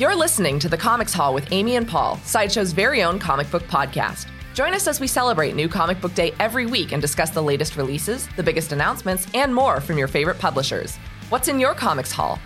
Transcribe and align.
You're 0.00 0.16
listening 0.16 0.58
to 0.60 0.68
the 0.70 0.78
Comics 0.78 1.12
Haul 1.12 1.34
with 1.34 1.52
Amy 1.52 1.76
and 1.76 1.86
Paul, 1.86 2.16
Sideshow's 2.24 2.72
very 2.72 3.02
own 3.02 3.18
comic 3.18 3.50
book 3.50 3.64
podcast. 3.64 4.28
Join 4.54 4.72
us 4.72 4.86
as 4.86 4.98
we 4.98 5.06
celebrate 5.06 5.54
New 5.54 5.68
Comic 5.68 6.00
Book 6.00 6.14
Day 6.14 6.32
every 6.40 6.64
week 6.64 6.92
and 6.92 7.02
discuss 7.02 7.28
the 7.28 7.42
latest 7.42 7.76
releases, 7.76 8.26
the 8.34 8.42
biggest 8.42 8.72
announcements, 8.72 9.26
and 9.34 9.54
more 9.54 9.78
from 9.78 9.98
your 9.98 10.08
favorite 10.08 10.38
publishers. 10.38 10.96
What's 11.28 11.48
in 11.48 11.60
your 11.60 11.74
Comics 11.74 12.12
Haul? 12.12 12.36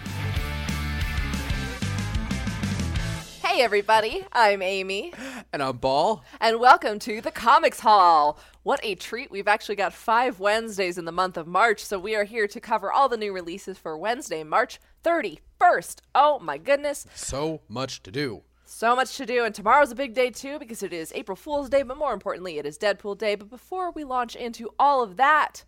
Hey, 3.45 3.63
everybody, 3.63 4.27
I'm 4.33 4.61
Amy. 4.61 5.13
And 5.53 5.63
I'm 5.63 5.79
Paul. 5.79 6.25
And 6.41 6.59
welcome 6.59 6.99
to 6.99 7.21
the 7.21 7.31
Comics 7.31 7.79
Haul. 7.79 8.37
What 8.65 8.81
a 8.83 8.95
treat. 8.95 9.31
We've 9.31 9.47
actually 9.47 9.77
got 9.77 9.93
five 9.93 10.41
Wednesdays 10.41 10.97
in 10.97 11.05
the 11.05 11.13
month 11.13 11.37
of 11.37 11.47
March, 11.47 11.85
so 11.85 11.99
we 11.99 12.17
are 12.17 12.25
here 12.25 12.49
to 12.49 12.61
cover 12.61 12.91
all 12.91 13.11
the 13.11 13.19
new 13.19 13.31
releases 13.31 13.77
for 13.77 13.95
Wednesday, 13.95 14.43
March 14.43 14.81
31st. 15.05 15.99
Oh 16.15 16.39
my 16.39 16.57
goodness. 16.57 17.07
So 17.15 17.61
much 17.69 18.03
to 18.05 18.11
do. 18.11 18.43
So 18.65 18.97
much 18.97 19.19
to 19.19 19.27
do, 19.27 19.45
and 19.45 19.55
tomorrow's 19.55 19.93
a 19.93 19.95
big 19.95 20.15
day 20.15 20.31
too 20.31 20.59
because 20.59 20.83
it 20.83 20.95
is 20.95 21.13
April 21.13 21.37
Fool's 21.37 21.69
Day, 21.69 21.83
but 21.83 21.99
more 21.99 22.15
importantly, 22.15 22.57
it 22.57 22.65
is 22.65 22.79
Deadpool 22.79 23.19
Day. 23.19 23.35
But 23.35 23.51
before 23.51 23.91
we 23.91 24.03
launch 24.03 24.35
into 24.35 24.71
all 24.79 25.03
of 25.03 25.19
that, 25.19 25.65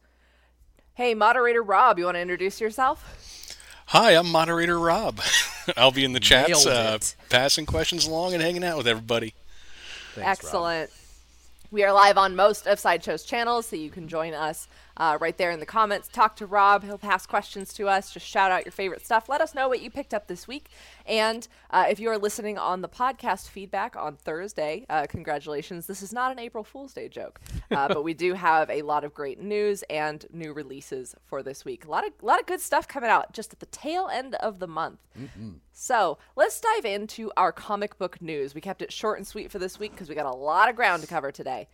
hey, 0.94 1.12
moderator 1.12 1.62
Rob, 1.62 1.98
you 1.98 2.06
want 2.06 2.14
to 2.14 2.20
introduce 2.22 2.62
yourself? 2.62 3.54
Hi, 3.88 4.12
I'm 4.12 4.32
moderator 4.32 4.80
Rob. 4.80 5.20
I'll 5.76 5.90
be 5.92 6.04
in 6.06 6.14
the 6.14 6.20
chats, 6.20 6.64
uh, 6.66 6.98
passing 7.28 7.66
questions 7.66 8.06
along 8.06 8.32
and 8.32 8.42
hanging 8.42 8.64
out 8.64 8.78
with 8.78 8.88
everybody. 8.88 9.34
Thanks, 10.14 10.24
Rob. 10.44 10.88
We 11.72 11.82
are 11.82 11.92
live 11.92 12.16
on 12.16 12.36
most 12.36 12.68
of 12.68 12.78
Sideshow's 12.78 13.24
channels, 13.24 13.66
so 13.66 13.74
you 13.74 13.90
can 13.90 14.06
join 14.06 14.34
us 14.34 14.68
uh, 14.96 15.18
right 15.20 15.36
there 15.36 15.50
in 15.50 15.60
the 15.60 15.66
comments. 15.66 16.08
Talk 16.08 16.36
to 16.36 16.46
Rob. 16.46 16.84
He'll 16.84 16.98
pass 16.98 17.26
questions 17.26 17.72
to 17.74 17.88
us. 17.88 18.12
Just 18.12 18.26
shout 18.26 18.50
out 18.50 18.64
your 18.64 18.72
favorite 18.72 19.04
stuff. 19.04 19.28
Let 19.28 19.40
us 19.40 19.54
know 19.54 19.68
what 19.68 19.80
you 19.80 19.90
picked 19.90 20.14
up 20.14 20.26
this 20.26 20.48
week. 20.48 20.68
And 21.06 21.46
uh, 21.70 21.86
if 21.88 22.00
you 22.00 22.10
are 22.10 22.18
listening 22.18 22.58
on 22.58 22.82
the 22.82 22.88
podcast 22.88 23.48
feedback 23.48 23.96
on 23.96 24.16
Thursday, 24.16 24.86
uh, 24.88 25.06
congratulations. 25.08 25.86
This 25.86 26.02
is 26.02 26.12
not 26.12 26.32
an 26.32 26.38
April 26.38 26.64
Fool's 26.64 26.92
Day 26.92 27.08
joke, 27.08 27.40
uh, 27.70 27.88
but 27.94 28.04
we 28.04 28.14
do 28.14 28.34
have 28.34 28.70
a 28.70 28.82
lot 28.82 29.04
of 29.04 29.14
great 29.14 29.40
news 29.40 29.84
and 29.90 30.24
new 30.32 30.52
releases 30.52 31.14
for 31.24 31.42
this 31.42 31.64
week. 31.64 31.84
A 31.84 31.90
lot 31.90 32.06
of, 32.06 32.12
lot 32.22 32.40
of 32.40 32.46
good 32.46 32.60
stuff 32.60 32.88
coming 32.88 33.10
out 33.10 33.32
just 33.32 33.52
at 33.52 33.60
the 33.60 33.66
tail 33.66 34.08
end 34.12 34.34
of 34.36 34.58
the 34.58 34.66
month. 34.66 34.98
So 35.72 36.18
let's 36.36 36.60
dive 36.60 36.84
into 36.84 37.30
our 37.36 37.52
comic 37.52 37.98
book 37.98 38.20
news. 38.22 38.54
We 38.54 38.60
kept 38.60 38.82
it 38.82 38.92
short 38.92 39.18
and 39.18 39.26
sweet 39.26 39.50
for 39.50 39.58
this 39.58 39.78
week 39.78 39.92
because 39.92 40.08
we 40.08 40.14
got 40.14 40.26
a 40.26 40.34
lot 40.34 40.68
of 40.68 40.76
ground 40.76 41.02
to 41.02 41.08
cover 41.08 41.30
today. 41.30 41.68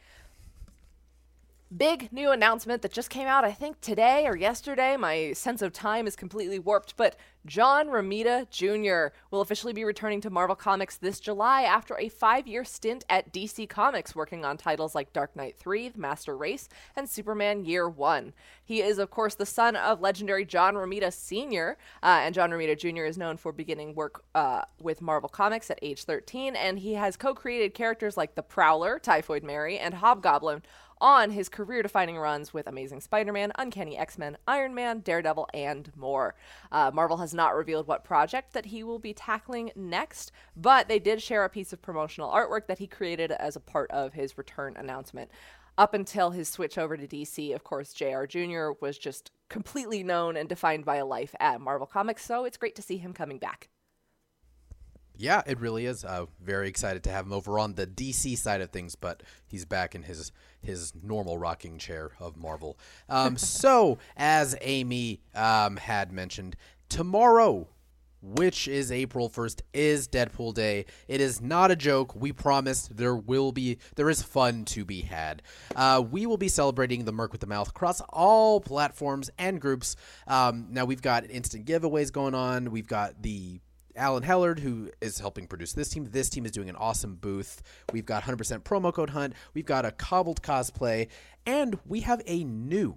Big 1.75 2.12
new 2.12 2.31
announcement 2.33 2.83
that 2.83 2.92
just 2.92 3.09
came 3.09 3.27
out, 3.27 3.45
I 3.45 3.53
think 3.53 3.81
today 3.81 4.27
or 4.27 4.37
yesterday. 4.37 4.97
My 4.97 5.33
sense 5.33 5.62
of 5.62 5.73
time 5.73 6.06
is 6.06 6.17
completely 6.17 6.59
warped, 6.59 6.97
but 6.98 7.17
John 7.47 7.89
Romita 7.89 8.48
Jr. 8.51 9.17
will 9.31 9.41
officially 9.41 9.73
be 9.73 9.84
returning 9.84 10.20
to 10.20 10.31
Marvel 10.31 10.55
Comics 10.55 10.97
this 10.97 11.19
July 11.19 11.62
after 11.62 11.98
a 11.98 12.09
five 12.09 12.47
year 12.47 12.65
stint 12.65 13.05
at 13.09 13.33
DC 13.33 13.69
Comics, 13.69 14.15
working 14.15 14.45
on 14.45 14.56
titles 14.56 14.95
like 14.95 15.12
Dark 15.12 15.34
Knight 15.34 15.56
3, 15.59 15.89
The 15.89 15.98
Master 15.98 16.37
Race, 16.37 16.69
and 16.95 17.09
Superman 17.09 17.65
Year 17.65 17.89
1. 17.89 18.33
He 18.62 18.81
is, 18.81 18.98
of 18.98 19.11
course, 19.11 19.34
the 19.34 19.47
son 19.47 19.75
of 19.75 20.00
legendary 20.00 20.45
John 20.45 20.75
Romita 20.75 21.12
Sr., 21.12 21.78
uh, 22.03 22.20
and 22.23 22.34
John 22.34 22.50
Romita 22.50 22.78
Jr. 22.78 23.05
is 23.05 23.19
known 23.19 23.37
for 23.37 23.50
beginning 23.50 23.95
work 23.95 24.25
uh, 24.34 24.62
with 24.78 25.00
Marvel 25.00 25.28
Comics 25.28 25.70
at 25.70 25.78
age 25.83 26.05
13, 26.05 26.55
and 26.55 26.78
he 26.78 26.95
has 26.95 27.17
co 27.17 27.34
created 27.34 27.75
characters 27.75 28.17
like 28.17 28.34
the 28.34 28.43
Prowler, 28.43 28.98
Typhoid 28.98 29.43
Mary, 29.43 29.78
and 29.78 29.95
Hobgoblin 29.95 30.62
on 31.03 31.31
his 31.33 31.48
career 31.48 31.83
defining 31.83 32.17
runs 32.17 32.55
with 32.55 32.69
Amazing 32.69 33.00
Spider 33.00 33.33
Man, 33.33 33.53
Uncanny 33.58 33.98
X 33.98 34.17
Men, 34.17 34.39
Iron 34.47 34.72
Man, 34.72 35.00
Daredevil, 35.00 35.48
and 35.53 35.91
more. 35.97 36.36
Uh, 36.70 36.92
Marvel 36.94 37.17
has 37.17 37.34
not 37.34 37.56
revealed 37.56 37.89
what 37.89 38.05
project 38.05 38.53
that 38.53 38.67
he 38.67 38.84
will 38.84 39.00
be 39.00 39.12
tackling 39.12 39.72
next, 39.75 40.31
but 40.56 40.86
they 40.86 41.00
did 41.00 41.20
share 41.20 41.44
a 41.44 41.50
piece 41.50 41.72
of 41.72 41.83
promotional 41.83 42.31
artwork 42.31 42.69
that 42.69 42.78
he 42.78 42.86
created 42.86 43.33
as 43.33 43.56
a 43.56 43.61
part 43.61 43.91
of 43.91 44.14
his 44.14 44.39
return 44.39 44.77
announcement. 44.77 45.31
Up 45.77 45.92
until 45.92 46.31
his 46.31 46.48
switch 46.48 46.78
over 46.78 46.97
to 46.97 47.09
DC, 47.09 47.53
of 47.53 47.65
course, 47.65 47.93
JR 47.93 48.25
Jr. 48.25 48.71
was 48.81 48.97
just 48.97 49.32
completely 49.48 50.04
known 50.04 50.37
and 50.37 50.48
defined 50.48 50.84
by 50.84 50.97
a 50.97 51.06
life 51.06 51.34
at 51.41 51.60
Marvel 51.60 51.87
Comics, 51.87 52.25
so 52.25 52.44
it's 52.44 52.56
great 52.56 52.77
to 52.77 52.82
see 52.82 52.98
him 52.98 53.12
coming 53.12 53.38
back. 53.38 53.71
Yeah, 55.17 55.43
it 55.47 55.61
really 55.61 55.87
is. 55.87 56.05
Uh, 56.05 56.27
very 56.43 56.69
excited 56.69 57.03
to 57.05 57.11
have 57.11 57.27
him 57.27 57.33
over 57.33 57.59
on 57.59 57.75
the 57.75 57.87
DC 57.87 58.37
side 58.39 58.61
of 58.61 58.71
things, 58.71 58.97
but 58.97 59.23
he's 59.47 59.65
back 59.65 59.95
in 59.95 60.03
his 60.03 60.33
his 60.61 60.93
normal 61.03 61.39
rocking 61.39 61.78
chair 61.78 62.12
of 62.21 62.37
Marvel. 62.37 62.78
Um, 63.09 63.37
so, 63.37 63.99
as 64.17 64.56
Amy 64.61 65.21
um, 65.34 65.77
had 65.77 66.12
mentioned, 66.12 66.56
tomorrow, 66.89 67.69
which 68.22 68.69
is 68.69 68.93
April 68.93 69.28
1st, 69.28 69.62
is 69.75 70.06
Deadpool 70.06 70.55
Day. 70.55 70.87
It 71.09 71.21
is 71.21 71.41
not 71.41 71.71
a 71.71 71.77
joke. 71.77 72.15
We 72.15 72.33
promised 72.33 72.97
there 72.97 73.17
will 73.17 73.53
be 73.53 73.78
there 73.97 74.09
is 74.09 74.22
fun 74.22 74.65
to 74.67 74.84
be 74.84 75.03
had. 75.03 75.43
Uh, 75.75 76.03
we 76.09 76.27
will 76.27 76.37
be 76.37 76.49
celebrating 76.49 77.05
the 77.05 77.12
Merc 77.12 77.33
with 77.33 77.41
the 77.41 77.47
Mouth 77.47 77.69
across 77.69 78.01
all 78.09 78.61
platforms 78.61 79.31
and 79.39 79.61
groups. 79.61 79.97
Um, 80.27 80.69
now 80.71 80.84
we've 80.84 81.03
got 81.03 81.28
instant 81.31 81.67
giveaways 81.67 82.12
going 82.12 82.34
on. 82.34 82.71
We've 82.71 82.87
got 82.87 83.21
the 83.22 83.61
Alan 83.97 84.22
Hellard, 84.22 84.58
who 84.58 84.91
is 85.00 85.19
helping 85.19 85.47
produce 85.47 85.72
this 85.72 85.88
team. 85.88 86.08
This 86.10 86.28
team 86.28 86.44
is 86.44 86.53
doing 86.53 86.69
an 86.69 86.76
awesome 86.76 87.16
booth. 87.16 87.62
We've 87.92 88.06
got 88.06 88.22
100% 88.25 88.60
promo 88.60 88.92
code 88.92 89.10
hunt. 89.10 89.34
We've 89.54 89.66
got 89.66 89.84
a 89.84 89.91
cobbled 89.91 90.42
cosplay, 90.42 91.08
and 91.47 91.78
we 91.86 92.00
have 92.00 92.22
a 92.26 92.44
new 92.44 92.97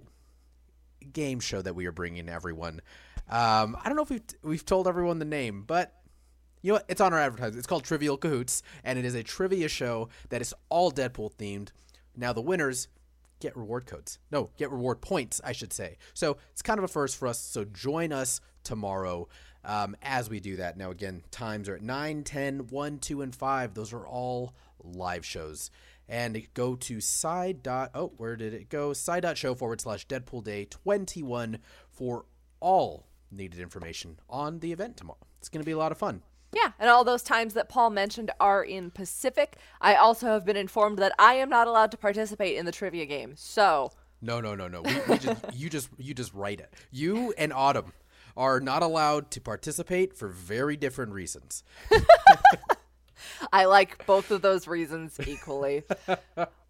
game 1.12 1.40
show 1.40 1.62
that 1.62 1.74
we 1.74 1.86
are 1.86 1.92
bringing 1.92 2.28
everyone. 2.28 2.80
Um, 3.28 3.76
I 3.82 3.88
don't 3.88 3.96
know 3.96 4.02
if 4.02 4.10
we've 4.10 4.22
we've 4.42 4.64
told 4.64 4.86
everyone 4.86 5.18
the 5.18 5.24
name, 5.24 5.64
but 5.66 5.92
you 6.62 6.72
know 6.72 6.76
what? 6.76 6.84
It's 6.88 7.00
on 7.00 7.12
our 7.12 7.20
advertisement. 7.20 7.58
It's 7.58 7.66
called 7.66 7.84
Trivial 7.84 8.16
Cahoots, 8.16 8.62
and 8.84 8.98
it 8.98 9.04
is 9.04 9.14
a 9.14 9.22
trivia 9.22 9.68
show 9.68 10.08
that 10.30 10.40
is 10.40 10.54
all 10.68 10.90
Deadpool 10.90 11.34
themed. 11.34 11.68
Now 12.16 12.32
the 12.32 12.40
winners 12.40 12.88
get 13.40 13.56
reward 13.56 13.86
codes. 13.86 14.18
No, 14.30 14.50
get 14.56 14.70
reward 14.70 15.00
points, 15.00 15.40
I 15.44 15.52
should 15.52 15.72
say. 15.72 15.98
So 16.14 16.38
it's 16.52 16.62
kind 16.62 16.78
of 16.78 16.84
a 16.84 16.88
first 16.88 17.16
for 17.16 17.28
us. 17.28 17.38
So 17.38 17.64
join 17.64 18.12
us 18.12 18.40
tomorrow 18.64 19.28
um, 19.66 19.96
as 20.00 20.30
we 20.30 20.40
do 20.40 20.56
that. 20.56 20.78
Now, 20.78 20.90
again, 20.90 21.22
times 21.30 21.68
are 21.68 21.74
at 21.74 21.82
9, 21.82 22.22
10, 22.22 22.68
1, 22.68 22.98
2, 22.98 23.22
and 23.22 23.34
5. 23.34 23.74
Those 23.74 23.92
are 23.92 24.06
all 24.06 24.54
live 24.82 25.26
shows. 25.26 25.70
And 26.08 26.46
go 26.54 26.76
to 26.76 27.00
side 27.00 27.64
dot, 27.64 27.90
oh, 27.94 28.12
where 28.16 28.36
did 28.36 28.54
it 28.54 28.68
go? 28.68 28.92
Side 28.92 29.24
dot 29.24 29.36
show 29.36 29.56
forward 29.56 29.80
slash 29.80 30.06
Deadpool 30.06 30.44
Day 30.44 30.66
21 30.66 31.58
for 31.90 32.26
all 32.60 33.08
needed 33.32 33.58
information 33.58 34.20
on 34.30 34.60
the 34.60 34.72
event 34.72 34.96
tomorrow. 34.96 35.26
It's 35.40 35.48
going 35.48 35.62
to 35.62 35.66
be 35.66 35.72
a 35.72 35.78
lot 35.78 35.90
of 35.90 35.98
fun. 35.98 36.22
Yeah, 36.54 36.70
and 36.78 36.88
all 36.88 37.02
those 37.02 37.24
times 37.24 37.54
that 37.54 37.68
Paul 37.68 37.90
mentioned 37.90 38.30
are 38.38 38.62
in 38.62 38.92
Pacific. 38.92 39.56
I 39.80 39.96
also 39.96 40.28
have 40.28 40.44
been 40.44 40.56
informed 40.56 40.98
that 40.98 41.12
I 41.18 41.34
am 41.34 41.48
not 41.48 41.66
allowed 41.66 41.90
to 41.90 41.96
participate 41.96 42.56
in 42.56 42.66
the 42.66 42.72
trivia 42.72 43.04
game. 43.04 43.34
So, 43.36 43.90
No, 44.22 44.40
no, 44.40 44.54
no, 44.54 44.68
no. 44.68 44.82
We, 44.82 44.94
we 45.08 45.18
just, 45.18 45.44
you 45.52 45.68
just 45.68 45.88
you 45.98 46.14
just 46.14 46.32
write 46.32 46.60
it. 46.60 46.72
You 46.92 47.34
and 47.36 47.52
Autumn 47.52 47.92
are 48.36 48.60
not 48.60 48.82
allowed 48.82 49.30
to 49.32 49.40
participate 49.40 50.16
for 50.16 50.28
very 50.28 50.76
different 50.76 51.12
reasons. 51.12 51.64
I 53.52 53.64
like 53.64 54.04
both 54.06 54.30
of 54.30 54.42
those 54.42 54.66
reasons 54.66 55.18
equally. 55.26 55.84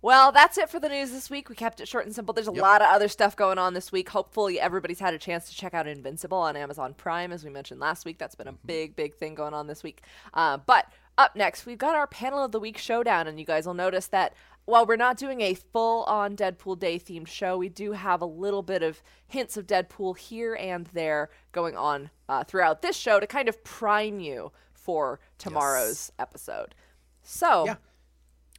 well, 0.02 0.32
that's 0.32 0.58
it 0.58 0.70
for 0.70 0.80
the 0.80 0.88
news 0.88 1.10
this 1.10 1.30
week. 1.30 1.48
We 1.48 1.54
kept 1.54 1.80
it 1.80 1.88
short 1.88 2.06
and 2.06 2.14
simple. 2.14 2.32
There's 2.32 2.46
a 2.46 2.52
lot 2.52 2.82
of 2.82 2.88
other 2.88 3.08
stuff 3.08 3.36
going 3.36 3.58
on 3.58 3.74
this 3.74 3.92
week. 3.92 4.08
Hopefully, 4.08 4.60
everybody's 4.60 5.00
had 5.00 5.14
a 5.14 5.18
chance 5.18 5.48
to 5.48 5.56
check 5.56 5.74
out 5.74 5.86
Invincible 5.86 6.38
on 6.38 6.56
Amazon 6.56 6.94
Prime, 6.94 7.32
as 7.32 7.44
we 7.44 7.50
mentioned 7.50 7.80
last 7.80 8.04
week. 8.04 8.18
That's 8.18 8.34
been 8.34 8.48
a 8.48 8.52
big, 8.52 8.96
big 8.96 9.14
thing 9.14 9.34
going 9.34 9.54
on 9.54 9.66
this 9.66 9.82
week. 9.82 10.02
Uh, 10.34 10.58
but 10.58 10.86
up 11.18 11.34
next, 11.34 11.66
we've 11.66 11.78
got 11.78 11.94
our 11.94 12.06
panel 12.06 12.44
of 12.44 12.52
the 12.52 12.60
week 12.60 12.78
showdown, 12.78 13.26
and 13.26 13.38
you 13.38 13.46
guys 13.46 13.66
will 13.66 13.74
notice 13.74 14.06
that 14.08 14.34
while 14.66 14.84
we're 14.84 14.96
not 14.96 15.16
doing 15.16 15.40
a 15.40 15.54
full 15.54 16.02
on 16.04 16.36
Deadpool 16.36 16.78
Day 16.78 16.98
themed 16.98 17.28
show, 17.28 17.56
we 17.56 17.68
do 17.68 17.92
have 17.92 18.20
a 18.20 18.26
little 18.26 18.62
bit 18.62 18.82
of 18.82 19.02
hints 19.26 19.56
of 19.56 19.66
Deadpool 19.66 20.18
here 20.18 20.54
and 20.54 20.86
there 20.88 21.30
going 21.52 21.76
on 21.76 22.10
uh, 22.28 22.44
throughout 22.44 22.82
this 22.82 22.96
show 22.96 23.18
to 23.20 23.26
kind 23.26 23.48
of 23.48 23.62
prime 23.64 24.20
you 24.20 24.52
for 24.74 25.20
tomorrow's 25.38 26.12
episode. 26.18 26.74
So 27.22 27.64
Yeah. 27.66 27.76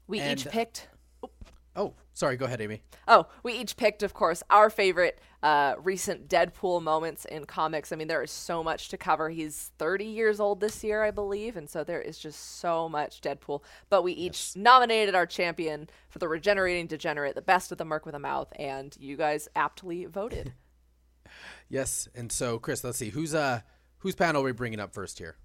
we 0.07 0.19
And, 0.19 0.39
each 0.39 0.47
picked. 0.47 0.87
Oh, 1.75 1.93
sorry. 2.17 2.35
Go 2.35 2.45
ahead, 2.45 2.61
Amy. 2.61 2.81
Oh, 3.07 3.27
we 3.43 3.53
each 3.53 3.77
picked, 3.77 4.03
of 4.03 4.13
course, 4.13 4.41
our 4.49 4.69
favorite 4.69 5.21
uh, 5.43 5.75
recent 5.81 6.27
Deadpool 6.27 6.81
moments 6.81 7.25
in 7.25 7.45
comics. 7.45 7.91
I 7.91 7.95
mean, 7.95 8.07
there 8.07 8.23
is 8.23 8.31
so 8.31 8.63
much 8.63 8.89
to 8.89 8.97
cover. 8.97 9.29
He's 9.29 9.71
30 9.77 10.05
years 10.05 10.39
old 10.39 10.59
this 10.59 10.83
year, 10.83 11.03
I 11.03 11.11
believe, 11.11 11.55
and 11.55 11.69
so 11.69 11.83
there 11.83 12.01
is 12.01 12.17
just 12.17 12.59
so 12.59 12.89
much 12.89 13.21
Deadpool. 13.21 13.61
But 13.89 14.01
we 14.01 14.13
each 14.13 14.55
nominated 14.55 15.15
our 15.15 15.25
champion 15.25 15.89
for 16.09 16.19
the 16.19 16.27
Regenerating 16.27 16.87
Degenerate, 16.87 17.35
the 17.35 17.41
best 17.41 17.71
of 17.71 17.77
the 17.77 17.85
Merc 17.85 18.05
with 18.05 18.15
a 18.15 18.19
Mouth, 18.19 18.51
and 18.57 18.95
you 18.99 19.15
guys 19.15 19.47
aptly 19.55 20.05
voted. 20.05 20.53
Yes, 21.69 22.07
and 22.15 22.31
so 22.31 22.57
Chris, 22.57 22.81
let's 22.85 22.97
see 22.97 23.09
who's 23.09 23.35
uh 23.35 23.59
whose 23.97 24.15
panel 24.15 24.41
are 24.41 24.45
we 24.45 24.53
bringing 24.53 24.79
up 24.79 24.93
first 24.93 25.19
here. 25.19 25.35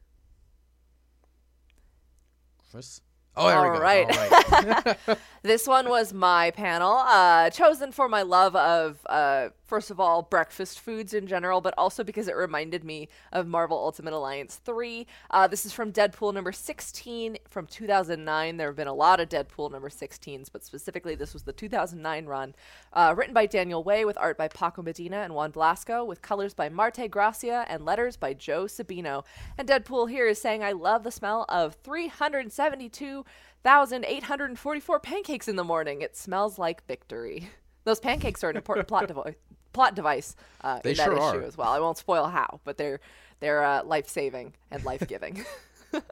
Chris. 2.70 3.00
Oh, 3.36 3.48
there 3.48 3.58
All 3.58 3.70
we 3.70 3.76
go. 3.76 3.82
right. 3.82 4.18
All 4.52 4.62
right. 4.62 5.18
This 5.44 5.66
one 5.66 5.88
was 5.88 6.12
my 6.12 6.52
panel, 6.52 6.98
uh, 6.98 7.50
chosen 7.50 7.90
for 7.90 8.08
my 8.08 8.22
love 8.22 8.54
of, 8.54 9.04
uh, 9.06 9.48
first 9.64 9.90
of 9.90 9.98
all, 9.98 10.22
breakfast 10.22 10.78
foods 10.78 11.14
in 11.14 11.26
general, 11.26 11.60
but 11.60 11.74
also 11.76 12.04
because 12.04 12.28
it 12.28 12.36
reminded 12.36 12.84
me 12.84 13.08
of 13.32 13.48
Marvel 13.48 13.76
Ultimate 13.76 14.12
Alliance 14.12 14.60
3. 14.64 15.04
Uh, 15.32 15.48
this 15.48 15.66
is 15.66 15.72
from 15.72 15.92
Deadpool 15.92 16.32
number 16.32 16.52
16 16.52 17.38
from 17.50 17.66
2009. 17.66 18.56
There 18.56 18.68
have 18.68 18.76
been 18.76 18.86
a 18.86 18.94
lot 18.94 19.18
of 19.18 19.28
Deadpool 19.28 19.72
number 19.72 19.88
16s, 19.88 20.48
but 20.52 20.62
specifically 20.62 21.16
this 21.16 21.34
was 21.34 21.42
the 21.42 21.52
2009 21.52 22.26
run. 22.26 22.54
Uh, 22.92 23.12
written 23.16 23.34
by 23.34 23.46
Daniel 23.46 23.82
Way, 23.82 24.04
with 24.04 24.16
art 24.18 24.38
by 24.38 24.46
Paco 24.46 24.80
Medina 24.80 25.22
and 25.22 25.34
Juan 25.34 25.50
Blasco, 25.50 26.04
with 26.04 26.22
colors 26.22 26.54
by 26.54 26.68
Marte 26.68 27.10
Gracia 27.10 27.64
and 27.68 27.84
letters 27.84 28.16
by 28.16 28.32
Joe 28.32 28.66
Sabino. 28.66 29.24
And 29.58 29.68
Deadpool 29.68 30.08
here 30.08 30.28
is 30.28 30.40
saying, 30.40 30.62
I 30.62 30.70
love 30.70 31.02
the 31.02 31.10
smell 31.10 31.46
of 31.48 31.74
372 31.82 33.21
1,844 33.62 35.00
pancakes 35.00 35.48
in 35.48 35.56
the 35.56 35.64
morning. 35.64 36.02
It 36.02 36.16
smells 36.16 36.58
like 36.58 36.86
victory. 36.86 37.48
Those 37.84 38.00
pancakes 38.00 38.42
are 38.44 38.50
an 38.50 38.56
important 38.56 38.88
plot 38.88 39.08
device. 39.08 39.34
Plot 39.72 39.94
device 39.94 40.36
uh, 40.60 40.80
in 40.84 40.96
that 40.96 41.04
sure 41.04 41.14
issue 41.14 41.22
are. 41.22 41.42
as 41.44 41.56
well. 41.56 41.70
I 41.70 41.80
won't 41.80 41.96
spoil 41.96 42.26
how, 42.26 42.60
but 42.62 42.76
they're 42.76 43.00
they're 43.40 43.64
uh, 43.64 43.82
life 43.82 44.06
saving 44.06 44.52
and 44.70 44.84
life 44.84 45.08
giving. 45.08 45.46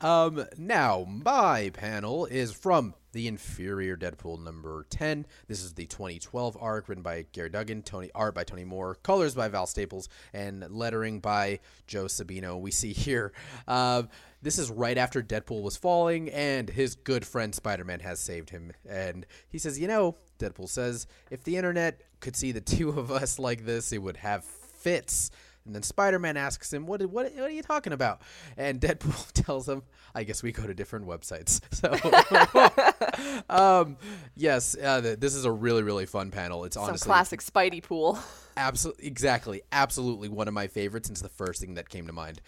Um, 0.00 0.46
now, 0.56 1.06
my 1.08 1.70
panel 1.70 2.26
is 2.26 2.52
from 2.52 2.94
the 3.12 3.26
inferior 3.26 3.96
Deadpool 3.96 4.42
number 4.42 4.86
10. 4.90 5.26
This 5.46 5.62
is 5.62 5.74
the 5.74 5.86
2012 5.86 6.56
arc 6.60 6.88
written 6.88 7.02
by 7.02 7.26
Gerry 7.32 7.50
Duggan, 7.50 7.82
Tony 7.82 8.10
art 8.14 8.34
by 8.34 8.44
Tony 8.44 8.64
Moore, 8.64 8.96
colors 8.96 9.34
by 9.34 9.48
Val 9.48 9.66
Staples, 9.66 10.08
and 10.32 10.64
lettering 10.70 11.20
by 11.20 11.60
Joe 11.86 12.04
Sabino. 12.04 12.60
We 12.60 12.70
see 12.70 12.92
here. 12.92 13.32
Uh, 13.66 14.04
this 14.42 14.58
is 14.58 14.70
right 14.70 14.96
after 14.96 15.22
Deadpool 15.22 15.62
was 15.62 15.76
falling, 15.76 16.28
and 16.28 16.68
his 16.68 16.94
good 16.94 17.26
friend 17.26 17.54
Spider 17.54 17.84
Man 17.84 18.00
has 18.00 18.20
saved 18.20 18.50
him. 18.50 18.72
And 18.88 19.26
he 19.48 19.58
says, 19.58 19.78
You 19.78 19.88
know, 19.88 20.16
Deadpool 20.38 20.68
says, 20.68 21.06
if 21.30 21.42
the 21.42 21.56
internet 21.56 22.00
could 22.20 22.36
see 22.36 22.52
the 22.52 22.60
two 22.62 22.90
of 22.90 23.10
us 23.10 23.38
like 23.38 23.64
this, 23.64 23.92
it 23.92 23.98
would 23.98 24.18
have 24.18 24.44
fits. 24.44 25.30
And 25.68 25.74
then 25.74 25.82
Spider 25.82 26.18
Man 26.18 26.38
asks 26.38 26.72
him, 26.72 26.86
what, 26.86 27.02
what, 27.02 27.30
what 27.34 27.44
are 27.44 27.50
you 27.50 27.62
talking 27.62 27.92
about? 27.92 28.22
And 28.56 28.80
Deadpool 28.80 29.32
tells 29.34 29.68
him, 29.68 29.82
I 30.14 30.24
guess 30.24 30.42
we 30.42 30.50
go 30.50 30.66
to 30.66 30.72
different 30.72 31.06
websites. 31.06 31.60
So, 31.78 33.44
um, 33.50 33.98
yes, 34.34 34.74
uh, 34.82 35.02
th- 35.02 35.20
this 35.20 35.34
is 35.34 35.44
a 35.44 35.52
really, 35.52 35.82
really 35.82 36.06
fun 36.06 36.30
panel. 36.30 36.64
It's 36.64 36.74
Some 36.74 36.84
honestly 36.84 37.06
classic 37.06 37.40
Spidey 37.40 37.82
pool. 37.82 38.18
absolutely, 38.56 39.06
exactly, 39.06 39.60
absolutely 39.70 40.28
one 40.30 40.48
of 40.48 40.54
my 40.54 40.66
favorites. 40.66 41.08
And 41.08 41.14
it's 41.14 41.22
the 41.22 41.28
first 41.28 41.60
thing 41.60 41.74
that 41.74 41.90
came 41.90 42.06
to 42.06 42.12
mind. 42.14 42.40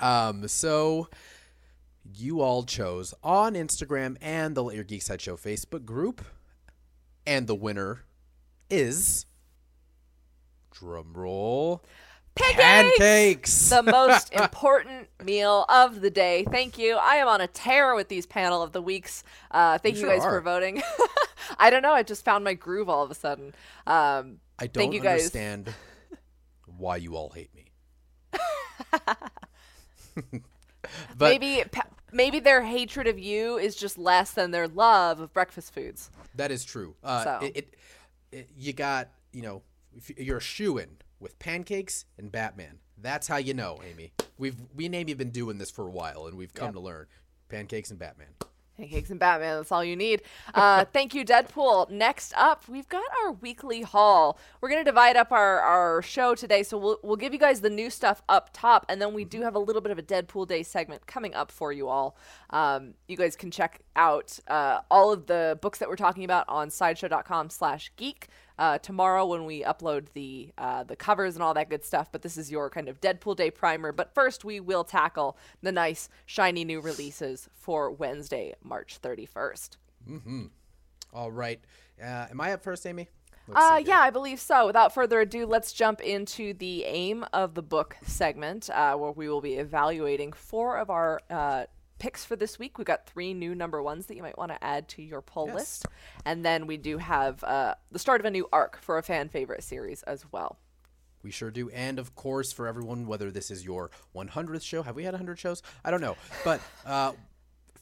Um, 0.00 0.48
so 0.48 1.08
you 2.12 2.40
all 2.40 2.64
chose 2.64 3.14
on 3.22 3.54
Instagram 3.54 4.16
and 4.20 4.56
the 4.56 4.64
Let 4.64 4.74
Your 4.74 4.84
Geek 4.84 5.02
Side 5.02 5.20
Show 5.20 5.36
Facebook 5.36 5.84
group, 5.84 6.24
and 7.26 7.46
the 7.46 7.54
winner 7.54 8.02
is 8.68 9.24
drum 10.78 11.12
roll 11.14 11.82
Pancakes! 12.34 12.98
pancakes. 12.98 13.68
the 13.70 13.82
most 13.82 14.30
important 14.34 15.08
meal 15.24 15.64
of 15.70 16.02
the 16.02 16.10
day. 16.10 16.44
Thank 16.50 16.76
you. 16.76 16.96
I 16.96 17.14
am 17.16 17.28
on 17.28 17.40
a 17.40 17.46
tear 17.46 17.94
with 17.94 18.08
these 18.08 18.26
panel 18.26 18.62
of 18.62 18.72
the 18.72 18.82
weeks. 18.82 19.24
Uh, 19.50 19.78
thank 19.78 19.94
You 19.96 20.02
you, 20.02 20.06
sure 20.08 20.16
guys 20.18 20.22
for 20.24 20.40
voting. 20.42 20.82
I 21.58 21.70
don't 21.70 21.80
know. 21.80 21.92
I 21.94 22.02
just 22.02 22.26
found 22.26 22.44
my 22.44 22.52
groove 22.52 22.90
all 22.90 23.02
of 23.02 23.10
a 23.10 23.14
sudden. 23.14 23.54
Um, 23.86 24.36
I 24.58 24.66
don't 24.66 24.92
you 24.92 25.00
guys. 25.00 25.20
understand 25.20 25.72
why 26.66 26.96
you 26.96 27.16
all 27.16 27.30
hate 27.30 27.50
me. 27.54 27.70
but 31.16 31.30
maybe 31.40 31.64
maybe 32.12 32.38
their 32.40 32.62
hatred 32.62 33.06
of 33.06 33.18
you 33.18 33.56
is 33.56 33.76
just 33.76 33.96
less 33.96 34.32
than 34.32 34.50
their 34.50 34.68
love 34.68 35.20
of 35.20 35.32
breakfast 35.32 35.72
foods. 35.74 36.10
that 36.34 36.50
is 36.50 36.64
true. 36.64 36.94
Uh, 37.02 37.24
So. 37.24 37.38
it, 37.46 37.56
it, 37.56 37.74
it, 38.32 38.50
you 38.56 38.72
got 38.74 39.08
you 39.32 39.40
know 39.42 39.56
if 39.56 39.62
you're 40.16 40.38
a 40.38 40.40
shoe 40.40 40.78
in 40.78 40.98
with 41.20 41.38
pancakes 41.38 42.04
and 42.18 42.30
Batman. 42.30 42.78
That's 42.98 43.28
how 43.28 43.36
you 43.36 43.54
know, 43.54 43.80
Amy. 43.88 44.12
We've 44.38 44.56
we 44.74 44.86
and 44.86 44.94
Amy 44.94 45.12
have 45.12 45.18
been 45.18 45.30
doing 45.30 45.58
this 45.58 45.70
for 45.70 45.86
a 45.86 45.90
while, 45.90 46.26
and 46.26 46.36
we've 46.36 46.52
come 46.54 46.68
Yep. 46.68 46.74
to 46.74 46.80
learn 46.80 47.06
pancakes 47.48 47.90
and 47.90 47.98
Batman. 47.98 48.28
Pancakes 48.76 49.08
and 49.08 49.18
Batman, 49.18 49.56
that's 49.56 49.72
all 49.72 49.82
you 49.82 49.96
need. 49.96 50.20
Uh, 50.52 50.84
thank 50.92 51.14
you, 51.14 51.24
Deadpool. 51.24 51.88
Next 51.88 52.34
up, 52.36 52.68
we've 52.68 52.88
got 52.88 53.04
our 53.24 53.32
weekly 53.32 53.80
haul. 53.80 54.38
We're 54.60 54.68
going 54.68 54.84
to 54.84 54.90
divide 54.90 55.16
up 55.16 55.32
our, 55.32 55.60
our 55.60 56.02
show 56.02 56.34
today, 56.34 56.62
so 56.62 56.76
we'll, 56.76 56.98
we'll 57.02 57.16
give 57.16 57.32
you 57.32 57.38
guys 57.38 57.62
the 57.62 57.70
new 57.70 57.88
stuff 57.88 58.20
up 58.28 58.50
top, 58.52 58.84
and 58.90 59.00
then 59.00 59.14
we 59.14 59.24
do 59.24 59.40
have 59.40 59.54
a 59.54 59.58
little 59.58 59.80
bit 59.80 59.92
of 59.92 59.98
a 59.98 60.02
Deadpool 60.02 60.46
Day 60.48 60.62
segment 60.62 61.06
coming 61.06 61.34
up 61.34 61.50
for 61.50 61.72
you 61.72 61.88
all. 61.88 62.18
Um, 62.50 62.92
you 63.08 63.16
guys 63.16 63.34
can 63.34 63.50
check 63.50 63.80
out 63.96 64.38
uh, 64.46 64.80
all 64.90 65.12
of 65.12 65.26
the 65.26 65.58
books 65.60 65.78
that 65.80 65.88
we're 65.88 65.96
talking 65.96 66.24
about 66.24 66.48
on 66.48 66.70
sideshow.com 66.70 67.50
slash 67.50 67.90
geek. 67.96 68.28
Uh, 68.58 68.78
tomorrow 68.78 69.26
when 69.26 69.44
we 69.44 69.62
upload 69.62 70.06
the 70.14 70.50
uh, 70.56 70.82
the 70.82 70.96
covers 70.96 71.34
and 71.34 71.42
all 71.42 71.52
that 71.52 71.68
good 71.68 71.84
stuff. 71.84 72.10
But 72.10 72.22
this 72.22 72.38
is 72.38 72.50
your 72.50 72.70
kind 72.70 72.88
of 72.88 73.02
Deadpool 73.02 73.36
Day 73.36 73.50
primer. 73.50 73.92
But 73.92 74.14
first, 74.14 74.46
we 74.46 74.60
will 74.60 74.84
tackle 74.84 75.36
the 75.62 75.72
nice 75.72 76.08
shiny 76.24 76.64
new 76.64 76.80
releases 76.80 77.50
for 77.52 77.90
Wednesday, 77.90 78.54
March 78.62 78.98
31st. 79.02 79.76
All 81.12 81.30
right, 81.30 81.60
uh, 82.02 82.26
am 82.30 82.40
I 82.40 82.52
up 82.52 82.62
first, 82.62 82.86
Amy? 82.86 83.08
Uh, 83.54 83.80
yeah, 83.84 84.00
I 84.00 84.10
believe 84.10 84.40
so. 84.40 84.66
Without 84.66 84.92
further 84.92 85.20
ado, 85.20 85.46
let's 85.46 85.72
jump 85.72 86.00
into 86.00 86.52
the 86.54 86.84
aim 86.84 87.24
of 87.32 87.54
the 87.54 87.62
book 87.62 87.96
segment, 88.02 88.68
uh, 88.70 88.94
where 88.96 89.12
we 89.12 89.28
will 89.28 89.40
be 89.40 89.54
evaluating 89.54 90.32
four 90.32 90.78
of 90.78 90.90
our 90.90 91.20
uh, 91.30 91.64
picks 91.98 92.24
for 92.24 92.36
this 92.36 92.58
week. 92.58 92.78
We've 92.78 92.86
got 92.86 93.06
three 93.06 93.34
new 93.34 93.54
number 93.54 93.82
ones 93.82 94.06
that 94.06 94.16
you 94.16 94.22
might 94.22 94.38
want 94.38 94.52
to 94.52 94.62
add 94.62 94.88
to 94.90 95.02
your 95.02 95.22
pull 95.22 95.46
Yes. 95.46 95.54
list, 95.54 95.86
and 96.24 96.44
then 96.44 96.66
we 96.66 96.76
do 96.76 96.98
have 96.98 97.42
uh, 97.44 97.74
the 97.90 97.98
start 97.98 98.20
of 98.20 98.24
a 98.26 98.30
new 98.30 98.48
arc 98.52 98.78
for 98.80 98.98
a 98.98 99.02
fan 99.02 99.28
favorite 99.28 99.62
series 99.62 100.02
as 100.04 100.24
well. 100.32 100.58
We 101.22 101.30
sure 101.30 101.50
do. 101.50 101.68
And 101.70 101.98
of 101.98 102.14
course, 102.14 102.52
for 102.52 102.66
everyone, 102.68 103.06
whether 103.06 103.30
this 103.30 103.50
is 103.50 103.64
your 103.64 103.90
100th 104.14 104.62
show, 104.62 104.82
have 104.82 104.94
we 104.94 105.04
had 105.04 105.14
100 105.14 105.38
shows? 105.38 105.62
I 105.84 105.90
don't 105.90 106.00
know. 106.00 106.16
But 106.44 106.60
uh, 106.86 107.12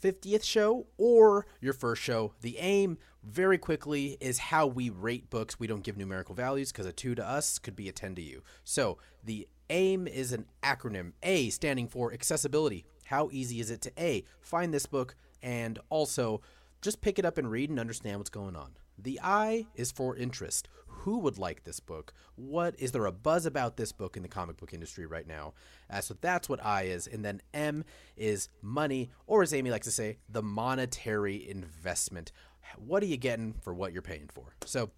50th 0.02 0.44
show 0.44 0.86
or 0.96 1.46
your 1.60 1.72
first 1.74 2.02
show, 2.02 2.32
the 2.40 2.56
aim 2.58 2.98
very 3.22 3.58
quickly 3.58 4.16
is 4.20 4.38
how 4.38 4.66
we 4.66 4.88
rate 4.90 5.28
books. 5.30 5.58
We 5.58 5.66
don't 5.66 5.82
give 5.82 5.96
numerical 5.96 6.34
values 6.34 6.72
because 6.72 6.86
a 6.86 6.92
2 6.92 7.14
to 7.16 7.26
us 7.26 7.58
could 7.58 7.76
be 7.76 7.88
a 7.88 7.92
10 7.92 8.14
to 8.14 8.22
you. 8.22 8.42
So 8.64 8.98
the 9.22 9.48
AIM 9.70 10.06
is 10.06 10.32
an 10.32 10.46
acronym. 10.62 11.12
A 11.22 11.50
standing 11.50 11.88
for 11.88 12.12
accessibility. 12.12 12.84
How 13.04 13.28
easy 13.32 13.60
is 13.60 13.70
it 13.70 13.80
to 13.82 13.92
A, 13.98 14.24
find 14.40 14.72
this 14.72 14.86
book, 14.86 15.14
and 15.42 15.78
also 15.88 16.40
just 16.82 17.00
pick 17.00 17.18
it 17.18 17.24
up 17.24 17.38
and 17.38 17.50
read 17.50 17.70
and 17.70 17.80
understand 17.80 18.18
what's 18.18 18.30
going 18.30 18.56
on. 18.56 18.72
The 18.98 19.18
I 19.22 19.66
is 19.74 19.90
for 19.90 20.16
interest. 20.16 20.68
Who 20.86 21.18
would 21.18 21.38
like 21.38 21.64
this 21.64 21.80
book? 21.80 22.14
What 22.36 22.74
is 22.78 22.92
there 22.92 23.06
a 23.06 23.12
buzz 23.12 23.44
about 23.44 23.76
this 23.76 23.92
book 23.92 24.16
in 24.16 24.22
the 24.22 24.28
comic 24.28 24.56
book 24.56 24.72
industry 24.72 25.06
right 25.06 25.26
now? 25.26 25.54
Uh, 25.90 26.00
so 26.00 26.16
that's 26.20 26.48
what 26.48 26.64
I 26.64 26.84
is. 26.84 27.06
And 27.06 27.24
then 27.24 27.42
M 27.52 27.84
is 28.16 28.48
money, 28.62 29.10
or 29.26 29.42
as 29.42 29.52
Amy 29.52 29.70
likes 29.70 29.86
to 29.86 29.92
say, 29.92 30.18
the 30.28 30.42
monetary 30.42 31.48
investment. 31.48 32.32
What 32.78 33.02
are 33.02 33.06
you 33.06 33.16
getting 33.16 33.54
for 33.54 33.74
what 33.74 33.92
you're 33.92 34.02
paying 34.02 34.28
for? 34.32 34.54
So 34.64 34.90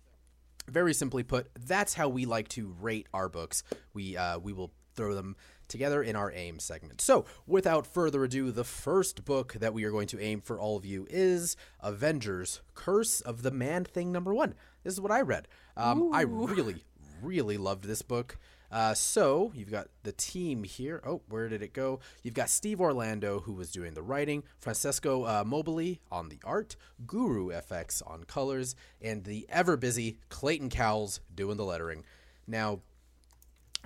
very 0.69 0.95
simply 0.95 1.23
put, 1.23 1.49
that's 1.59 1.95
how 1.95 2.09
we 2.09 2.27
like 2.27 2.49
to 2.49 2.75
rate 2.81 3.09
our 3.15 3.29
books. 3.29 3.63
We 3.95 4.17
uh, 4.17 4.39
we 4.39 4.53
will 4.53 4.73
throw 4.95 5.15
them 5.15 5.37
together 5.69 6.03
in 6.03 6.17
our 6.17 6.33
aim 6.33 6.59
segment. 6.59 7.01
So, 7.01 7.25
without 7.47 7.87
further 7.87 8.25
ado, 8.25 8.51
the 8.51 8.65
first 8.65 9.25
book 9.25 9.55
that 9.55 9.75
we 9.75 9.85
are 9.85 9.91
going 9.91 10.09
to 10.09 10.21
aim 10.21 10.41
for 10.41 10.59
all 10.59 10.77
of 10.77 10.85
you 10.85 11.07
is 11.11 11.57
Avengers: 11.81 12.61
Curse 12.75 13.21
of 13.21 13.43
the 13.43 13.51
Man 13.51 13.85
Thing 13.85 14.13
number 14.13 14.35
1. 14.35 14.55
This 14.85 14.93
is 14.93 15.01
what 15.01 15.13
I 15.13 15.21
read. 15.21 15.49
Um, 15.77 16.11
I 16.13 16.23
really 16.23 16.85
really 17.23 17.57
loved 17.57 17.85
this 17.85 18.03
book. 18.03 18.39
Uh, 18.71 18.95
so 18.95 19.53
you've 19.55 19.71
got 19.71 19.89
the 20.03 20.13
team 20.13 20.65
here. 20.65 21.01
Oh, 21.07 21.23
where 21.29 21.49
did 21.49 21.63
it 21.63 21.73
go? 21.73 22.01
You've 22.23 22.35
got 22.35 22.51
Steve 22.51 22.81
Orlando, 22.81 23.41
who 23.41 23.53
was 23.53 23.71
doing 23.71 23.95
the 23.95 24.03
writing, 24.03 24.43
Francesco 24.59 25.23
uh, 25.23 25.45
Mobili 25.45 26.01
on 26.11 26.29
the 26.29 26.41
art, 26.45 26.77
Guru 27.07 27.51
FX 27.51 28.03
on 28.07 28.25
colors, 28.25 28.75
and 29.01 29.25
the 29.25 29.47
ever 29.49 29.77
busy 29.77 30.19
Clayton 30.31 30.71
Cowles 30.71 31.21
doing 31.35 31.57
the 31.57 31.65
lettering. 31.65 32.05
Now, 32.47 32.81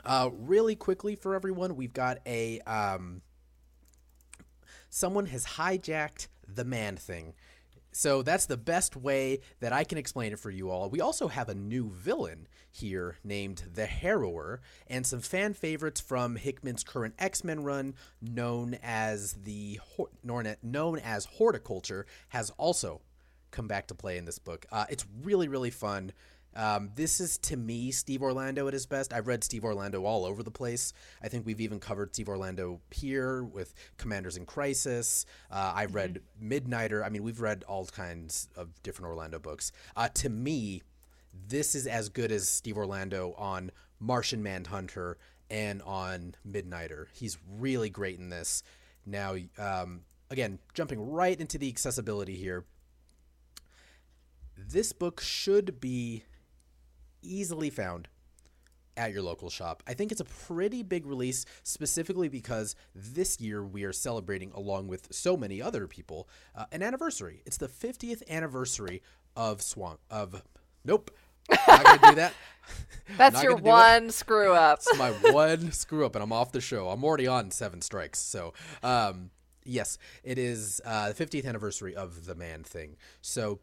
uh, 0.05 0.31
really 0.33 0.77
quickly 0.77 1.15
for 1.15 1.35
everyone, 1.35 1.77
we've 1.77 1.93
got 1.93 2.19
a 2.27 2.61
um, 2.61 3.23
someone 4.89 5.27
has 5.27 5.45
hijacked 5.45 6.29
the 6.47 6.65
man 6.65 6.97
thing. 6.97 7.35
So 7.93 8.23
that's 8.23 8.47
the 8.47 8.57
best 8.57 8.95
way 8.95 9.41
that 9.59 9.73
I 9.73 9.83
can 9.83 9.99
explain 9.99 10.33
it 10.33 10.39
for 10.39 10.51
you 10.51 10.71
all. 10.71 10.89
We 10.89 11.01
also 11.01 11.27
have 11.27 11.49
a 11.49 11.55
new 11.55 11.91
villain 11.91 12.47
here 12.71 13.17
named 13.25 13.65
the 13.75 13.87
Harrower, 13.87 14.59
and 14.87 15.05
some 15.05 15.21
fan 15.21 15.55
favorites 15.55 16.01
from 16.01 16.37
Hickman's 16.37 16.85
current 16.85 17.15
X 17.19 17.43
Men 17.43 17.65
run, 17.65 17.95
known 18.23 18.79
as 18.83 19.33
the 19.33 19.81
known 20.23 20.99
as 20.99 21.27
Hordeculture, 21.27 22.05
has 22.29 22.51
also 22.51 23.01
come 23.51 23.67
back 23.67 23.89
to 23.89 23.95
play 23.97 24.17
in 24.17 24.25
this 24.25 24.39
book. 24.39 24.67
Uh, 24.71 24.87
it's 24.89 25.05
really 25.23 25.49
really 25.49 25.71
fun. 25.71 26.13
Um, 26.55 26.91
this 26.95 27.21
is 27.21 27.39
to 27.39 27.57
me 27.57 27.91
Steve 27.91 28.23
Orlando 28.23 28.67
at 28.67 28.73
his 28.73 28.87
best. 28.87 29.13
I've 29.13 29.29
read 29.29 29.45
Steve 29.45 29.65
Orlando 29.65 30.05
all 30.05 30.25
over 30.25 30.43
the 30.43 30.51
place. 30.51 30.93
I 31.23 31.29
think 31.29 31.47
we've 31.47 31.61
even 31.61 31.79
covered 31.79 32.15
Steve 32.15 32.29
Orlando 32.29 32.81
here 32.91 33.45
with 33.45 33.75
Commanders 33.97 34.37
in 34.37 34.47
Crisis. 34.47 35.27
Uh, 35.51 35.73
I've 35.75 35.95
read 35.95 36.21
Midnighter. 36.43 37.05
I 37.05 37.09
mean, 37.09 37.23
we've 37.23 37.41
read 37.41 37.65
all 37.69 37.87
kinds 37.87 38.49
of 38.57 38.83
different 38.83 39.11
Orlando 39.11 39.39
books. 39.39 39.73
Uh, 39.97 40.09
to 40.15 40.29
me, 40.29 40.83
this 41.49 41.75
is 41.75 41.87
as 41.87 42.09
good 42.09 42.33
as 42.33 42.49
Steve 42.49 42.77
Orlando 42.77 43.35
on 43.39 43.71
Martian 44.01 44.43
Manhunter 44.43 45.19
and 45.51 45.83
on 45.83 46.35
Midnighter. 46.49 47.07
He's 47.13 47.39
really 47.59 47.91
great 47.91 48.19
in 48.19 48.31
this. 48.31 48.63
Now, 49.07 49.37
um, 49.59 50.03
again, 50.31 50.59
jumping 50.75 51.11
right 51.11 51.39
into 51.39 51.59
the 51.59 51.69
accessibility 51.69 52.37
here. 52.37 52.65
This 54.57 54.93
book 54.93 55.21
should 55.21 55.81
be 55.81 56.25
easily 57.23 57.71
found 57.71 58.09
at 58.97 59.13
your 59.13 59.23
local 59.23 59.49
shop. 59.49 59.83
I 59.87 59.95
think 59.95 60.13
it's 60.13 60.21
a 60.21 60.25
pretty 60.25 60.83
big 60.83 61.07
release 61.07 61.47
specifically 61.63 62.29
because 62.29 62.77
this 62.95 63.41
year 63.41 63.65
we 63.65 63.85
are 63.85 63.93
celebrating, 63.93 64.53
along 64.55 64.89
with 64.89 65.09
so 65.11 65.37
many 65.37 65.63
other 65.63 65.87
people, 65.87 66.29
uh, 66.55 66.67
an 66.73 66.83
anniversary. 66.83 67.43
It's 67.47 67.57
the 67.57 67.69
50th 67.69 68.29
anniversary 68.29 69.03
of 69.37 69.63
Swamp. 69.63 70.01
Of 70.11 70.43
nope, 70.85 71.11
not 71.51 71.85
gonna 71.85 72.09
do 72.11 72.15
that. 72.17 72.35
That's 73.17 73.43
your 73.43 73.57
one 73.57 74.11
screw 74.11 74.53
up. 74.53 74.81
It's 74.81 74.99
my 74.99 75.11
one 75.33 75.73
screw 75.73 76.05
up, 76.05 76.15
and 76.15 76.23
I'm 76.23 76.33
off 76.33 76.53
the 76.53 76.61
show. 76.61 76.89
I'm 76.89 77.03
already 77.03 77.27
on 77.27 77.51
seven 77.51 77.81
strikes. 77.81 78.19
So, 78.19 78.53
um, 78.83 79.31
yes, 79.65 79.99
it 80.23 80.39
is 80.39 80.81
uh, 80.85 81.13
the 81.13 81.27
50th 81.27 81.47
anniversary 81.47 81.95
of 81.95 82.27
the 82.27 82.35
Man 82.35 82.63
Thing. 82.63 82.97
So, 83.21 83.61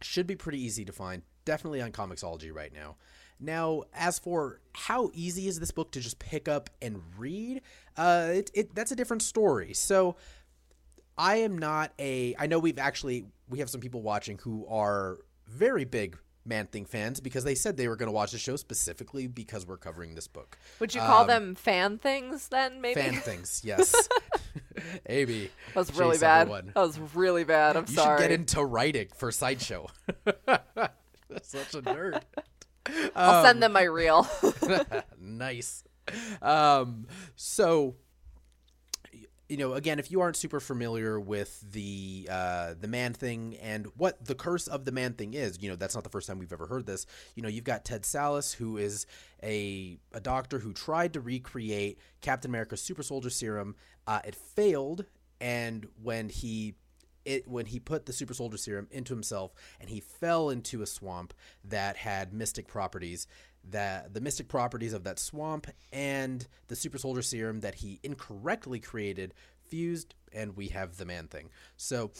should 0.00 0.26
be 0.26 0.36
pretty 0.36 0.60
easy 0.60 0.84
to 0.84 0.92
find. 0.92 1.22
Definitely 1.44 1.80
on 1.82 1.92
Comixology 1.92 2.52
right 2.54 2.72
now. 2.72 2.96
Now, 3.40 3.82
as 3.92 4.18
for 4.20 4.60
how 4.72 5.10
easy 5.14 5.48
is 5.48 5.58
this 5.58 5.72
book 5.72 5.90
to 5.92 6.00
just 6.00 6.18
pick 6.20 6.46
up 6.48 6.70
and 6.80 7.02
read, 7.18 7.62
uh, 7.96 8.28
it, 8.34 8.50
it 8.54 8.74
that's 8.74 8.92
a 8.92 8.96
different 8.96 9.22
story. 9.22 9.72
So, 9.74 10.16
I 11.18 11.36
am 11.36 11.58
not 11.58 11.92
a. 11.98 12.34
I 12.38 12.46
know 12.46 12.58
we've 12.60 12.78
actually 12.78 13.24
we 13.48 13.58
have 13.58 13.68
some 13.68 13.80
people 13.80 14.00
watching 14.02 14.38
who 14.38 14.64
are 14.68 15.18
very 15.48 15.84
big 15.84 16.16
Man 16.44 16.66
Thing 16.66 16.84
fans 16.86 17.20
because 17.20 17.42
they 17.44 17.54
said 17.56 17.76
they 17.76 17.88
were 17.88 17.96
going 17.96 18.06
to 18.06 18.12
watch 18.12 18.30
the 18.32 18.38
show 18.38 18.54
specifically 18.56 19.26
because 19.26 19.66
we're 19.66 19.76
covering 19.76 20.14
this 20.14 20.28
book. 20.28 20.56
Would 20.78 20.94
you 20.94 21.00
call 21.00 21.22
Um, 21.22 21.26
them 21.26 21.54
fan 21.56 21.98
things 21.98 22.48
then? 22.48 22.80
Maybe 22.80 23.00
Fan 23.00 23.14
things, 23.20 23.60
yes. 23.64 23.92
Amy, 25.08 25.50
that 25.74 25.76
was 25.76 25.96
really 25.98 26.12
Chase 26.12 26.20
bad. 26.20 26.40
everyone. 26.42 26.72
That 26.74 26.80
was 26.80 26.98
really 27.14 27.44
bad. 27.44 27.76
I'm 27.76 27.84
You 27.88 27.94
sorry. 27.94 28.14
You 28.18 28.22
should 28.22 28.28
get 28.30 28.38
into 28.40 28.64
writing 28.64 29.08
for 29.16 29.30
Sideshow. 29.32 29.88
That's 31.32 31.48
such 31.50 31.74
a 31.74 31.82
nerd. 31.82 32.20
I'll 33.14 33.36
Um, 33.40 33.44
send 33.46 33.62
them 33.62 33.72
my 33.72 33.82
reel. 33.84 34.26
nice. 35.20 35.84
Um, 36.40 37.06
so, 37.36 37.94
you 39.48 39.56
know, 39.56 39.74
again, 39.74 39.98
if 39.98 40.10
you 40.10 40.20
aren't 40.20 40.36
super 40.36 40.58
familiar 40.60 41.20
with 41.20 41.60
the 41.72 42.26
uh, 42.30 42.74
the 42.80 42.88
man 42.88 43.12
thing 43.12 43.56
and 43.62 43.86
what 43.96 44.24
the 44.24 44.34
curse 44.34 44.66
of 44.66 44.84
the 44.84 44.92
man 44.92 45.12
thing 45.12 45.34
is, 45.34 45.62
you 45.62 45.68
know, 45.68 45.76
that's 45.76 45.94
not 45.94 46.02
the 46.04 46.10
first 46.10 46.26
time 46.26 46.38
we've 46.38 46.52
ever 46.52 46.66
heard 46.66 46.86
this. 46.86 47.06
You 47.36 47.42
know, 47.42 47.48
you've 47.48 47.64
got 47.64 47.84
Ted 47.84 48.02
Sallis, 48.02 48.54
who 48.54 48.78
is 48.78 49.06
a 49.42 49.98
a 50.12 50.20
doctor 50.20 50.58
who 50.58 50.72
tried 50.72 51.12
to 51.12 51.20
recreate 51.20 51.98
Captain 52.20 52.50
America's 52.50 52.82
super 52.82 53.02
soldier 53.02 53.30
serum. 53.30 53.76
Uh, 54.06 54.20
it 54.24 54.34
failed, 54.34 55.04
and 55.40 55.86
when 56.02 56.28
he 56.30 56.74
it 57.24 57.46
when 57.48 57.66
he 57.66 57.78
put 57.78 58.06
the 58.06 58.12
super 58.12 58.34
soldier 58.34 58.56
serum 58.56 58.88
into 58.90 59.14
himself 59.14 59.52
and 59.80 59.90
he 59.90 60.00
fell 60.00 60.50
into 60.50 60.82
a 60.82 60.86
swamp 60.86 61.34
that 61.64 61.96
had 61.96 62.32
mystic 62.32 62.66
properties 62.66 63.26
that 63.70 64.12
the 64.12 64.20
mystic 64.20 64.48
properties 64.48 64.92
of 64.92 65.04
that 65.04 65.18
swamp 65.18 65.66
and 65.92 66.46
the 66.68 66.76
super 66.76 66.98
soldier 66.98 67.22
serum 67.22 67.60
that 67.60 67.76
he 67.76 68.00
incorrectly 68.02 68.80
created 68.80 69.34
fused 69.68 70.14
and 70.32 70.56
we 70.56 70.68
have 70.68 70.96
the 70.96 71.04
man 71.04 71.28
thing. 71.28 71.48
So 71.76 72.10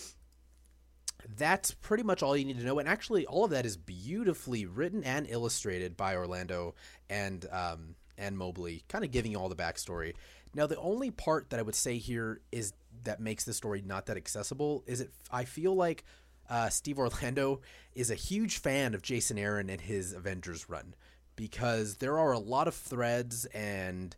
that's 1.36 1.72
pretty 1.72 2.02
much 2.02 2.22
all 2.22 2.36
you 2.36 2.44
need 2.44 2.58
to 2.58 2.64
know 2.64 2.78
and 2.78 2.88
actually 2.88 3.26
all 3.26 3.44
of 3.44 3.50
that 3.50 3.66
is 3.66 3.76
beautifully 3.76 4.66
written 4.66 5.04
and 5.04 5.26
illustrated 5.28 5.96
by 5.96 6.16
orlando 6.16 6.74
and 7.08 7.46
um, 7.52 7.94
and 8.18 8.36
Mobili 8.36 8.82
kind 8.88 9.04
of 9.04 9.10
giving 9.10 9.32
you 9.32 9.38
all 9.38 9.48
the 9.48 9.56
backstory. 9.56 10.14
Now 10.54 10.66
the 10.66 10.76
only 10.76 11.10
part 11.10 11.50
that 11.50 11.58
i 11.58 11.62
would 11.62 11.74
say 11.74 11.98
here 11.98 12.40
is 12.50 12.72
that 13.04 13.20
makes 13.20 13.44
the 13.44 13.52
story 13.52 13.82
not 13.84 14.06
that 14.06 14.16
accessible 14.16 14.82
is 14.86 15.00
it 15.00 15.10
i 15.30 15.44
feel 15.44 15.74
like 15.74 16.04
uh, 16.50 16.68
steve 16.68 16.98
orlando 16.98 17.60
is 17.94 18.10
a 18.10 18.14
huge 18.14 18.58
fan 18.58 18.94
of 18.94 19.02
jason 19.02 19.38
aaron 19.38 19.70
and 19.70 19.82
his 19.82 20.12
avengers 20.12 20.68
run 20.68 20.94
because 21.36 21.96
there 21.96 22.18
are 22.18 22.32
a 22.32 22.38
lot 22.38 22.68
of 22.68 22.74
threads 22.74 23.46
and 23.46 24.16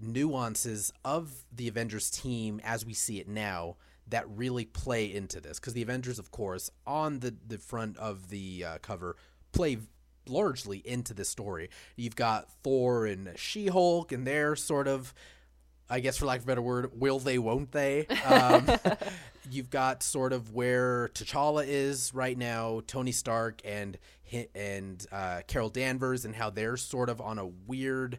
nuances 0.00 0.92
of 1.04 1.44
the 1.52 1.68
Avengers 1.68 2.10
team 2.10 2.60
as 2.64 2.84
we 2.84 2.94
see 2.94 3.18
it 3.18 3.28
now 3.28 3.76
that 4.08 4.28
really 4.28 4.64
play 4.64 5.12
into 5.12 5.40
this. 5.40 5.58
Because 5.58 5.72
the 5.72 5.82
Avengers, 5.82 6.18
of 6.18 6.30
course, 6.30 6.70
on 6.86 7.20
the, 7.20 7.34
the 7.46 7.58
front 7.58 7.96
of 7.96 8.28
the 8.28 8.64
uh, 8.64 8.78
cover, 8.82 9.16
play 9.52 9.78
largely 10.26 10.78
into 10.84 11.14
this 11.14 11.28
story. 11.28 11.70
You've 11.96 12.16
got 12.16 12.50
Thor 12.62 13.06
and 13.06 13.32
She 13.36 13.68
Hulk, 13.68 14.12
and 14.12 14.26
they're 14.26 14.56
sort 14.56 14.88
of. 14.88 15.14
I 15.88 16.00
guess, 16.00 16.16
for 16.16 16.26
lack 16.26 16.38
of 16.38 16.44
a 16.44 16.46
better 16.46 16.62
word, 16.62 16.90
will 16.98 17.18
they, 17.18 17.38
won't 17.38 17.72
they? 17.72 18.06
Um, 18.24 18.66
you've 19.50 19.70
got 19.70 20.02
sort 20.02 20.32
of 20.32 20.52
where 20.52 21.08
T'Challa 21.14 21.64
is 21.66 22.14
right 22.14 22.36
now, 22.36 22.80
Tony 22.86 23.12
Stark 23.12 23.60
and 23.64 23.98
and 24.54 25.06
uh, 25.12 25.42
Carol 25.46 25.68
Danvers, 25.68 26.24
and 26.24 26.34
how 26.34 26.50
they're 26.50 26.76
sort 26.76 27.08
of 27.08 27.20
on 27.20 27.38
a 27.38 27.46
weird, 27.46 28.18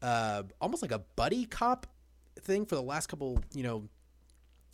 uh, 0.00 0.44
almost 0.60 0.82
like 0.82 0.92
a 0.92 1.00
buddy 1.16 1.44
cop 1.44 1.86
thing 2.40 2.64
for 2.64 2.76
the 2.76 2.82
last 2.82 3.08
couple, 3.08 3.42
you 3.52 3.62
know, 3.62 3.88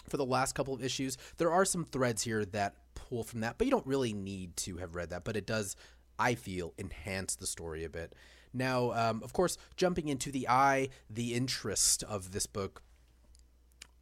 for 0.09 0.17
the 0.17 0.27
last 0.27 0.55
couple 0.55 0.75
of 0.75 0.85
issues. 0.85 1.17
There 1.39 1.51
are 1.51 1.65
some 1.65 1.85
threads 1.85 2.23
here 2.23 2.45
that 2.47 2.77
pull 2.95 3.25
from 3.25 3.41
that, 3.41 3.57
but 3.59 3.67
you 3.67 3.71
don't 3.71 3.87
really 3.87 4.13
need 4.13 4.57
to 4.59 4.77
have 4.77 4.95
read 4.95 5.11
that. 5.11 5.25
But 5.25 5.37
it 5.37 5.47
does, 5.47 5.75
I 6.19 6.35
feel, 6.35 6.75
enhance 6.79 7.37
the 7.37 7.47
story 7.47 7.85
a 7.85 7.89
bit. 7.89 8.15
Now, 8.53 8.93
um, 8.93 9.23
of 9.23 9.33
course, 9.33 9.57
jumping 9.77 10.09
into 10.09 10.31
the 10.31 10.49
eye, 10.49 10.89
the 11.09 11.35
interest 11.35 12.03
of 12.05 12.33
this 12.33 12.47
book. 12.47 12.83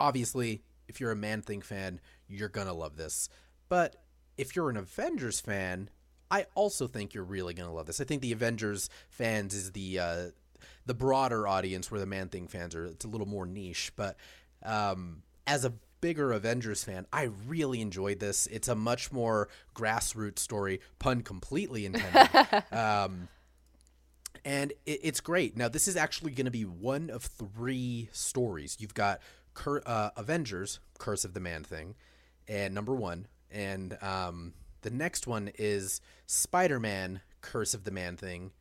Obviously, 0.00 0.62
if 0.88 1.00
you're 1.00 1.11
a 1.11 1.17
Man 1.17 1.43
Thing 1.43 1.61
fan, 1.61 2.00
you're 2.28 2.49
gonna 2.49 2.73
love 2.73 2.97
this. 2.97 3.28
But 3.69 3.97
if 4.37 4.57
you're 4.57 4.71
an 4.71 4.76
Avengers 4.76 5.40
fan, 5.40 5.90
I 6.31 6.47
also 6.55 6.87
think 6.87 7.14
you're 7.14 7.25
really 7.25 7.55
gonna 7.55 7.73
love 7.73 7.87
this. 7.87 8.00
I 8.00 8.05
think 8.05 8.23
the 8.23 8.33
Avengers 8.33 8.88
fans 9.09 9.55
is 9.55 9.73
the 9.73 9.99
uh, 9.99 10.25
the 10.87 10.95
broader 10.95 11.47
audience, 11.47 11.90
where 11.90 12.00
the 12.00 12.07
Man 12.07 12.28
Thing 12.28 12.49
fans 12.49 12.75
are. 12.75 12.87
It's 12.87 13.05
a 13.05 13.09
little 13.09 13.28
more 13.28 13.47
niche, 13.47 13.93
but 13.97 14.17
um, 14.62 15.23
as 15.47 15.64
a 15.64 15.75
bigger 16.00 16.33
Avengers 16.33 16.85
fan, 16.85 17.07
I 17.12 17.31
really 17.47 17.81
enjoyed 17.81 18.21
this. 18.21 18.47
It's 18.47 18.69
a 18.69 18.75
much 18.75 19.12
more 19.12 19.49
grassroots 19.75 20.38
story, 20.38 20.81
pun 20.99 21.23
completely 21.23 21.87
intended. 21.87 22.64
um, 22.73 23.28
and 24.49 24.73
it, 24.87 25.00
it's 25.02 25.21
great. 25.21 25.59
Now, 25.59 25.69
this 25.69 25.87
is 25.87 25.95
actually 25.95 26.33
going 26.33 26.47
to 26.47 26.50
be 26.50 26.62
one 26.62 27.11
of 27.11 27.23
three 27.23 28.09
stories. 28.12 28.78
You've 28.81 28.95
got 28.95 29.21
Cur- 29.52 29.83
uh, 29.85 30.11
Avengers, 30.17 30.81
Curse 30.99 31.26
of 31.26 31.35
the 31.35 31.40
Man 31.40 31.64
Thing, 31.64 31.95
and 32.49 32.75
number 32.75 32.95
one, 32.95 33.26
and 33.50 33.99
um, 34.00 34.55
the 34.81 34.90
next 34.90 35.26
one 35.26 35.50
is 35.59 36.00
Spider 36.26 36.81
Man, 36.81 37.21
Curse 37.43 37.75
of 37.75 37.85
the 37.85 37.90
Man 37.90 38.17
Thing, 38.17 38.52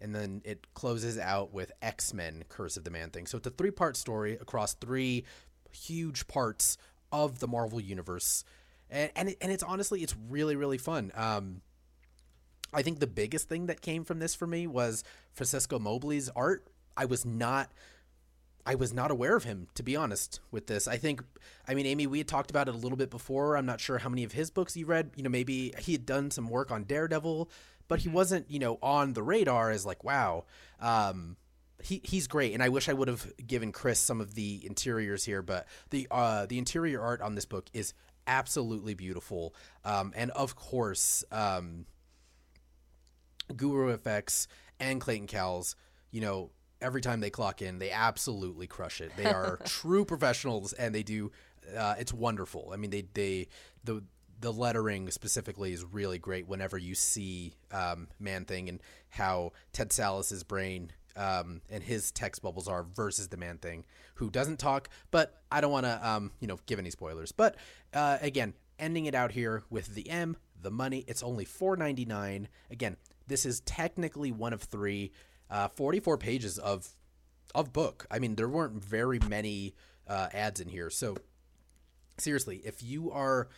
and 0.00 0.14
then 0.14 0.40
it 0.46 0.72
closes 0.72 1.18
out 1.18 1.52
with 1.52 1.72
X 1.82 2.14
Men, 2.14 2.44
Curse 2.48 2.78
of 2.78 2.84
the 2.84 2.90
Man 2.90 3.10
Thing. 3.10 3.26
So 3.26 3.36
it's 3.36 3.46
a 3.46 3.50
three 3.50 3.70
part 3.70 3.98
story 3.98 4.38
across 4.40 4.72
three 4.72 5.24
huge 5.72 6.26
parts 6.26 6.78
of 7.12 7.40
the 7.40 7.48
Marvel 7.48 7.82
universe, 7.82 8.44
and 8.88 9.10
and, 9.14 9.28
it, 9.28 9.36
and 9.42 9.52
it's 9.52 9.62
honestly 9.62 10.02
it's 10.02 10.16
really 10.30 10.56
really 10.56 10.78
fun. 10.78 11.12
Um, 11.14 11.60
I 12.72 12.82
think 12.82 12.98
the 12.98 13.06
biggest 13.06 13.48
thing 13.48 13.66
that 13.66 13.80
came 13.82 14.04
from 14.04 14.18
this 14.18 14.34
for 14.34 14.46
me 14.46 14.66
was 14.66 15.04
Francesco 15.34 15.78
Mobili's 15.78 16.30
art. 16.30 16.66
I 16.96 17.04
was 17.04 17.24
not 17.24 17.70
I 18.66 18.76
was 18.76 18.94
not 18.94 19.10
aware 19.10 19.36
of 19.36 19.44
him, 19.44 19.68
to 19.74 19.82
be 19.82 19.94
honest, 19.94 20.40
with 20.50 20.66
this. 20.68 20.88
I 20.88 20.96
think, 20.96 21.22
I 21.68 21.74
mean, 21.74 21.84
Amy, 21.84 22.06
we 22.06 22.18
had 22.18 22.28
talked 22.28 22.50
about 22.50 22.66
it 22.66 22.74
a 22.74 22.78
little 22.78 22.96
bit 22.96 23.10
before. 23.10 23.56
I'm 23.56 23.66
not 23.66 23.78
sure 23.78 23.98
how 23.98 24.08
many 24.08 24.24
of 24.24 24.32
his 24.32 24.50
books 24.50 24.74
you 24.74 24.86
read. 24.86 25.10
You 25.16 25.22
know, 25.22 25.28
maybe 25.28 25.74
he 25.78 25.92
had 25.92 26.06
done 26.06 26.30
some 26.30 26.48
work 26.48 26.70
on 26.70 26.84
Daredevil, 26.84 27.50
but 27.88 28.00
he 28.00 28.08
wasn't, 28.08 28.50
you 28.50 28.58
know, 28.58 28.78
on 28.82 29.12
the 29.12 29.22
radar 29.22 29.70
as 29.70 29.84
like, 29.84 30.02
wow. 30.02 30.44
Um, 30.80 31.36
he, 31.82 32.00
he's 32.04 32.26
great, 32.26 32.54
and 32.54 32.62
I 32.62 32.70
wish 32.70 32.88
I 32.88 32.94
would 32.94 33.08
have 33.08 33.30
given 33.46 33.70
Chris 33.70 33.98
some 33.98 34.20
of 34.20 34.34
the 34.34 34.62
interiors 34.64 35.24
here, 35.24 35.42
but 35.42 35.66
the 35.90 36.08
uh, 36.10 36.46
the 36.46 36.56
interior 36.56 37.02
art 37.02 37.20
on 37.20 37.34
this 37.34 37.44
book 37.44 37.66
is 37.74 37.92
absolutely 38.26 38.94
beautiful, 38.94 39.54
um, 39.84 40.12
and 40.16 40.30
of 40.30 40.56
course, 40.56 41.24
um, 41.30 41.84
Guru 43.54 43.94
FX 43.98 44.46
and 44.80 45.00
Clayton 45.00 45.26
Cowles, 45.26 45.76
you 46.10 46.20
know, 46.20 46.50
every 46.80 47.00
time 47.00 47.20
they 47.20 47.30
clock 47.30 47.62
in, 47.62 47.78
they 47.78 47.90
absolutely 47.90 48.66
crush 48.66 49.00
it. 49.00 49.12
They 49.16 49.26
are 49.26 49.58
true 49.64 50.04
professionals, 50.04 50.72
and 50.72 50.94
they 50.94 51.02
do. 51.02 51.32
Uh, 51.76 51.94
it's 51.98 52.12
wonderful. 52.12 52.70
I 52.72 52.76
mean, 52.76 52.90
they 52.90 53.04
they 53.14 53.48
the 53.82 54.04
the 54.40 54.52
lettering 54.52 55.10
specifically 55.10 55.72
is 55.72 55.84
really 55.84 56.18
great 56.18 56.46
whenever 56.46 56.76
you 56.76 56.94
see 56.94 57.54
um, 57.72 58.08
Man 58.20 58.44
Thing 58.44 58.68
and 58.68 58.80
how 59.08 59.52
Ted 59.72 59.92
Sallis's 59.92 60.44
brain 60.44 60.92
um, 61.16 61.62
and 61.70 61.82
his 61.82 62.10
text 62.10 62.42
bubbles 62.42 62.68
are 62.68 62.82
versus 62.82 63.28
the 63.28 63.36
Man 63.36 63.58
Thing, 63.58 63.84
who 64.16 64.30
doesn't 64.30 64.58
talk. 64.58 64.88
But 65.10 65.42
I 65.50 65.60
don't 65.60 65.72
want 65.72 65.86
to, 65.86 66.08
um, 66.08 66.32
you 66.40 66.48
know, 66.48 66.58
give 66.66 66.78
any 66.78 66.90
spoilers. 66.90 67.32
But 67.32 67.56
uh, 67.92 68.18
again, 68.20 68.54
ending 68.78 69.06
it 69.06 69.14
out 69.14 69.32
here 69.32 69.62
with 69.70 69.94
the 69.94 70.10
M, 70.10 70.36
the 70.60 70.70
money. 70.70 71.04
It's 71.06 71.22
only 71.22 71.44
four 71.44 71.76
ninety 71.76 72.04
nine. 72.04 72.48
Again, 72.70 72.96
this 73.26 73.46
is 73.46 73.60
technically 73.60 74.32
one 74.32 74.52
of 74.52 74.62
three, 74.62 75.12
uh, 75.50 75.68
forty 75.68 76.00
four 76.00 76.18
pages 76.18 76.58
of 76.58 76.88
of 77.54 77.72
book. 77.72 78.06
I 78.10 78.18
mean, 78.18 78.34
there 78.36 78.48
weren't 78.48 78.82
very 78.82 79.18
many 79.28 79.74
uh, 80.06 80.28
ads 80.32 80.60
in 80.60 80.68
here, 80.68 80.90
so 80.90 81.16
seriously, 82.18 82.60
if 82.64 82.82
you 82.82 83.10
are 83.10 83.48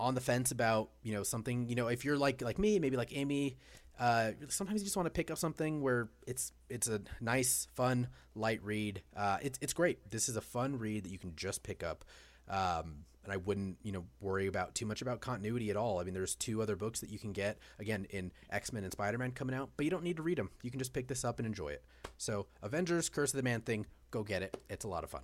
on 0.00 0.14
the 0.14 0.20
fence 0.20 0.50
about 0.50 0.90
you 1.02 1.14
know 1.14 1.22
something 1.22 1.68
you 1.68 1.76
know 1.76 1.86
if 1.86 2.04
you're 2.04 2.18
like 2.18 2.42
like 2.42 2.58
me 2.58 2.80
maybe 2.80 2.96
like 2.96 3.16
amy 3.16 3.56
uh, 3.98 4.32
sometimes 4.48 4.80
you 4.80 4.84
just 4.84 4.96
want 4.96 5.06
to 5.06 5.10
pick 5.10 5.30
up 5.30 5.38
something 5.38 5.80
where 5.80 6.08
it's 6.26 6.52
it's 6.68 6.88
a 6.88 7.00
nice 7.20 7.68
fun 7.74 8.08
light 8.34 8.60
read. 8.62 9.02
Uh, 9.16 9.38
it's, 9.40 9.58
it's 9.62 9.72
great. 9.72 10.10
This 10.10 10.28
is 10.28 10.36
a 10.36 10.40
fun 10.40 10.78
read 10.78 11.04
that 11.04 11.12
you 11.12 11.18
can 11.18 11.34
just 11.36 11.62
pick 11.62 11.84
up. 11.84 12.04
Um, 12.48 13.04
and 13.24 13.32
i 13.32 13.36
wouldn't 13.36 13.76
you 13.82 13.92
know 13.92 14.04
worry 14.20 14.46
about 14.46 14.74
too 14.74 14.86
much 14.86 15.02
about 15.02 15.20
continuity 15.20 15.70
at 15.70 15.76
all. 15.76 16.00
I 16.00 16.04
mean 16.04 16.14
there's 16.14 16.34
two 16.34 16.62
other 16.62 16.76
books 16.76 17.00
that 17.00 17.10
you 17.10 17.18
can 17.18 17.32
get 17.32 17.58
again 17.78 18.06
in 18.10 18.32
x-men 18.50 18.84
and 18.84 18.92
spider-man 18.92 19.32
coming 19.32 19.54
out 19.54 19.70
but 19.76 19.84
you 19.84 19.90
don't 19.90 20.04
need 20.04 20.16
to 20.16 20.22
read 20.22 20.38
them 20.38 20.50
you 20.62 20.70
can 20.70 20.78
just 20.78 20.92
pick 20.92 21.08
this 21.08 21.24
up 21.24 21.38
and 21.38 21.46
enjoy 21.46 21.68
it. 21.68 21.84
So 22.18 22.46
avengers 22.62 23.08
curse 23.08 23.32
of 23.32 23.36
the 23.38 23.42
man 23.42 23.60
thing 23.62 23.86
go 24.10 24.22
get 24.22 24.42
it. 24.42 24.56
It's 24.70 24.84
a 24.84 24.88
lot 24.88 25.02
of 25.04 25.10
fun. 25.10 25.22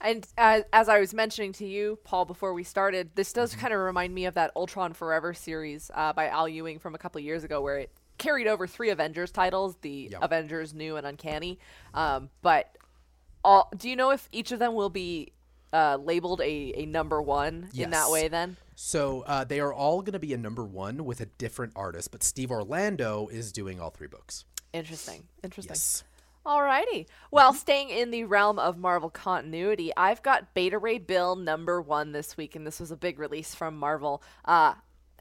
And 0.00 0.26
uh, 0.36 0.62
as 0.72 0.88
I 0.88 0.98
was 0.98 1.14
mentioning 1.14 1.52
to 1.54 1.66
you, 1.66 1.98
Paul, 2.02 2.24
before 2.24 2.54
we 2.54 2.64
started, 2.64 3.10
this 3.14 3.32
does 3.32 3.54
kind 3.54 3.72
of 3.72 3.78
remind 3.78 4.12
me 4.14 4.24
of 4.24 4.34
that 4.34 4.50
Ultron 4.56 4.94
Forever 4.94 5.32
series 5.32 5.90
uh, 5.94 6.12
by 6.12 6.26
Al 6.28 6.48
Ewing 6.48 6.80
from 6.80 6.94
a 6.94 6.98
couple 6.98 7.20
of 7.20 7.24
years 7.24 7.44
ago, 7.44 7.60
where 7.60 7.78
it 7.78 7.90
carried 8.18 8.48
over 8.48 8.66
three 8.66 8.90
Avengers 8.90 9.30
titles: 9.30 9.76
the 9.82 10.08
Yep. 10.10 10.22
Avengers 10.22 10.74
New 10.74 10.96
and 10.96 11.06
Uncanny. 11.06 11.58
Um, 11.94 12.30
but 12.40 12.76
all, 13.44 13.70
do 13.76 13.88
you 13.88 13.94
know 13.94 14.10
if 14.10 14.28
each 14.32 14.50
of 14.50 14.58
them 14.58 14.74
will 14.74 14.90
be 14.90 15.32
uh, 15.72 15.98
labeled 16.02 16.40
a, 16.40 16.72
a 16.76 16.86
number 16.86 17.20
one 17.22 17.68
in 17.74 17.90
that 17.90 18.10
way? 18.10 18.28
Then 18.28 18.56
So 18.74 19.22
uh, 19.26 19.44
they 19.44 19.60
are 19.60 19.72
all 19.72 20.00
going 20.02 20.12
to 20.12 20.18
be 20.18 20.32
a 20.34 20.38
number 20.38 20.64
one 20.64 21.04
with 21.04 21.20
a 21.20 21.26
different 21.26 21.72
artist, 21.76 22.10
but 22.10 22.22
Steve 22.22 22.50
Orlando 22.50 23.28
is 23.28 23.52
doing 23.52 23.80
all 23.80 23.90
three 23.90 24.08
books. 24.08 24.44
interesting, 24.72 25.24
interesting. 25.42 25.74
Yes. 25.74 26.04
Alrighty. 26.44 27.06
Well, 27.30 27.52
staying 27.52 27.90
in 27.90 28.10
the 28.10 28.24
realm 28.24 28.58
of 28.58 28.76
Marvel 28.76 29.10
continuity, 29.10 29.92
I've 29.96 30.24
got 30.24 30.54
Beta 30.54 30.76
Ray 30.76 30.98
Bill 30.98 31.36
number 31.36 31.80
one 31.80 32.10
this 32.10 32.36
week, 32.36 32.56
and 32.56 32.66
this 32.66 32.80
was 32.80 32.90
a 32.90 32.96
big 32.96 33.20
release 33.20 33.54
from 33.54 33.76
Marvel. 33.78 34.22
Uh, 34.44 34.74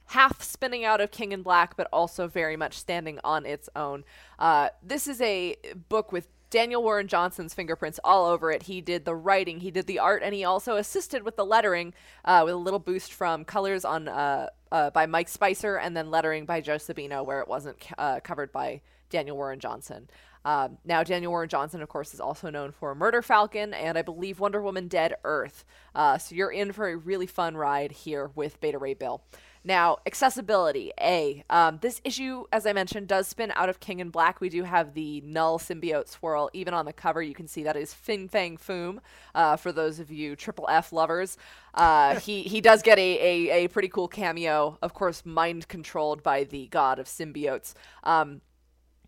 half 0.06 0.42
spinning 0.42 0.84
out 0.84 1.00
of 1.00 1.12
King 1.12 1.32
in 1.32 1.44
Black, 1.44 1.78
but 1.78 1.88
also 1.94 2.28
very 2.28 2.58
much 2.58 2.74
standing 2.78 3.20
on 3.24 3.46
its 3.46 3.70
own. 3.76 4.04
Uh, 4.40 4.70
this 4.82 5.06
is 5.06 5.22
a 5.22 5.56
book 5.90 6.12
with 6.12 6.28
Daniel 6.52 6.84
Warren 6.84 7.08
Johnson's 7.08 7.54
fingerprints 7.54 8.00
all 8.04 8.26
over 8.26 8.52
it. 8.52 8.64
He 8.64 8.82
did 8.82 9.06
the 9.06 9.16
writing, 9.16 9.62
he 9.62 9.72
did 9.72 9.88
the 9.88 10.00
art, 10.00 10.22
and 10.22 10.36
he 10.36 10.44
also 10.44 10.76
assisted 10.76 11.24
with 11.24 11.38
the 11.38 11.46
lettering 11.46 11.94
uh, 12.26 12.42
with 12.44 12.54
a 12.54 12.58
little 12.58 12.78
boost 12.78 13.14
from 13.14 13.46
colors 13.46 13.86
on 13.86 14.10
uh, 14.10 14.48
uh, 14.72 14.90
by 14.92 15.06
Mike 15.06 15.30
Spicer 15.30 15.78
and 15.78 15.96
then 15.96 16.12
lettering 16.12 16.46
by 16.46 16.60
Joe 16.60 16.76
Sabino, 16.76 17.26
where 17.26 17.40
it 17.40 17.48
wasn't 17.48 17.78
uh, 17.98 18.20
covered 18.20 18.52
by 18.52 18.82
Daniel 19.10 19.38
Warren 19.38 19.60
Johnson. 19.60 20.10
Um, 20.44 20.78
now, 20.84 21.04
Daniel 21.04 21.32
Warren 21.32 21.50
Johnson, 21.50 21.82
of 21.82 21.90
course, 21.90 22.14
is 22.14 22.20
also 22.20 22.50
known 22.50 22.72
for 22.72 22.96
Murder 22.96 23.22
Falcon 23.22 23.74
and 23.74 23.98
I 23.98 24.02
believe 24.02 24.40
Wonder 24.40 24.62
Woman 24.62 24.88
Dead 24.88 25.16
Earth. 25.24 25.64
Uh, 25.94 26.18
so 26.18 26.36
you're 26.36 26.52
in 26.52 26.72
for 26.74 26.90
a 26.90 26.98
really 26.98 27.28
fun 27.28 27.56
ride 27.56 27.92
here 27.92 28.32
with 28.36 28.60
Beta 28.60 28.78
Ray 28.78 28.96
Bill. 28.96 29.22
Now, 29.64 29.98
accessibility. 30.06 30.92
A. 31.00 31.44
Um, 31.50 31.78
this 31.82 32.02
issue, 32.04 32.46
as 32.52 32.66
I 32.66 32.74
mentioned, 32.74 33.08
does 33.08 33.28
spin 33.28 33.52
out 33.56 33.70
of 33.70 33.80
King 33.80 34.00
in 34.00 34.10
Black. 34.10 34.42
We 34.42 34.50
do 34.50 34.64
have 34.64 34.94
the 34.94 35.22
null 35.22 35.60
symbiote 35.60 36.08
swirl. 36.08 36.50
Even 36.54 36.74
on 36.74 36.86
the 36.86 36.94
cover, 36.94 37.22
you 37.22 37.36
can 37.36 37.48
see 37.48 37.64
that 37.64 37.78
is 37.78 37.94
Fin 37.94 38.28
Fang 38.28 38.58
Foom. 38.58 39.00
Uh, 39.36 39.56
for 39.56 39.72
those 39.72 40.00
of 40.00 40.12
you 40.12 40.36
triple 40.36 40.68
F 40.70 40.92
lovers, 40.92 41.38
uh, 41.76 42.20
he 42.20 42.42
he 42.42 42.62
does 42.62 42.82
get 42.82 42.98
a, 42.98 43.02
a, 43.02 43.66
a 43.66 43.68
pretty 43.70 43.88
cool 43.88 44.08
cameo. 44.08 44.78
Of 44.82 44.94
course, 44.94 45.26
mind 45.26 45.68
controlled 45.68 46.24
by 46.24 46.44
the 46.44 46.68
god 46.68 46.98
of 46.98 47.06
symbiotes. 47.06 47.74
Um, 48.04 48.42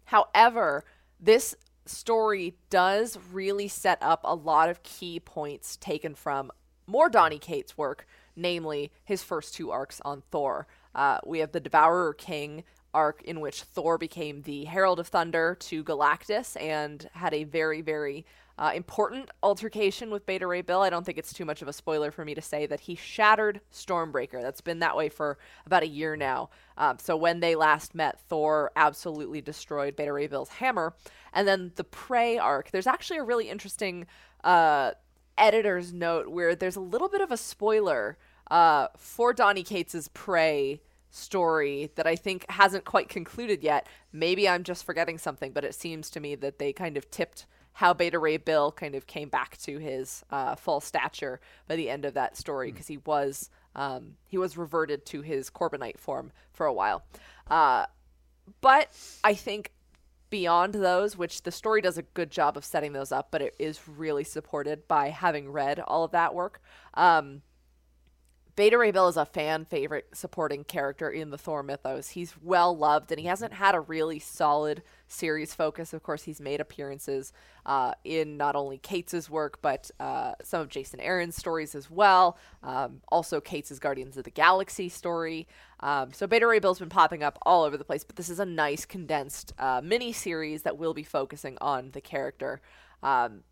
However, 0.05 0.83
this 1.19 1.55
story 1.85 2.55
does 2.69 3.17
really 3.31 3.67
set 3.67 3.97
up 4.01 4.21
a 4.23 4.35
lot 4.35 4.69
of 4.69 4.83
key 4.83 5.19
points 5.19 5.77
taken 5.77 6.15
from 6.15 6.51
more 6.87 7.09
Donny 7.09 7.39
Cates' 7.39 7.77
work, 7.77 8.07
namely 8.35 8.91
his 9.03 9.23
first 9.23 9.53
two 9.53 9.71
arcs 9.71 10.01
on 10.03 10.23
Thor. 10.31 10.67
Uh, 10.95 11.19
we 11.25 11.39
have 11.39 11.51
the 11.51 11.59
Devourer 11.59 12.13
King 12.13 12.63
arc, 12.93 13.21
in 13.23 13.39
which 13.39 13.63
Thor 13.63 13.97
became 13.97 14.43
the 14.43 14.65
Herald 14.65 14.99
of 14.99 15.07
Thunder 15.07 15.55
to 15.61 15.83
Galactus 15.83 16.59
and 16.61 17.09
had 17.13 17.33
a 17.33 17.43
very, 17.43 17.81
very 17.81 18.25
uh, 18.57 18.71
important 18.75 19.31
altercation 19.41 20.11
with 20.11 20.25
Beta 20.25 20.45
Ray 20.45 20.61
Bill. 20.61 20.81
I 20.81 20.91
don't 20.91 21.03
think 21.03 21.17
it's 21.17 21.33
too 21.33 21.45
much 21.45 21.63
of 21.63 21.67
a 21.67 21.73
spoiler 21.73 22.11
for 22.11 22.23
me 22.23 22.35
to 22.35 22.41
say 22.41 22.67
that 22.67 22.81
he 22.81 22.95
shattered 22.95 23.61
Stormbreaker. 23.73 24.41
That's 24.41 24.61
been 24.61 24.79
that 24.79 24.95
way 24.95 25.09
for 25.09 25.39
about 25.65 25.81
a 25.81 25.87
year 25.87 26.15
now. 26.15 26.51
Um, 26.77 26.97
so 26.99 27.17
when 27.17 27.39
they 27.39 27.55
last 27.55 27.95
met, 27.95 28.19
Thor 28.19 28.71
absolutely 28.75 29.41
destroyed 29.41 29.95
Beta 29.95 30.13
Ray 30.13 30.27
Bill's 30.27 30.49
hammer. 30.49 30.93
And 31.33 31.47
then 31.47 31.71
the 31.75 31.83
Prey 31.83 32.37
arc, 32.37 32.69
there's 32.69 32.87
actually 32.87 33.17
a 33.17 33.23
really 33.23 33.49
interesting 33.49 34.05
uh, 34.43 34.91
editor's 35.37 35.93
note 35.93 36.29
where 36.29 36.55
there's 36.55 36.75
a 36.75 36.81
little 36.81 37.09
bit 37.09 37.21
of 37.21 37.31
a 37.31 37.37
spoiler 37.37 38.17
uh, 38.49 38.87
for 38.97 39.33
Donny 39.33 39.63
Cates' 39.63 40.09
Prey 40.13 40.81
story 41.09 41.91
that 41.95 42.07
I 42.07 42.15
think 42.15 42.45
hasn't 42.49 42.85
quite 42.85 43.07
concluded 43.07 43.63
yet. 43.63 43.87
Maybe 44.11 44.49
I'm 44.49 44.63
just 44.63 44.83
forgetting 44.83 45.17
something, 45.17 45.51
but 45.51 45.63
it 45.63 45.75
seems 45.75 46.09
to 46.11 46.19
me 46.19 46.35
that 46.35 46.59
they 46.59 46.73
kind 46.73 46.97
of 46.97 47.09
tipped 47.11 47.45
how 47.73 47.93
Beta 47.93 48.19
Ray 48.19 48.37
Bill 48.37 48.71
kind 48.71 48.95
of 48.95 49.07
came 49.07 49.29
back 49.29 49.57
to 49.57 49.79
his 49.79 50.23
uh, 50.29 50.55
full 50.55 50.79
stature 50.79 51.39
by 51.67 51.75
the 51.75 51.89
end 51.89 52.05
of 52.05 52.13
that 52.13 52.37
story 52.37 52.71
because 52.71 52.87
he 52.87 52.97
was 52.97 53.49
um, 53.75 54.15
he 54.27 54.37
was 54.37 54.57
reverted 54.57 55.05
to 55.07 55.21
his 55.21 55.49
Korbinite 55.49 55.97
form 55.97 56.31
for 56.51 56.67
a 56.67 56.73
while. 56.73 57.03
Uh, 57.47 57.85
but 58.61 58.89
I 59.23 59.33
think 59.33 59.71
beyond 60.33 60.73
those, 60.73 61.15
which 61.15 61.43
the 61.43 61.51
story 61.51 61.79
does 61.79 61.99
a 61.99 62.01
good 62.01 62.31
job 62.31 62.57
of 62.57 62.65
setting 62.65 62.91
those 62.91 63.11
up, 63.11 63.27
but 63.29 63.39
it 63.39 63.55
is 63.59 63.87
really 63.87 64.23
supported 64.23 64.87
by 64.87 65.09
having 65.09 65.51
read 65.51 65.79
all 65.79 66.03
of 66.03 66.09
that 66.09 66.33
work. 66.33 66.59
Um, 66.95 67.43
Beta 68.55 68.75
Ray 68.75 68.89
Bill 68.89 69.07
is 69.07 69.15
a 69.15 69.27
fan 69.27 69.63
favorite 69.63 70.07
supporting 70.15 70.63
character 70.63 71.07
in 71.07 71.29
the 71.29 71.37
Thor 71.37 71.61
mythos. 71.61 72.09
He's 72.09 72.33
well 72.41 72.75
loved, 72.75 73.11
and 73.11 73.19
he 73.19 73.27
hasn't 73.27 73.53
had 73.53 73.75
a 73.75 73.79
really 73.79 74.17
solid 74.17 74.81
series 75.13 75.53
focus. 75.53 75.93
Of 75.93 76.03
course, 76.03 76.23
he's 76.23 76.41
made 76.41 76.59
appearances 76.59 77.31
uh, 77.65 77.93
in 78.03 78.37
not 78.37 78.55
only 78.55 78.77
Cates' 78.77 79.29
work, 79.29 79.61
but 79.61 79.89
uh, 79.99 80.33
some 80.43 80.61
of 80.61 80.69
Jason 80.69 80.99
Aaron's 80.99 81.35
stories 81.35 81.75
as 81.75 81.89
well. 81.89 82.37
Um, 82.61 83.01
also, 83.07 83.39
Cates' 83.39 83.79
Guardians 83.79 84.17
of 84.17 84.23
the 84.23 84.31
Galaxy 84.31 84.89
story. 84.89 85.47
Um, 85.79 86.13
so 86.13 86.27
Beta 86.27 86.47
Ray 86.47 86.59
Bill's 86.59 86.79
been 86.79 86.89
popping 86.89 87.23
up 87.23 87.37
all 87.43 87.63
over 87.63 87.77
the 87.77 87.85
place, 87.85 88.03
but 88.03 88.15
this 88.15 88.29
is 88.29 88.39
a 88.39 88.45
nice 88.45 88.85
condensed 88.85 89.53
uh, 89.57 89.81
mini 89.83 90.13
series 90.13 90.63
that 90.63 90.77
will 90.77 90.93
be 90.93 91.03
focusing 91.03 91.57
on 91.61 91.91
the 91.91 92.01
character. 92.01 92.61
Um, 93.01 93.43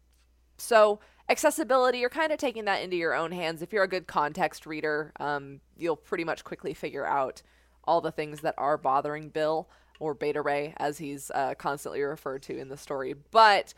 so 0.58 1.00
accessibility, 1.30 2.00
you're 2.00 2.10
kind 2.10 2.32
of 2.32 2.38
taking 2.38 2.66
that 2.66 2.82
into 2.82 2.96
your 2.96 3.14
own 3.14 3.32
hands. 3.32 3.62
If 3.62 3.74
you're 3.74 3.84
a 3.84 3.88
good 3.88 4.08
context 4.08 4.66
reader, 4.66 5.12
um, 5.20 5.62
you'll 5.78 5.96
pretty 5.96 6.24
much 6.24 6.44
quickly 6.44 6.74
figure 6.74 7.06
out 7.06 7.42
all 7.84 8.02
the 8.02 8.12
things 8.12 8.42
that 8.42 8.56
are 8.58 8.78
bothering 8.78 9.30
Bill 9.30 9.70
or 10.02 10.16
Beta 10.16 10.42
Ray, 10.42 10.74
as 10.78 10.98
he's 10.98 11.32
uh, 11.36 11.54
constantly 11.54 12.02
referred 12.02 12.42
to 12.44 12.58
in 12.58 12.70
the 12.70 12.76
story. 12.76 13.14
But 13.14 13.74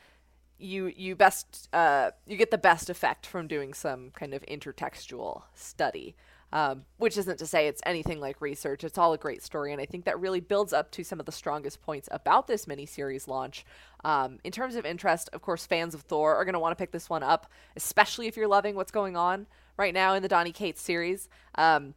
you 0.57 0.91
you 0.95 1.15
best 1.15 1.67
uh, 1.73 2.11
you 2.25 2.37
get 2.37 2.49
the 2.49 2.57
best 2.57 2.89
effect 2.89 3.27
from 3.27 3.45
doing 3.47 3.73
some 3.73 4.11
kind 4.11 4.33
of 4.33 4.41
intertextual 4.47 5.43
study. 5.53 6.15
Um, 6.53 6.83
which 6.97 7.17
isn't 7.17 7.39
to 7.39 7.47
say 7.47 7.65
it's 7.65 7.81
anything 7.83 8.19
like 8.19 8.39
research. 8.39 8.83
It's 8.83 8.99
all 8.99 9.11
a 9.11 9.17
great 9.17 9.41
story, 9.41 9.71
and 9.71 9.81
I 9.81 9.87
think 9.87 10.05
that 10.05 10.19
really 10.19 10.39
builds 10.39 10.71
up 10.71 10.91
to 10.91 11.03
some 11.03 11.19
of 11.19 11.25
the 11.25 11.31
strongest 11.31 11.81
points 11.81 12.07
about 12.11 12.45
this 12.45 12.65
miniseries 12.65 13.27
launch. 13.27 13.65
Um, 14.05 14.37
in 14.43 14.51
terms 14.51 14.75
of 14.75 14.85
interest, 14.85 15.31
of 15.33 15.41
course, 15.41 15.65
fans 15.65 15.95
of 15.95 16.01
Thor 16.01 16.35
are 16.35 16.45
going 16.45 16.53
to 16.53 16.59
want 16.59 16.77
to 16.77 16.79
pick 16.79 16.91
this 16.91 17.09
one 17.09 17.23
up, 17.23 17.51
especially 17.75 18.27
if 18.27 18.37
you're 18.37 18.47
loving 18.47 18.75
what's 18.75 18.91
going 18.91 19.17
on 19.17 19.47
right 19.77 19.95
now 19.95 20.13
in 20.13 20.21
the 20.21 20.29
Donny 20.29 20.51
Cates 20.51 20.79
series. 20.79 21.27
Um, 21.55 21.95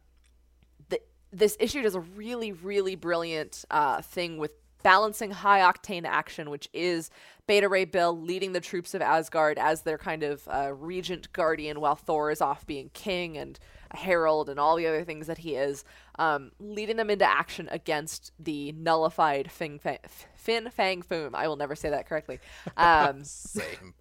this 1.31 1.57
issue 1.59 1.81
does 1.81 1.95
a 1.95 1.99
really, 1.99 2.51
really 2.51 2.95
brilliant 2.95 3.65
uh, 3.69 4.01
thing 4.01 4.37
with 4.37 4.51
balancing 4.83 5.31
high 5.31 5.59
octane 5.59 6.05
action, 6.05 6.49
which 6.49 6.69
is 6.73 7.09
Beta 7.47 7.67
Ray 7.67 7.85
Bill 7.85 8.17
leading 8.17 8.53
the 8.53 8.59
troops 8.59 8.93
of 8.93 9.01
Asgard 9.01 9.57
as 9.57 9.81
their 9.81 9.97
kind 9.97 10.23
of 10.23 10.47
uh, 10.47 10.73
regent 10.73 11.31
guardian 11.33 11.81
while 11.81 11.95
Thor 11.95 12.31
is 12.31 12.41
off 12.41 12.65
being 12.65 12.89
king 12.93 13.37
and 13.37 13.59
a 13.91 13.97
herald 13.97 14.49
and 14.49 14.59
all 14.59 14.75
the 14.75 14.87
other 14.87 15.03
things 15.03 15.27
that 15.27 15.39
he 15.39 15.55
is, 15.55 15.83
um, 16.19 16.51
leading 16.59 16.97
them 16.97 17.09
into 17.09 17.25
action 17.25 17.67
against 17.71 18.31
the 18.39 18.71
nullified 18.73 19.51
Fin 19.51 19.79
Fang, 19.79 19.99
fin 20.35 20.69
Fang 20.69 21.01
Foom. 21.01 21.31
I 21.33 21.47
will 21.47 21.55
never 21.55 21.75
say 21.75 21.89
that 21.89 22.07
correctly. 22.07 22.39
Um, 22.75 23.23
Same. 23.23 23.93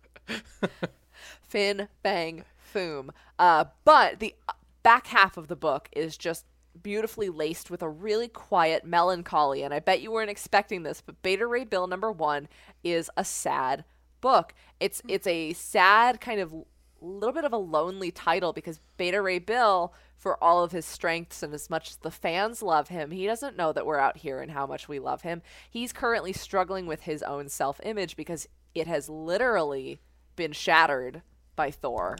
Fin 1.43 1.89
Fang 2.03 2.45
Foom. 2.75 3.11
Uh, 3.39 3.67
but 3.85 4.19
the 4.19 4.35
back 4.83 5.07
half 5.09 5.37
of 5.37 5.49
the 5.49 5.57
book 5.57 5.89
is 5.93 6.17
just 6.17 6.45
beautifully 6.83 7.29
laced 7.29 7.71
with 7.71 7.83
a 7.83 7.89
really 7.89 8.29
quiet 8.29 8.85
melancholy. 8.85 9.62
And 9.62 9.73
I 9.73 9.81
bet 9.81 10.01
you 10.01 10.12
weren't 10.12 10.31
expecting 10.31 10.83
this, 10.83 11.01
but 11.01 11.23
Beta 11.23 11.47
Ray 11.47 11.65
Bill 11.65 11.87
number 11.87 12.12
one 12.12 12.49
is 12.85 13.11
a 13.17 13.25
sad 13.25 13.85
book. 14.21 14.55
It's 14.81 15.03
mm. 15.03 15.11
it's 15.11 15.27
a 15.27 15.53
sad 15.53 16.21
kind 16.21 16.41
of 16.41 16.53
little 17.01 17.33
bit 17.33 17.45
of 17.45 17.53
a 17.53 17.59
lonely 17.59 18.11
title 18.11 18.53
because 18.53 18.81
Beta 18.97 19.21
Ray 19.21 19.39
Bill, 19.39 19.93
for 20.17 20.43
all 20.43 20.65
of 20.65 20.73
his 20.73 20.87
strengths 20.87 21.43
and 21.43 21.53
as 21.53 21.69
much 21.69 21.91
as 21.91 21.97
the 21.97 22.11
fans 22.11 22.62
love 22.62 22.89
him, 22.89 23.11
he 23.11 23.27
doesn't 23.27 23.57
know 23.57 23.73
that 23.73 23.87
we're 23.87 23.99
out 23.99 24.17
here 24.19 24.41
and 24.41 24.51
how 24.51 24.67
much 24.67 24.89
we 24.89 24.99
love 24.99 25.23
him. 25.23 25.43
He's 25.71 25.93
currently 25.93 26.33
struggling 26.33 26.87
with 26.87 27.03
his 27.03 27.23
own 27.23 27.49
self 27.49 27.81
image 27.83 28.17
because 28.17 28.49
it 28.75 28.87
has 28.87 29.09
literally 29.09 30.01
been 30.37 30.53
shattered 30.53 31.23
by 31.55 31.71
Thor 31.71 32.17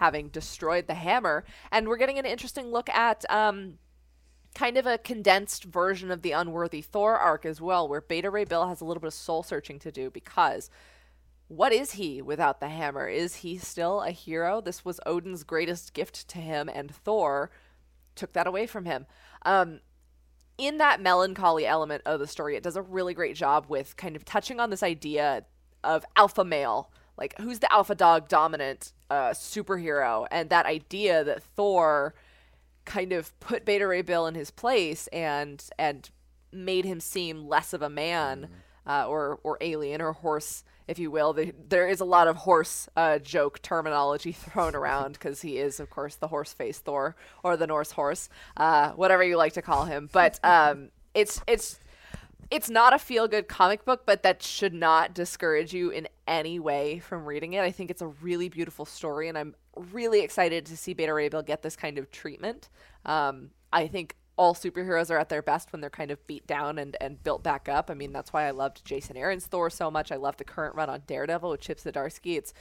having 0.00 0.28
destroyed 0.28 0.86
the 0.86 0.94
hammer. 0.94 1.44
And 1.70 1.86
we're 1.86 1.98
getting 1.98 2.18
an 2.18 2.26
interesting 2.26 2.72
look 2.72 2.88
at 2.88 3.24
um, 3.30 3.74
kind 4.54 4.76
of 4.76 4.86
a 4.86 4.98
condensed 4.98 5.64
version 5.64 6.10
of 6.10 6.22
the 6.22 6.32
Unworthy 6.32 6.80
Thor 6.80 7.16
arc 7.16 7.44
as 7.44 7.60
well, 7.60 7.86
where 7.86 8.00
Beta 8.00 8.30
Ray 8.30 8.44
Bill 8.44 8.66
has 8.66 8.80
a 8.80 8.84
little 8.84 9.00
bit 9.00 9.08
of 9.08 9.14
soul 9.14 9.42
searching 9.42 9.78
to 9.78 9.92
do 9.92 10.10
because 10.10 10.70
what 11.48 11.72
is 11.72 11.92
he 11.92 12.22
without 12.22 12.60
the 12.60 12.68
hammer? 12.68 13.08
Is 13.08 13.36
he 13.36 13.58
still 13.58 14.00
a 14.00 14.10
hero? 14.10 14.60
This 14.60 14.84
was 14.84 15.00
Odin's 15.04 15.44
greatest 15.44 15.92
gift 15.92 16.28
to 16.28 16.38
him, 16.38 16.70
and 16.72 16.94
Thor 16.94 17.50
took 18.14 18.32
that 18.32 18.46
away 18.46 18.66
from 18.66 18.86
him. 18.86 19.06
Um, 19.42 19.80
in 20.56 20.78
that 20.78 21.02
melancholy 21.02 21.66
element 21.66 22.02
of 22.06 22.20
the 22.20 22.26
story, 22.26 22.56
it 22.56 22.62
does 22.62 22.76
a 22.76 22.82
really 22.82 23.14
great 23.14 23.36
job 23.36 23.66
with 23.68 23.96
kind 23.96 24.16
of 24.16 24.24
touching 24.24 24.60
on 24.60 24.70
this 24.70 24.82
idea 24.82 25.44
of 25.84 26.04
alpha 26.16 26.44
male. 26.44 26.90
Like, 27.20 27.38
who's 27.38 27.58
the 27.58 27.72
alpha 27.72 27.94
dog 27.94 28.28
dominant 28.28 28.92
uh, 29.10 29.30
superhero? 29.30 30.26
And 30.30 30.50
that 30.50 30.66
idea 30.66 31.22
that 31.22 31.42
Thor 31.42 32.14
kind 32.86 33.12
of 33.12 33.38
put 33.38 33.64
Beta 33.64 33.86
Ray 33.86 34.02
Bill 34.02 34.26
in 34.26 34.34
his 34.34 34.50
place 34.50 35.06
and 35.08 35.62
and 35.78 36.10
made 36.52 36.84
him 36.84 36.98
seem 36.98 37.46
less 37.46 37.72
of 37.72 37.82
a 37.82 37.90
man 37.90 38.48
uh, 38.86 39.06
or 39.06 39.38
or 39.44 39.58
alien 39.60 40.00
or 40.00 40.12
horse 40.14 40.64
if 40.90 40.98
you 40.98 41.08
will. 41.08 41.32
The, 41.32 41.54
there 41.68 41.86
is 41.86 42.00
a 42.00 42.04
lot 42.04 42.26
of 42.26 42.36
horse 42.38 42.88
uh, 42.96 43.20
joke 43.20 43.62
terminology 43.62 44.32
thrown 44.32 44.74
around 44.74 45.12
because 45.12 45.40
he 45.40 45.56
is, 45.58 45.78
of 45.78 45.88
course, 45.88 46.16
the 46.16 46.26
horse 46.26 46.52
face 46.52 46.80
Thor 46.80 47.14
or 47.44 47.56
the 47.56 47.68
Norse 47.68 47.92
horse, 47.92 48.28
uh, 48.56 48.90
whatever 48.92 49.22
you 49.22 49.36
like 49.36 49.52
to 49.52 49.62
call 49.62 49.84
him. 49.84 50.08
But 50.12 50.40
um, 50.42 50.90
it's 51.14 51.40
it's 51.46 51.78
it's 52.50 52.68
not 52.68 52.92
a 52.92 52.98
feel 52.98 53.28
good 53.28 53.48
comic 53.48 53.84
book, 53.84 54.02
but 54.04 54.22
that 54.22 54.42
should 54.42 54.74
not 54.74 55.14
discourage 55.14 55.72
you 55.72 55.90
in 55.90 56.08
any 56.26 56.58
way 56.58 56.98
from 56.98 57.24
reading 57.24 57.52
it. 57.52 57.62
I 57.62 57.70
think 57.70 57.90
it's 57.90 58.02
a 58.02 58.08
really 58.08 58.48
beautiful 58.48 58.84
story, 58.84 59.28
and 59.28 59.38
I'm 59.38 59.54
really 59.76 60.20
excited 60.20 60.66
to 60.66 60.76
see 60.76 60.94
Beta 60.94 61.14
Ray 61.14 61.28
Bill 61.28 61.42
get 61.42 61.62
this 61.62 61.76
kind 61.76 61.96
of 61.96 62.10
treatment. 62.10 62.68
Um, 63.04 63.50
I 63.72 63.86
think 63.86 64.16
all 64.36 64.54
superheroes 64.54 65.10
are 65.10 65.18
at 65.18 65.28
their 65.28 65.42
best 65.42 65.70
when 65.70 65.80
they're 65.80 65.90
kind 65.90 66.10
of 66.10 66.26
beat 66.26 66.46
down 66.46 66.78
and, 66.78 66.96
and 67.00 67.22
built 67.22 67.42
back 67.42 67.68
up. 67.68 67.90
I 67.90 67.94
mean, 67.94 68.12
that's 68.12 68.32
why 68.32 68.46
I 68.46 68.50
loved 68.52 68.84
Jason 68.84 69.16
Aaron's 69.16 69.46
Thor 69.46 69.70
so 69.70 69.90
much. 69.90 70.10
I 70.10 70.16
love 70.16 70.38
the 70.38 70.44
current 70.44 70.74
run 70.74 70.88
on 70.88 71.02
Daredevil 71.06 71.50
with 71.50 71.60
Chip 71.60 71.78
Zdarsky. 71.78 72.36
It's 72.36 72.54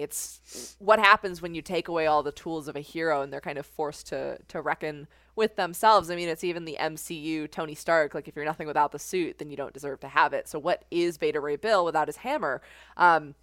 it's 0.00 0.76
what 0.78 0.98
happens 0.98 1.42
when 1.42 1.54
you 1.54 1.62
take 1.62 1.88
away 1.88 2.06
all 2.06 2.22
the 2.22 2.32
tools 2.32 2.68
of 2.68 2.76
a 2.76 2.80
hero 2.80 3.22
and 3.22 3.32
they're 3.32 3.40
kind 3.40 3.58
of 3.58 3.66
forced 3.66 4.08
to 4.08 4.38
to 4.48 4.60
reckon 4.60 5.06
with 5.36 5.56
themselves. 5.56 6.10
I 6.10 6.16
mean, 6.16 6.28
it's 6.28 6.44
even 6.44 6.64
the 6.64 6.76
MCU 6.78 7.50
Tony 7.50 7.74
Stark. 7.74 8.14
Like, 8.14 8.28
if 8.28 8.36
you're 8.36 8.44
nothing 8.44 8.66
without 8.66 8.92
the 8.92 8.98
suit, 8.98 9.38
then 9.38 9.50
you 9.50 9.56
don't 9.56 9.72
deserve 9.72 10.00
to 10.00 10.08
have 10.08 10.32
it. 10.32 10.48
So, 10.48 10.58
what 10.58 10.84
is 10.90 11.18
Beta 11.18 11.40
Ray 11.40 11.56
Bill 11.56 11.84
without 11.84 12.08
his 12.08 12.16
hammer? 12.16 12.62
Um, 12.96 13.34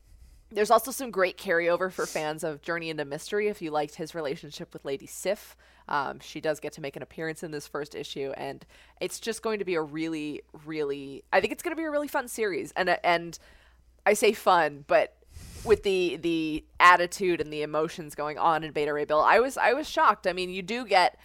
there's 0.50 0.72
also 0.72 0.92
some 0.92 1.12
great 1.12 1.38
carryover 1.38 1.92
for 1.92 2.06
fans 2.06 2.44
of 2.44 2.62
Journey 2.62 2.90
into 2.90 3.04
Mystery. 3.04 3.48
If 3.48 3.62
you 3.62 3.72
liked 3.72 3.96
his 3.96 4.16
relationship 4.16 4.72
with 4.74 4.86
Lady 4.86 5.08
Sif, 5.08 5.58
um, 5.90 6.20
she 6.20 6.40
does 6.40 6.60
get 6.60 6.72
to 6.74 6.82
make 6.82 6.96
an 6.96 7.02
appearance 7.02 7.44
in 7.44 7.52
this 7.52 7.68
first 7.68 7.96
issue, 7.96 8.32
and 8.38 8.66
it's 9.02 9.20
just 9.20 9.42
going 9.42 9.60
to 9.60 9.66
be 9.66 9.76
a 9.76 9.82
really, 9.82 10.42
really. 10.66 11.24
I 11.34 11.42
think 11.42 11.52
it's 11.52 11.64
going 11.64 11.76
to 11.76 11.80
be 11.80 11.86
a 11.86 11.92
really 11.92 12.08
fun 12.08 12.28
series, 12.28 12.72
and 12.78 12.98
and 13.04 13.38
I 14.06 14.14
say 14.14 14.34
fun, 14.34 14.86
but 14.88 15.16
with 15.64 15.84
the 15.84 16.18
the 16.18 16.64
attitude 16.80 17.42
and 17.42 17.52
the 17.52 17.62
emotions 17.62 18.16
going 18.16 18.38
on 18.38 18.64
in 18.64 18.72
Beta 18.72 18.94
Ray 18.94 19.06
Bill, 19.06 19.22
I 19.22 19.40
was 19.40 19.58
I 19.58 19.74
was 19.74 19.90
shocked. 19.90 20.28
I 20.28 20.34
mean, 20.34 20.50
you 20.50 20.62
do 20.62 20.86
get 20.86 21.18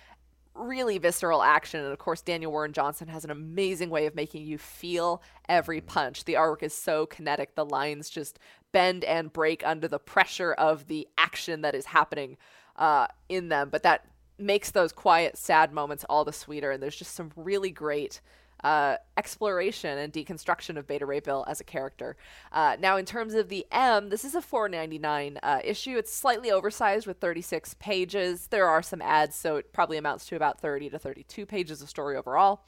really 0.55 0.99
visceral 0.99 1.43
action. 1.43 1.81
And 1.81 1.93
of 1.93 1.99
course, 1.99 2.21
Daniel 2.21 2.53
Warren 2.53 2.73
Johnson 2.73 3.09
has 3.09 3.25
an 3.25 3.31
amazing 3.31 3.91
way 3.91 4.07
of 4.07 4.15
making 4.15 4.45
you 4.45 4.59
feel 4.59 5.23
every 5.49 5.81
punch. 5.81 6.25
The 6.25 6.35
artwork 6.35 6.63
is 6.63 6.75
so 6.75 7.07
kinetic, 7.07 7.55
the 7.55 7.65
lines 7.65 8.11
just 8.11 8.39
bend 8.71 9.05
and 9.05 9.33
break 9.33 9.67
under 9.67 9.89
the 9.89 9.99
pressure 9.99 10.53
of 10.53 10.87
the 10.87 11.09
action 11.19 11.63
that 11.63 11.75
is 11.75 11.87
happening 11.87 12.37
uh, 12.77 13.07
in 13.29 13.49
them. 13.49 13.69
But 13.71 13.83
that 13.83 14.07
makes 14.39 14.71
those 14.71 14.93
quiet, 14.93 15.37
sad 15.37 15.73
moments 15.73 16.05
all 16.09 16.25
the 16.25 16.33
sweeter. 16.33 16.71
And 16.71 16.83
there's 16.83 16.97
just 16.97 17.15
some 17.15 17.33
really 17.37 17.71
great 17.71 18.21
uh, 18.63 18.97
exploration 19.17 19.99
and 19.99 20.13
deconstruction 20.13 20.77
of 20.77 20.87
Beta 20.87 21.07
Ray 21.07 21.21
Bill 21.21 21.45
as 21.49 21.61
a 21.61 21.65
character. 21.65 22.17
Uh, 22.53 22.77
now, 22.81 22.97
in 22.97 23.05
terms 23.05 23.35
of 23.35 23.49
the 23.49 23.67
M, 23.71 24.09
this 24.09 24.25
is 24.25 24.35
a 24.35 24.41
4.99 24.41 25.39
uh, 25.43 25.61
issue. 25.65 25.97
It's 25.97 26.13
slightly 26.13 26.51
oversized 26.51 27.07
with 27.07 27.19
36 27.19 27.75
pages. 27.75 28.49
There 28.49 28.69
are 28.69 28.83
some 28.83 29.03
ads, 29.03 29.35
so 29.35 29.57
it 29.57 29.73
probably 29.73 29.97
amounts 29.97 30.27
to 30.27 30.37
about 30.37 30.61
30 30.61 30.91
to 30.91 30.99
32 30.99 31.47
pages 31.47 31.83
of 31.83 31.89
story 31.89 32.17
overall. 32.17 32.65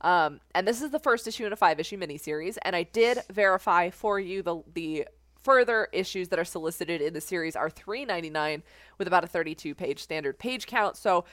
Um, 0.00 0.40
and 0.54 0.66
this 0.66 0.80
is 0.80 0.90
the 0.90 0.98
first 0.98 1.26
issue 1.26 1.46
in 1.46 1.52
a 1.52 1.56
five 1.56 1.80
issue 1.80 1.98
miniseries. 1.98 2.56
And 2.62 2.76
I 2.76 2.84
did 2.84 3.18
verify 3.30 3.90
for 3.90 4.20
you 4.20 4.42
the 4.42 4.62
the 4.72 5.08
further 5.42 5.88
issues 5.92 6.28
that 6.28 6.38
are 6.38 6.44
solicited 6.44 7.00
in 7.00 7.14
the 7.14 7.20
series 7.20 7.56
are 7.56 7.70
3.99 7.70 8.60
with 8.98 9.08
about 9.08 9.24
a 9.24 9.26
32 9.26 9.74
page 9.74 10.00
standard 10.02 10.38
page 10.38 10.66
count. 10.66 10.96
So, 10.96 11.24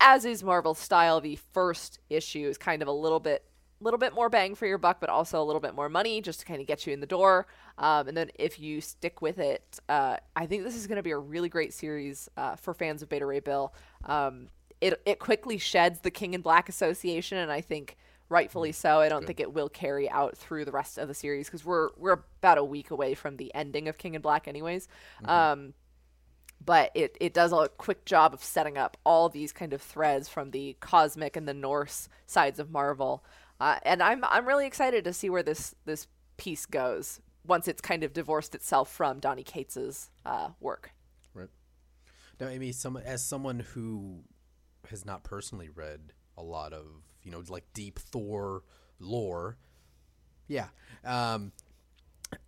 as 0.00 0.24
is 0.24 0.42
Marvel's 0.42 0.78
style, 0.78 1.20
the 1.20 1.36
first 1.36 2.00
issue 2.08 2.48
is 2.48 2.56
kind 2.58 2.82
of 2.82 2.88
a 2.88 2.92
little 2.92 3.20
bit 3.20 3.44
little 3.80 3.98
bit 3.98 4.14
more 4.14 4.28
bang 4.28 4.54
for 4.54 4.66
your 4.66 4.78
buck, 4.78 5.00
but 5.00 5.08
also 5.08 5.42
a 5.42 5.44
little 5.44 5.60
bit 5.60 5.74
more 5.74 5.88
money 5.88 6.20
just 6.20 6.40
to 6.40 6.46
kind 6.46 6.60
of 6.60 6.66
get 6.66 6.86
you 6.86 6.92
in 6.92 7.00
the 7.00 7.06
door. 7.06 7.46
Um, 7.78 8.08
and 8.08 8.16
then 8.16 8.30
if 8.34 8.60
you 8.60 8.80
stick 8.80 9.22
with 9.22 9.38
it, 9.38 9.80
uh, 9.88 10.16
I 10.36 10.46
think 10.46 10.64
this 10.64 10.76
is 10.76 10.86
going 10.86 10.96
to 10.96 11.02
be 11.02 11.12
a 11.12 11.18
really 11.18 11.48
great 11.48 11.72
series 11.72 12.28
uh, 12.36 12.56
for 12.56 12.74
fans 12.74 13.02
of 13.02 13.08
Beta 13.08 13.26
Ray 13.26 13.40
Bill. 13.40 13.72
Um, 14.04 14.48
it 14.80 15.00
it 15.04 15.18
quickly 15.18 15.58
sheds 15.58 16.00
the 16.00 16.10
King 16.10 16.34
in 16.34 16.40
Black 16.40 16.68
association, 16.68 17.38
and 17.38 17.50
I 17.52 17.60
think 17.60 17.96
rightfully 18.28 18.72
so. 18.72 19.00
I 19.00 19.08
don't 19.08 19.20
Good. 19.20 19.26
think 19.26 19.40
it 19.40 19.52
will 19.52 19.68
carry 19.68 20.08
out 20.08 20.36
through 20.36 20.64
the 20.64 20.72
rest 20.72 20.98
of 20.98 21.08
the 21.08 21.14
series 21.14 21.46
because 21.46 21.64
we're 21.64 21.90
we're 21.96 22.24
about 22.42 22.58
a 22.58 22.64
week 22.64 22.90
away 22.90 23.14
from 23.14 23.36
the 23.36 23.54
ending 23.54 23.88
of 23.88 23.98
King 23.98 24.14
in 24.14 24.22
Black, 24.22 24.48
anyways. 24.48 24.88
Mm-hmm. 25.22 25.30
Um, 25.30 25.74
but 26.64 26.90
it, 26.94 27.16
it 27.20 27.32
does 27.32 27.52
a 27.52 27.68
quick 27.78 28.04
job 28.04 28.34
of 28.34 28.44
setting 28.44 28.76
up 28.76 28.96
all 29.04 29.28
these 29.28 29.52
kind 29.52 29.72
of 29.72 29.80
threads 29.80 30.28
from 30.28 30.50
the 30.50 30.76
cosmic 30.80 31.36
and 31.36 31.48
the 31.48 31.54
Norse 31.54 32.08
sides 32.26 32.58
of 32.58 32.70
Marvel 32.70 33.24
uh, 33.60 33.76
and 33.82 34.02
I'm 34.02 34.24
I'm 34.24 34.46
really 34.46 34.66
excited 34.66 35.04
to 35.04 35.12
see 35.12 35.30
where 35.30 35.42
this 35.42 35.74
this 35.84 36.06
piece 36.36 36.66
goes 36.66 37.20
once 37.46 37.68
it's 37.68 37.80
kind 37.80 38.02
of 38.02 38.12
divorced 38.12 38.54
itself 38.54 38.90
from 38.90 39.18
Donny 39.18 39.42
Cates's 39.42 40.10
uh, 40.24 40.50
work. 40.60 40.92
Right. 41.34 41.48
Now, 42.38 42.48
Amy, 42.48 42.72
some 42.72 42.96
as 42.96 43.22
someone 43.22 43.60
who 43.60 44.20
has 44.88 45.04
not 45.04 45.24
personally 45.24 45.68
read 45.68 46.12
a 46.38 46.42
lot 46.42 46.72
of 46.72 46.86
you 47.22 47.30
know 47.30 47.42
like 47.48 47.64
deep 47.74 47.98
Thor 47.98 48.62
lore, 48.98 49.58
yeah, 50.48 50.68
um, 51.04 51.52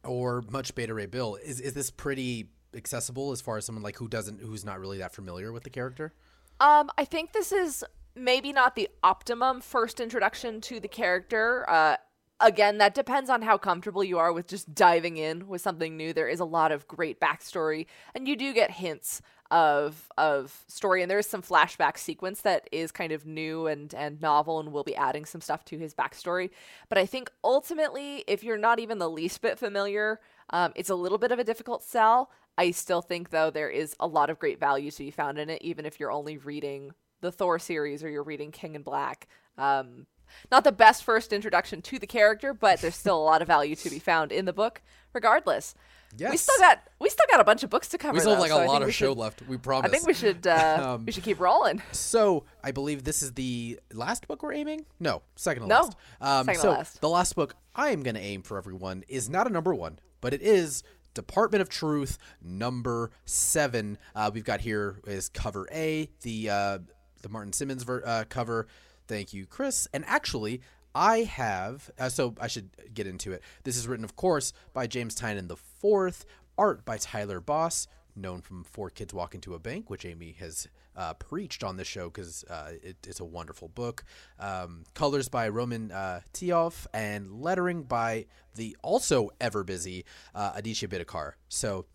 or 0.05 0.43
much 0.51 0.75
Beta 0.75 0.95
Ray 0.95 1.07
Bill, 1.07 1.37
is 1.37 1.61
is 1.61 1.75
this 1.75 1.91
pretty 1.91 2.49
accessible 2.75 3.33
as 3.33 3.43
far 3.43 3.59
as 3.59 3.67
someone 3.67 3.83
like 3.83 3.97
who 3.97 4.09
doesn't 4.09 4.41
who's 4.41 4.65
not 4.65 4.81
really 4.81 4.99
that 4.99 5.15
familiar 5.15 5.53
with 5.53 5.65
the 5.65 5.71
character? 5.71 6.15
Um, 6.59 6.91
I 6.97 7.05
think 7.05 7.33
this 7.33 7.53
is 7.53 7.85
maybe 8.15 8.53
not 8.53 8.75
the 8.75 8.89
optimum 9.03 9.61
first 9.61 10.01
introduction 10.01 10.61
to 10.63 10.81
the 10.81 10.89
character. 10.89 11.69
Uh, 11.69 11.97
again, 12.41 12.79
that 12.79 12.95
depends 12.95 13.31
on 13.31 13.43
how 13.43 13.57
comfortable 13.57 14.05
you 14.05 14.19
are 14.19 14.33
with 14.33 14.47
just 14.47 14.75
diving 14.75 15.17
in 15.17 15.49
with 15.49 15.61
something 15.61 15.97
new. 15.97 16.13
There 16.13 16.29
is 16.29 16.41
a 16.41 16.45
lot 16.45 16.73
of 16.73 16.87
great 16.89 17.21
backstory, 17.21 17.87
and 18.15 18.29
you 18.29 18.37
do 18.37 18.53
get 18.53 18.73
hints 18.73 19.23
of 19.51 20.09
of 20.17 20.65
story, 20.67 21.03
and 21.03 21.11
there 21.11 21.19
is 21.19 21.27
some 21.27 21.43
flashback 21.43 21.99
sequence 21.99 22.41
that 22.41 22.69
is 22.73 22.91
kind 22.91 23.13
of 23.13 23.27
new 23.27 23.67
and 23.67 23.95
and 23.95 24.21
novel, 24.21 24.61
and 24.61 24.73
we'll 24.73 24.83
be 24.83 24.97
adding 24.97 25.25
some 25.25 25.41
stuff 25.41 25.65
to 25.67 25.79
his 25.79 25.95
backstory. 25.95 26.51
But 26.89 26.99
I 26.99 27.07
think 27.07 27.31
ultimately, 27.45 28.25
if 28.27 28.43
you're 28.43 28.59
not 28.59 28.79
even 28.79 28.99
the 28.99 29.11
least 29.11 29.41
bit 29.41 29.59
familiar, 29.59 30.21
um, 30.51 30.73
it's 30.75 30.91
a 30.91 30.95
little 30.95 31.19
bit 31.19 31.33
of 31.33 31.39
a 31.39 31.45
difficult 31.45 31.83
sell. 31.83 32.31
I 32.59 32.71
still 32.71 33.03
think 33.03 33.31
though 33.31 33.51
there 33.51 33.71
is 33.71 33.97
a 33.99 34.07
lot 34.07 34.31
of 34.31 34.39
great 34.39 34.61
value 34.61 34.91
to 34.91 34.99
be 34.99 35.11
found 35.11 35.39
in 35.39 35.49
it, 35.49 35.63
even 35.63 35.87
if 35.87 35.99
you're 35.99 36.13
only 36.13 36.37
reading 36.37 36.93
the 37.23 37.33
Thor 37.33 37.59
series 37.59 38.05
or 38.05 38.11
you're 38.11 38.23
reading 38.23 38.51
King 38.51 38.75
in 38.75 38.83
Black. 38.83 39.29
Um, 39.57 40.07
not 40.51 40.65
the 40.65 40.73
best 40.73 41.05
first 41.05 41.33
introduction 41.33 41.81
to 41.83 41.99
the 41.99 42.07
character, 42.07 42.53
but 42.53 42.81
there's 42.81 42.97
still 42.97 43.17
a 43.17 43.25
lot 43.25 43.41
of 43.41 43.49
value 43.49 43.75
to 43.77 43.91
be 43.91 43.99
found 43.99 44.33
in 44.33 44.45
the 44.45 44.53
book, 44.53 44.83
regardless. 45.15 45.75
Yes. 46.17 46.31
We 46.31 46.37
still 46.37 46.59
got 46.59 46.83
we 47.01 47.09
still 47.09 47.25
got 47.31 47.41
a 47.41 47.45
bunch 47.45 47.63
of 47.63 47.71
books 47.71 47.89
to 47.89 47.99
cover. 47.99 48.15
We 48.15 48.21
still 48.21 48.39
like 48.39 48.51
so 48.51 48.63
a 48.63 48.67
lot 48.67 48.83
of 48.83 48.89
should, 48.89 49.07
show 49.07 49.13
left. 49.15 49.41
We 49.49 49.57
promise. 49.57 49.89
I 49.89 49.93
think 49.93 50.07
we 50.07 50.13
should 50.13 50.47
uh, 50.47 50.81
um, 50.97 51.07
we 51.07 51.13
should 51.13 51.25
keep 51.25 51.41
rolling. 51.41 51.81
So 51.93 52.45
I 52.63 52.71
believe 52.71 53.05
this 53.05 53.23
is 53.23 53.33
the 53.33 53.81
last 53.95 54.29
book 54.29 54.43
we're 54.43 54.53
aiming. 54.53 54.85
No, 55.01 55.23
second 55.37 55.63
to 55.63 55.69
no, 55.69 55.75
last. 55.77 55.97
Um, 56.21 56.47
second 56.47 56.61
so 56.61 56.69
to 56.69 56.79
last. 56.79 57.01
the 57.01 57.09
last 57.09 57.35
book 57.35 57.57
I 57.75 57.91
am 57.91 58.03
going 58.03 58.15
to 58.15 58.21
aim 58.21 58.43
for 58.43 58.59
everyone 58.59 59.05
is 59.09 59.31
not 59.31 59.47
a 59.47 59.51
number 59.51 59.75
one, 59.75 60.01
but 60.21 60.35
it 60.35 60.43
is 60.43 60.83
Department 61.15 61.63
of 61.63 61.71
Truth 61.71 62.19
number 62.43 63.11
seven. 63.25 63.97
Uh, 64.15 64.31
we've 64.33 64.45
got 64.45 64.61
here 64.61 65.01
is 65.07 65.31
cover 65.31 65.67
A, 65.73 66.11
the 66.23 66.51
uh, 66.51 66.79
the 67.23 67.29
Martin 67.29 67.53
Simmons 67.53 67.83
ver- 67.83 68.03
uh, 68.05 68.25
cover. 68.29 68.67
Thank 69.07 69.33
you, 69.33 69.47
Chris. 69.47 69.89
And 69.93 70.05
actually, 70.07 70.61
I 70.95 71.21
have 71.21 71.91
uh, 71.99 72.09
so 72.09 72.35
I 72.41 72.49
should 72.49 72.71
get 72.93 73.07
into 73.07 73.33
it. 73.33 73.43
This 73.65 73.77
is 73.77 73.89
written, 73.89 74.05
of 74.05 74.17
course, 74.17 74.53
by 74.73 74.87
James 74.87 75.15
Tynan 75.15 75.49
the 75.49 75.57
fourth. 75.57 76.25
Art 76.59 76.85
by 76.85 76.99
Tyler 76.99 77.41
Boss, 77.41 77.89
known 78.15 78.43
from 78.43 78.65
Four 78.65 78.91
Kids 78.91 79.15
Walk 79.15 79.35
Into 79.35 79.55
a 79.55 79.59
Bank, 79.59 79.89
which 79.89 80.05
Amy 80.05 80.37
has 80.39 80.69
uh, 80.97 81.15
preached 81.15 81.65
on 81.65 81.77
this 81.77 81.89
show 81.89 82.11
because 82.11 82.45
uh, 82.45 82.73
it, 82.83 82.97
it's 83.07 83.21
a 83.21 83.25
wonderful 83.25 83.69
book. 83.69 84.05
Um, 84.39 84.85
colors 84.95 85.29
by 85.29 85.49
Roman 85.49 85.91
uh, 85.91 86.21
Tioff 86.35 86.87
and 86.93 87.41
lettering 87.41 87.85
by 87.85 88.27
the 88.55 88.77
also 88.83 89.31
ever 89.41 89.65
busy 89.65 90.05
uh, 90.35 90.53
Aditya 90.55 90.89
Bidikar. 90.89 91.33
So 91.49 91.87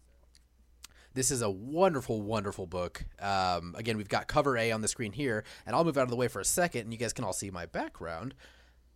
this 1.17 1.31
is 1.31 1.41
a 1.41 1.49
wonderful, 1.49 2.21
wonderful 2.21 2.67
book. 2.67 3.03
Um, 3.19 3.73
again, 3.75 3.97
we've 3.97 4.07
got 4.07 4.27
cover 4.27 4.55
A 4.55 4.71
on 4.71 4.81
the 4.81 4.87
screen 4.87 5.11
here, 5.11 5.43
and 5.65 5.75
I'll 5.75 5.83
move 5.83 5.97
out 5.97 6.03
of 6.03 6.11
the 6.11 6.15
way 6.15 6.27
for 6.27 6.39
a 6.39 6.45
second, 6.45 6.81
and 6.81 6.93
you 6.93 6.99
guys 6.99 7.11
can 7.11 7.25
all 7.25 7.33
see 7.33 7.49
my 7.49 7.65
background. 7.65 8.35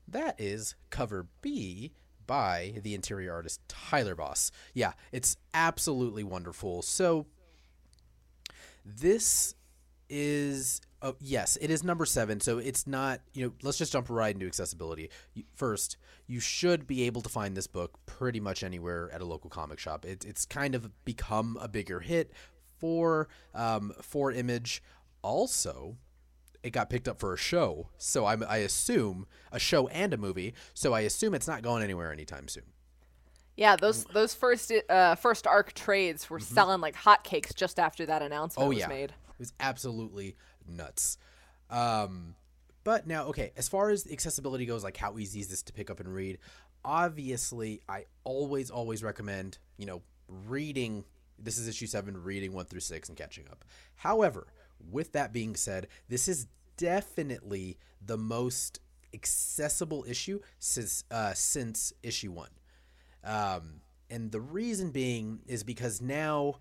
That 0.07 0.39
is 0.39 0.75
cover 0.91 1.25
B 1.41 1.93
by 2.27 2.75
the 2.83 2.93
interior 2.93 3.33
artist 3.33 3.59
Tyler 3.67 4.13
Boss. 4.13 4.51
Yeah, 4.75 4.93
it's 5.11 5.35
absolutely 5.55 6.23
wonderful. 6.23 6.83
So 6.83 7.25
this 8.85 9.55
is 10.11 10.81
oh, 11.01 11.15
yes, 11.19 11.57
it 11.59 11.71
is 11.71 11.83
number 11.83 12.05
7. 12.05 12.39
So 12.41 12.57
it's 12.57 12.85
not, 12.85 13.21
you 13.33 13.45
know, 13.45 13.53
let's 13.63 13.77
just 13.77 13.91
jump 13.91 14.09
right 14.09 14.33
into 14.33 14.45
accessibility. 14.45 15.09
First, 15.55 15.97
you 16.27 16.39
should 16.39 16.85
be 16.85 17.03
able 17.03 17.21
to 17.21 17.29
find 17.29 17.57
this 17.57 17.67
book 17.67 17.97
pretty 18.05 18.39
much 18.39 18.63
anywhere 18.63 19.09
at 19.11 19.21
a 19.21 19.25
local 19.25 19.49
comic 19.49 19.79
shop. 19.79 20.05
It, 20.05 20.23
it's 20.25 20.45
kind 20.45 20.75
of 20.75 20.91
become 21.05 21.57
a 21.59 21.67
bigger 21.67 22.01
hit 22.01 22.31
for 22.79 23.29
um, 23.55 23.93
for 24.01 24.31
Image. 24.31 24.83
Also, 25.23 25.97
it 26.63 26.71
got 26.71 26.89
picked 26.89 27.07
up 27.07 27.19
for 27.19 27.33
a 27.33 27.37
show, 27.37 27.89
so 27.97 28.25
I'm, 28.25 28.43
I 28.47 28.57
assume 28.57 29.25
a 29.51 29.59
show 29.59 29.87
and 29.87 30.13
a 30.13 30.17
movie. 30.17 30.53
So 30.73 30.93
I 30.93 31.01
assume 31.01 31.33
it's 31.33 31.47
not 31.47 31.63
going 31.63 31.83
anywhere 31.83 32.11
anytime 32.11 32.47
soon. 32.47 32.63
Yeah, 33.57 33.75
those 33.75 34.05
those 34.05 34.33
first 34.33 34.71
uh, 34.89 35.15
first 35.15 35.45
arc 35.45 35.73
trades 35.73 36.29
were 36.29 36.39
mm-hmm. 36.39 36.53
selling 36.53 36.81
like 36.81 36.95
hotcakes 36.95 37.53
just 37.53 37.79
after 37.79 38.05
that 38.05 38.21
announcement 38.21 38.65
oh, 38.65 38.69
was 38.69 38.79
yeah. 38.79 38.87
made. 38.87 39.13
It 39.41 39.45
was 39.45 39.53
absolutely 39.59 40.35
nuts. 40.67 41.17
Um, 41.71 42.35
but 42.83 43.07
now, 43.07 43.25
okay, 43.25 43.53
as 43.57 43.67
far 43.67 43.89
as 43.89 44.05
accessibility 44.05 44.67
goes, 44.67 44.83
like 44.83 44.97
how 44.97 45.17
easy 45.17 45.39
is 45.39 45.47
this 45.47 45.63
to 45.63 45.73
pick 45.73 45.89
up 45.89 45.99
and 45.99 46.13
read? 46.13 46.37
Obviously, 46.85 47.81
I 47.89 48.05
always 48.23 48.69
always 48.69 49.01
recommend 49.01 49.57
you 49.77 49.87
know 49.87 50.03
reading. 50.27 51.05
This 51.39 51.57
is 51.57 51.67
issue 51.67 51.87
seven, 51.87 52.21
reading 52.21 52.53
one 52.53 52.65
through 52.65 52.81
six 52.81 53.09
and 53.09 53.17
catching 53.17 53.47
up. 53.49 53.65
However, 53.95 54.45
with 54.91 55.13
that 55.13 55.33
being 55.33 55.55
said, 55.55 55.87
this 56.07 56.27
is 56.27 56.45
definitely 56.77 57.79
the 57.99 58.17
most 58.17 58.79
accessible 59.11 60.05
issue 60.07 60.39
since 60.59 61.03
uh, 61.09 61.33
since 61.33 61.93
issue 62.03 62.31
one, 62.31 62.51
um, 63.23 63.81
and 64.07 64.31
the 64.31 64.39
reason 64.39 64.91
being 64.91 65.39
is 65.47 65.63
because 65.63 65.99
now, 65.99 66.57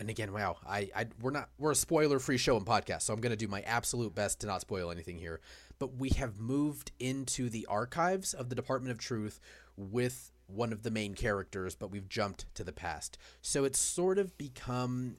and 0.00 0.08
again, 0.10 0.32
wow, 0.32 0.56
I, 0.66 0.90
I 0.96 1.06
we're 1.20 1.30
not 1.30 1.50
we're 1.58 1.72
a 1.72 1.76
spoiler 1.76 2.18
free 2.18 2.38
show 2.38 2.56
and 2.56 2.66
podcast, 2.66 3.02
so 3.02 3.12
I'm 3.12 3.20
gonna 3.20 3.36
do 3.36 3.46
my 3.48 3.60
absolute 3.60 4.14
best 4.14 4.40
to 4.40 4.46
not 4.46 4.62
spoil 4.62 4.90
anything 4.90 5.18
here. 5.18 5.40
But 5.78 5.96
we 5.96 6.08
have 6.10 6.40
moved 6.40 6.90
into 6.98 7.48
the 7.50 7.66
archives 7.66 8.34
of 8.34 8.48
the 8.48 8.54
Department 8.54 8.92
of 8.92 8.98
Truth 8.98 9.38
with 9.76 10.32
one 10.46 10.72
of 10.72 10.82
the 10.82 10.90
main 10.90 11.14
characters, 11.14 11.74
but 11.74 11.90
we've 11.90 12.08
jumped 12.08 12.52
to 12.54 12.64
the 12.64 12.72
past, 12.72 13.18
so 13.42 13.64
it's 13.64 13.78
sort 13.78 14.18
of 14.18 14.36
become. 14.36 15.16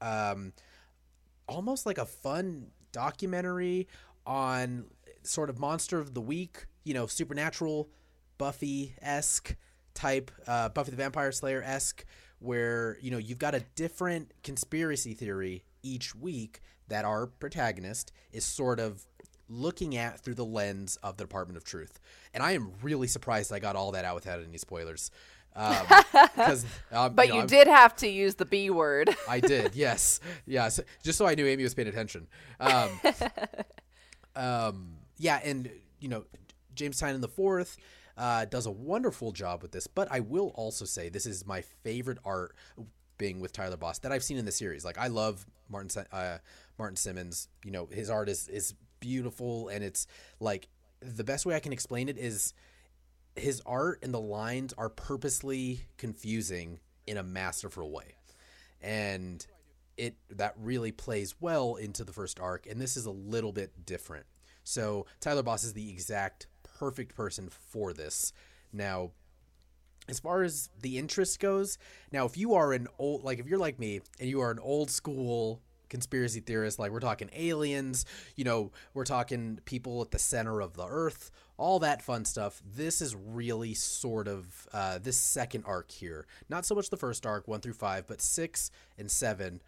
Um, 0.00 0.52
almost 1.48 1.86
like 1.86 1.98
a 1.98 2.04
fun 2.04 2.66
documentary 2.92 3.88
on 4.26 4.84
sort 5.22 5.50
of 5.50 5.58
monster 5.58 5.98
of 5.98 6.14
the 6.14 6.20
week, 6.20 6.66
you 6.84 6.94
know, 6.94 7.06
supernatural, 7.06 7.88
Buffy 8.38 8.94
esque 9.00 9.56
type, 9.94 10.30
uh, 10.46 10.68
Buffy 10.68 10.90
the 10.90 10.96
Vampire 10.96 11.32
Slayer 11.32 11.62
esque, 11.62 12.04
where 12.46 12.96
you 13.00 13.10
know 13.10 13.18
you've 13.18 13.38
got 13.38 13.54
a 13.54 13.60
different 13.74 14.32
conspiracy 14.42 15.14
theory 15.14 15.64
each 15.82 16.14
week 16.14 16.60
that 16.88 17.04
our 17.04 17.26
protagonist 17.26 18.12
is 18.32 18.44
sort 18.44 18.80
of 18.80 19.06
looking 19.48 19.96
at 19.96 20.20
through 20.20 20.34
the 20.34 20.44
lens 20.44 20.96
of 21.02 21.16
the 21.16 21.24
Department 21.24 21.56
of 21.56 21.64
Truth. 21.64 22.00
And 22.34 22.42
I 22.42 22.52
am 22.52 22.72
really 22.82 23.06
surprised 23.06 23.52
I 23.52 23.58
got 23.58 23.76
all 23.76 23.92
that 23.92 24.04
out 24.04 24.14
without 24.14 24.40
any 24.42 24.58
spoilers. 24.58 25.10
Um, 25.54 25.86
um, 26.92 27.14
but 27.14 27.28
you, 27.28 27.34
know, 27.34 27.40
you 27.40 27.46
did 27.46 27.66
have 27.66 27.96
to 27.96 28.08
use 28.08 28.34
the 28.34 28.44
B 28.44 28.70
word. 28.70 29.14
I 29.28 29.40
did, 29.40 29.74
yes, 29.74 30.20
yes, 30.46 30.80
just 31.02 31.18
so 31.18 31.26
I 31.26 31.34
knew 31.34 31.46
Amy 31.46 31.62
was 31.62 31.74
paying 31.74 31.88
attention. 31.88 32.26
Um, 32.60 32.90
um, 34.36 34.92
yeah, 35.18 35.40
and 35.42 35.70
you 35.98 36.08
know, 36.08 36.24
James 36.74 36.98
Tynan 36.98 37.20
the 37.22 37.28
fourth 37.28 37.78
uh, 38.16 38.44
does 38.46 38.66
a 38.66 38.70
wonderful 38.70 39.32
job 39.32 39.62
with 39.62 39.72
this. 39.72 39.86
But 39.86 40.08
I 40.10 40.20
will 40.20 40.52
also 40.54 40.84
say 40.84 41.08
this 41.08 41.26
is 41.26 41.46
my 41.46 41.62
favorite 41.62 42.18
art 42.24 42.54
being 43.18 43.40
with 43.40 43.52
Tyler 43.52 43.76
Boss 43.76 43.98
that 44.00 44.12
I've 44.12 44.24
seen 44.24 44.36
in 44.36 44.44
the 44.44 44.52
series. 44.52 44.84
Like 44.84 44.98
I 44.98 45.08
love 45.08 45.46
Martin 45.68 46.04
uh, 46.12 46.38
Martin 46.78 46.96
Simmons. 46.96 47.48
You 47.64 47.70
know, 47.70 47.88
his 47.90 48.10
art 48.10 48.28
is 48.28 48.48
is 48.48 48.74
beautiful, 49.00 49.68
and 49.68 49.84
it's 49.84 50.06
like 50.40 50.68
the 51.00 51.24
best 51.24 51.46
way 51.46 51.54
I 51.54 51.60
can 51.60 51.72
explain 51.72 52.08
it 52.08 52.18
is 52.18 52.54
his 53.34 53.62
art 53.66 54.00
and 54.02 54.12
the 54.12 54.20
lines 54.20 54.72
are 54.78 54.88
purposely 54.88 55.80
confusing 55.98 56.80
in 57.06 57.16
a 57.16 57.22
masterful 57.22 57.90
way. 57.90 58.16
And 58.80 59.46
it 59.96 60.16
that 60.30 60.54
really 60.58 60.92
plays 60.92 61.34
well 61.40 61.76
into 61.76 62.04
the 62.04 62.12
first 62.12 62.38
arc 62.38 62.66
and 62.66 62.80
this 62.80 62.96
is 62.96 63.06
a 63.06 63.10
little 63.10 63.52
bit 63.52 63.86
different. 63.86 64.26
So 64.64 65.06
Tyler 65.20 65.42
Boss 65.42 65.64
is 65.64 65.74
the 65.74 65.90
exact 65.90 66.48
perfect 66.78 67.14
person 67.14 67.48
for 67.48 67.92
this. 67.92 68.32
Now 68.72 69.10
as 70.08 70.20
far 70.20 70.42
as 70.42 70.70
the 70.80 70.98
interest 70.98 71.40
goes, 71.40 71.78
now 72.12 72.26
if 72.26 72.36
you 72.36 72.54
are 72.54 72.72
an 72.72 72.88
old 72.98 73.24
like 73.24 73.38
if 73.38 73.46
you're 73.46 73.58
like 73.58 73.78
me 73.78 74.00
and 74.20 74.28
you 74.28 74.40
are 74.40 74.50
an 74.50 74.58
old 74.58 74.90
school 74.90 75.60
conspiracy 75.88 76.40
theorist, 76.40 76.78
like 76.78 76.90
we're 76.90 77.00
talking 77.00 77.30
aliens 77.32 78.04
you 78.34 78.44
know 78.44 78.72
we're 78.94 79.04
talking 79.04 79.60
people 79.64 80.02
at 80.02 80.10
the 80.10 80.18
center 80.18 80.60
of 80.60 80.74
the 80.74 80.86
earth 80.86 81.30
all 81.58 81.78
that 81.78 82.02
fun 82.02 82.24
stuff 82.24 82.60
this 82.74 83.00
is 83.00 83.14
really 83.14 83.72
sort 83.72 84.28
of 84.28 84.68
uh, 84.72 84.98
this 84.98 85.16
second 85.16 85.64
arc 85.64 85.90
here 85.90 86.26
not 86.48 86.66
so 86.66 86.74
much 86.74 86.90
the 86.90 86.96
first 86.96 87.24
arc 87.24 87.46
one 87.46 87.60
through 87.60 87.72
five 87.72 88.06
but 88.06 88.20
six 88.20 88.70
and 88.98 89.10
seven 89.10 89.60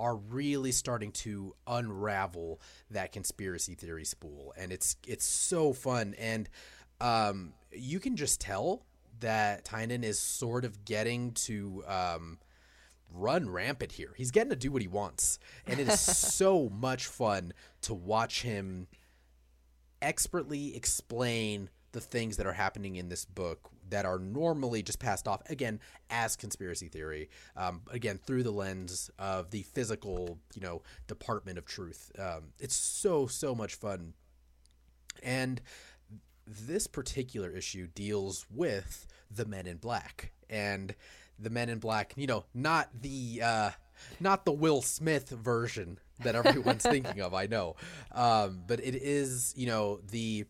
are 0.00 0.16
really 0.16 0.72
starting 0.72 1.12
to 1.12 1.54
unravel 1.66 2.60
that 2.90 3.12
conspiracy 3.12 3.74
theory 3.74 4.04
spool 4.04 4.52
and 4.56 4.72
it's 4.72 4.96
it's 5.06 5.24
so 5.24 5.72
fun 5.72 6.14
and 6.18 6.48
um, 7.00 7.52
you 7.72 8.00
can 8.00 8.16
just 8.16 8.40
tell 8.40 8.84
that 9.20 9.64
Tynan 9.64 10.04
is 10.04 10.18
sort 10.18 10.64
of 10.64 10.84
getting 10.84 11.32
to 11.32 11.84
um, 11.86 12.38
run 13.12 13.48
rampant 13.48 13.92
here. 13.92 14.12
He's 14.16 14.30
getting 14.30 14.50
to 14.50 14.56
do 14.56 14.70
what 14.70 14.82
he 14.82 14.88
wants. 14.88 15.38
And 15.66 15.80
it 15.80 15.88
is 15.88 16.00
so 16.34 16.68
much 16.68 17.06
fun 17.06 17.52
to 17.82 17.94
watch 17.94 18.42
him 18.42 18.86
expertly 20.02 20.76
explain 20.76 21.70
the 21.92 22.00
things 22.00 22.36
that 22.36 22.46
are 22.46 22.52
happening 22.52 22.96
in 22.96 23.08
this 23.08 23.24
book 23.24 23.70
that 23.94 24.04
are 24.04 24.18
normally 24.18 24.82
just 24.82 24.98
passed 24.98 25.28
off 25.28 25.40
again 25.48 25.78
as 26.10 26.34
conspiracy 26.34 26.88
theory 26.88 27.30
um, 27.56 27.80
again 27.92 28.18
through 28.18 28.42
the 28.42 28.50
lens 28.50 29.08
of 29.20 29.52
the 29.52 29.62
physical 29.62 30.36
you 30.52 30.60
know 30.60 30.82
department 31.06 31.58
of 31.58 31.64
truth 31.64 32.10
um, 32.18 32.42
it's 32.58 32.74
so 32.74 33.28
so 33.28 33.54
much 33.54 33.76
fun 33.76 34.12
and 35.22 35.62
this 36.44 36.88
particular 36.88 37.50
issue 37.50 37.86
deals 37.94 38.46
with 38.50 39.06
the 39.30 39.44
men 39.44 39.64
in 39.64 39.76
black 39.76 40.32
and 40.50 40.96
the 41.38 41.50
Men 41.50 41.68
in 41.68 41.78
Black. 41.78 42.12
You 42.16 42.26
know, 42.26 42.44
not 42.54 42.88
the 43.00 43.40
uh, 43.42 43.70
not 44.20 44.44
the 44.44 44.52
Will 44.52 44.82
Smith 44.82 45.30
version 45.30 45.98
that 46.20 46.34
everyone's 46.34 46.82
thinking 46.88 47.20
of. 47.20 47.34
I 47.34 47.46
know, 47.46 47.76
um, 48.12 48.62
but 48.66 48.80
it 48.80 48.94
is 48.94 49.52
you 49.56 49.66
know 49.66 50.00
the 50.10 50.46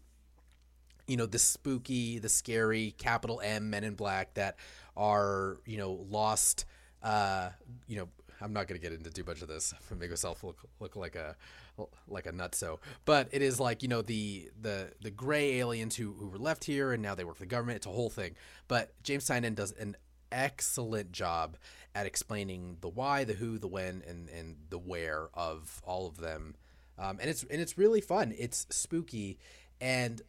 you 1.07 1.17
know 1.17 1.27
the 1.27 1.39
spooky, 1.39 2.19
the 2.19 2.29
scary 2.29 2.95
capital 2.99 3.41
M 3.43 3.71
Men 3.71 3.85
in 3.85 3.95
Black 3.95 4.35
that 4.35 4.57
are 4.97 5.59
you 5.67 5.79
know 5.79 6.05
lost. 6.09 6.65
Uh, 7.03 7.51
you 7.87 7.99
know, 7.99 8.09
I'm 8.41 8.53
not 8.53 8.67
going 8.67 8.81
to 8.81 8.83
get 8.83 8.97
into 8.97 9.11
too 9.11 9.25
much 9.25 9.43
of 9.43 9.49
this. 9.49 9.75
Make 9.99 10.11
myself 10.11 10.43
look 10.43 10.59
look 10.81 10.97
like 10.97 11.17
a 11.17 11.37
like 12.09 12.27
a 12.27 12.33
nutso. 12.33 12.79
But 13.05 13.29
it 13.33 13.43
is 13.43 13.61
like 13.61 13.83
you 13.83 13.89
know 13.89 14.03
the 14.03 14.51
the 14.61 14.93
the 15.01 15.11
gray 15.11 15.59
aliens 15.59 15.97
who 15.97 16.13
who 16.13 16.29
were 16.29 16.39
left 16.39 16.65
here 16.65 16.93
and 16.93 17.03
now 17.03 17.15
they 17.15 17.25
work 17.25 17.37
for 17.37 17.43
the 17.43 17.47
government. 17.47 17.77
It's 17.77 17.87
a 17.87 17.91
whole 17.91 18.11
thing. 18.11 18.35
But 18.69 18.93
James 19.03 19.27
Tynan 19.27 19.55
does 19.55 19.73
an 19.73 19.97
excellent 20.33 21.13
job 21.13 21.57
at 21.95 22.07
explaining 22.07 22.79
the 22.81 22.89
why, 22.89 23.25
the 23.25 23.35
who, 23.35 23.59
the 23.59 23.69
when, 23.69 24.03
and 24.07 24.29
and 24.29 24.57
the 24.69 24.79
where 24.79 25.29
of 25.35 25.81
all 25.85 26.07
of 26.07 26.19
them. 26.19 26.57
Um, 26.99 27.19
and 27.21 27.31
it's 27.31 27.45
and 27.45 27.61
it's 27.61 27.79
really 27.79 28.01
fun. 28.01 28.35
It's 28.37 28.67
spooky, 28.71 29.39
and 29.81 30.21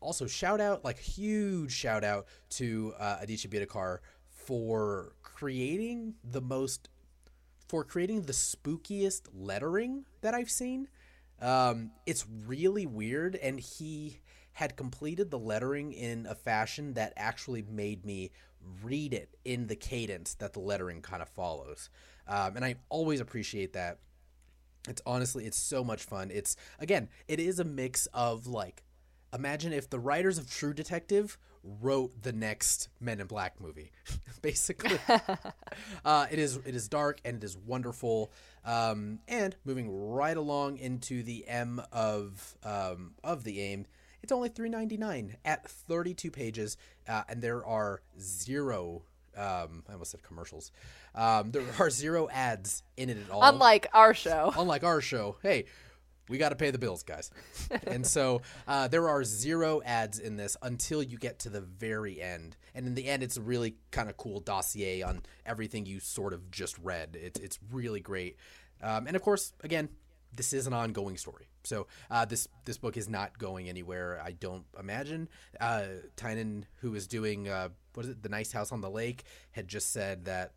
also 0.00 0.26
shout 0.26 0.60
out 0.60 0.84
like 0.84 0.98
huge 0.98 1.72
shout 1.72 2.04
out 2.04 2.26
to 2.50 2.94
uh, 2.98 3.18
Aditya 3.20 3.50
Bidikar 3.50 3.98
for 4.30 5.12
creating 5.22 6.14
the 6.24 6.40
most 6.40 6.88
for 7.68 7.84
creating 7.84 8.22
the 8.22 8.32
spookiest 8.32 9.22
lettering 9.34 10.04
that 10.20 10.34
I've 10.34 10.50
seen. 10.50 10.88
Um, 11.40 11.90
it's 12.06 12.24
really 12.46 12.86
weird, 12.86 13.36
and 13.36 13.58
he 13.60 14.20
had 14.52 14.76
completed 14.76 15.30
the 15.30 15.38
lettering 15.38 15.92
in 15.92 16.26
a 16.26 16.34
fashion 16.34 16.94
that 16.94 17.12
actually 17.16 17.62
made 17.62 18.06
me 18.06 18.30
read 18.82 19.12
it 19.12 19.36
in 19.44 19.66
the 19.66 19.76
cadence 19.76 20.34
that 20.34 20.52
the 20.54 20.60
lettering 20.60 21.02
kind 21.02 21.20
of 21.20 21.28
follows. 21.28 21.90
Um, 22.26 22.56
and 22.56 22.64
I 22.64 22.76
always 22.88 23.20
appreciate 23.20 23.74
that. 23.74 23.98
It's 24.88 25.02
honestly, 25.04 25.44
it's 25.44 25.58
so 25.58 25.84
much 25.84 26.04
fun. 26.04 26.30
It's 26.32 26.56
again, 26.78 27.08
it 27.28 27.40
is 27.40 27.58
a 27.58 27.64
mix 27.64 28.06
of 28.14 28.46
like, 28.46 28.82
imagine 29.32 29.72
if 29.72 29.88
the 29.90 29.98
writers 29.98 30.38
of 30.38 30.50
True 30.50 30.72
Detective 30.72 31.38
wrote 31.80 32.22
the 32.22 32.32
next 32.32 32.88
Men 33.00 33.20
in 33.20 33.26
Black 33.26 33.60
movie, 33.60 33.90
basically. 34.42 34.98
uh, 36.04 36.26
it 36.30 36.38
is 36.38 36.56
it 36.64 36.74
is 36.74 36.88
dark 36.88 37.20
and 37.24 37.36
it 37.38 37.44
is 37.44 37.56
wonderful. 37.56 38.32
Um, 38.64 39.20
and 39.28 39.54
moving 39.64 39.90
right 39.90 40.36
along 40.36 40.78
into 40.78 41.22
the 41.22 41.46
M 41.46 41.80
of 41.92 42.56
um, 42.64 43.14
of 43.22 43.44
the 43.44 43.60
aim, 43.60 43.86
it's 44.22 44.32
only 44.32 44.48
three 44.48 44.68
ninety 44.68 44.96
nine 44.96 45.36
at 45.44 45.68
thirty 45.68 46.14
two 46.14 46.30
pages, 46.30 46.76
uh, 47.08 47.22
and 47.28 47.42
there 47.42 47.64
are 47.64 48.02
zero. 48.20 49.02
Um, 49.36 49.84
I 49.86 49.92
almost 49.92 50.12
said 50.12 50.22
commercials. 50.22 50.72
Um, 51.14 51.50
there 51.50 51.62
are 51.78 51.90
zero 51.90 52.28
ads 52.30 52.82
in 52.96 53.10
it 53.10 53.18
at 53.18 53.30
all. 53.30 53.42
Unlike 53.42 53.88
our 53.92 54.14
show. 54.14 54.52
Unlike 54.56 54.84
our 54.84 55.00
show, 55.02 55.36
hey, 55.42 55.66
we 56.28 56.38
got 56.38 56.50
to 56.50 56.56
pay 56.56 56.70
the 56.70 56.78
bills, 56.78 57.02
guys. 57.02 57.30
and 57.86 58.06
so 58.06 58.42
uh, 58.68 58.88
there 58.88 59.08
are 59.08 59.24
zero 59.24 59.82
ads 59.84 60.18
in 60.18 60.36
this 60.36 60.56
until 60.62 61.02
you 61.02 61.18
get 61.18 61.38
to 61.40 61.50
the 61.50 61.60
very 61.60 62.20
end. 62.20 62.56
And 62.74 62.86
in 62.86 62.94
the 62.94 63.06
end, 63.06 63.22
it's 63.22 63.36
a 63.36 63.42
really 63.42 63.76
kind 63.90 64.08
of 64.08 64.16
cool 64.16 64.40
dossier 64.40 65.02
on 65.02 65.22
everything 65.44 65.86
you 65.86 66.00
sort 66.00 66.32
of 66.32 66.50
just 66.50 66.78
read. 66.78 67.16
It's 67.20 67.40
it's 67.40 67.58
really 67.70 68.00
great. 68.00 68.36
Um, 68.82 69.06
and 69.06 69.16
of 69.16 69.22
course, 69.22 69.52
again, 69.62 69.88
this 70.34 70.52
is 70.52 70.66
an 70.66 70.72
ongoing 70.72 71.16
story. 71.16 71.48
So 71.64 71.86
uh, 72.10 72.24
this 72.24 72.48
this 72.64 72.78
book 72.78 72.96
is 72.96 73.08
not 73.08 73.38
going 73.38 73.68
anywhere. 73.68 74.20
I 74.24 74.32
don't 74.32 74.64
imagine. 74.78 75.28
Uh, 75.60 75.84
Tynion, 76.16 76.64
who 76.80 76.94
is 76.94 77.06
doing 77.06 77.48
uh, 77.48 77.70
what 77.94 78.04
is 78.04 78.12
it, 78.12 78.22
the 78.22 78.28
Nice 78.28 78.52
House 78.52 78.72
on 78.72 78.80
the 78.80 78.90
Lake, 78.90 79.24
had 79.52 79.68
just 79.68 79.92
said 79.92 80.26
that 80.26 80.52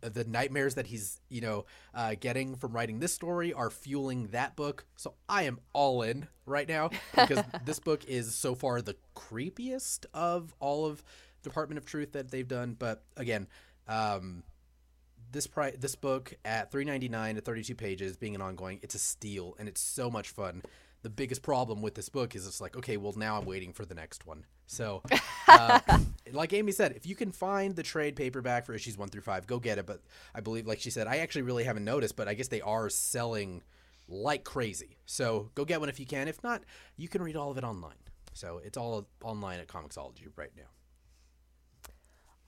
the 0.00 0.24
nightmares 0.24 0.74
that 0.74 0.86
he's 0.86 1.20
you 1.28 1.40
know 1.40 1.64
uh, 1.94 2.14
getting 2.18 2.56
from 2.56 2.72
writing 2.72 2.98
this 2.98 3.12
story 3.12 3.52
are 3.52 3.70
fueling 3.70 4.28
that 4.28 4.56
book. 4.56 4.84
So 4.96 5.14
i 5.28 5.44
am 5.44 5.58
all 5.72 6.02
in 6.02 6.28
right 6.44 6.68
now 6.68 6.90
because 7.14 7.42
this 7.64 7.78
book 7.78 8.04
is 8.06 8.34
so 8.34 8.54
far 8.54 8.82
the 8.82 8.96
creepiest 9.14 10.06
of 10.14 10.54
all 10.60 10.86
of 10.86 11.02
department 11.42 11.78
of 11.78 11.84
truth 11.84 12.12
that 12.12 12.30
they've 12.30 12.48
done. 12.48 12.76
But 12.78 13.02
again 13.16 13.46
um, 13.88 14.42
this 15.32 15.46
pri- 15.46 15.74
this 15.78 15.94
book 15.94 16.34
at 16.44 16.70
399 16.70 17.36
to 17.36 17.40
32 17.40 17.74
pages 17.74 18.16
being 18.16 18.34
an 18.34 18.42
ongoing 18.42 18.78
it's 18.82 18.94
a 18.94 18.98
steal 18.98 19.54
and 19.58 19.68
it's 19.68 19.80
so 19.80 20.10
much 20.10 20.30
fun 20.30 20.62
the 21.02 21.10
biggest 21.10 21.42
problem 21.42 21.82
with 21.82 21.94
this 21.94 22.08
book 22.08 22.34
is 22.34 22.46
it's 22.46 22.60
like 22.60 22.76
okay 22.76 22.96
well 22.96 23.12
now 23.16 23.38
i'm 23.38 23.44
waiting 23.44 23.72
for 23.72 23.84
the 23.84 23.94
next 23.94 24.26
one. 24.26 24.44
So 24.66 25.02
uh, 25.48 25.80
like 26.32 26.52
amy 26.52 26.72
said 26.72 26.92
if 26.92 27.06
you 27.06 27.14
can 27.14 27.32
find 27.32 27.76
the 27.76 27.82
trade 27.82 28.16
paperback 28.16 28.66
for 28.66 28.74
issues 28.74 28.98
one 28.98 29.08
through 29.08 29.22
five 29.22 29.46
go 29.46 29.58
get 29.58 29.78
it. 29.78 29.86
But 29.86 30.02
i 30.34 30.40
believe 30.40 30.66
like 30.66 30.80
she 30.80 30.90
said 30.90 31.06
i 31.06 31.18
actually 31.18 31.42
really 31.42 31.64
haven't 31.64 31.84
noticed 31.84 32.16
but 32.16 32.28
i 32.28 32.34
guess 32.34 32.48
they 32.48 32.60
are 32.60 32.88
selling 32.88 33.62
like 34.08 34.44
crazy. 34.44 34.98
So 35.06 35.50
go 35.54 35.64
get 35.64 35.80
one 35.80 35.88
if 35.88 35.98
you 35.98 36.06
can. 36.06 36.28
If 36.28 36.42
not 36.42 36.62
you 36.96 37.08
can 37.08 37.22
read 37.22 37.36
all 37.36 37.50
of 37.50 37.58
it 37.58 37.64
online. 37.64 37.96
So 38.32 38.60
it's 38.64 38.76
all 38.76 39.06
online 39.22 39.60
at 39.60 39.66
comiXology 39.66 40.28
right 40.36 40.52
now 40.56 40.70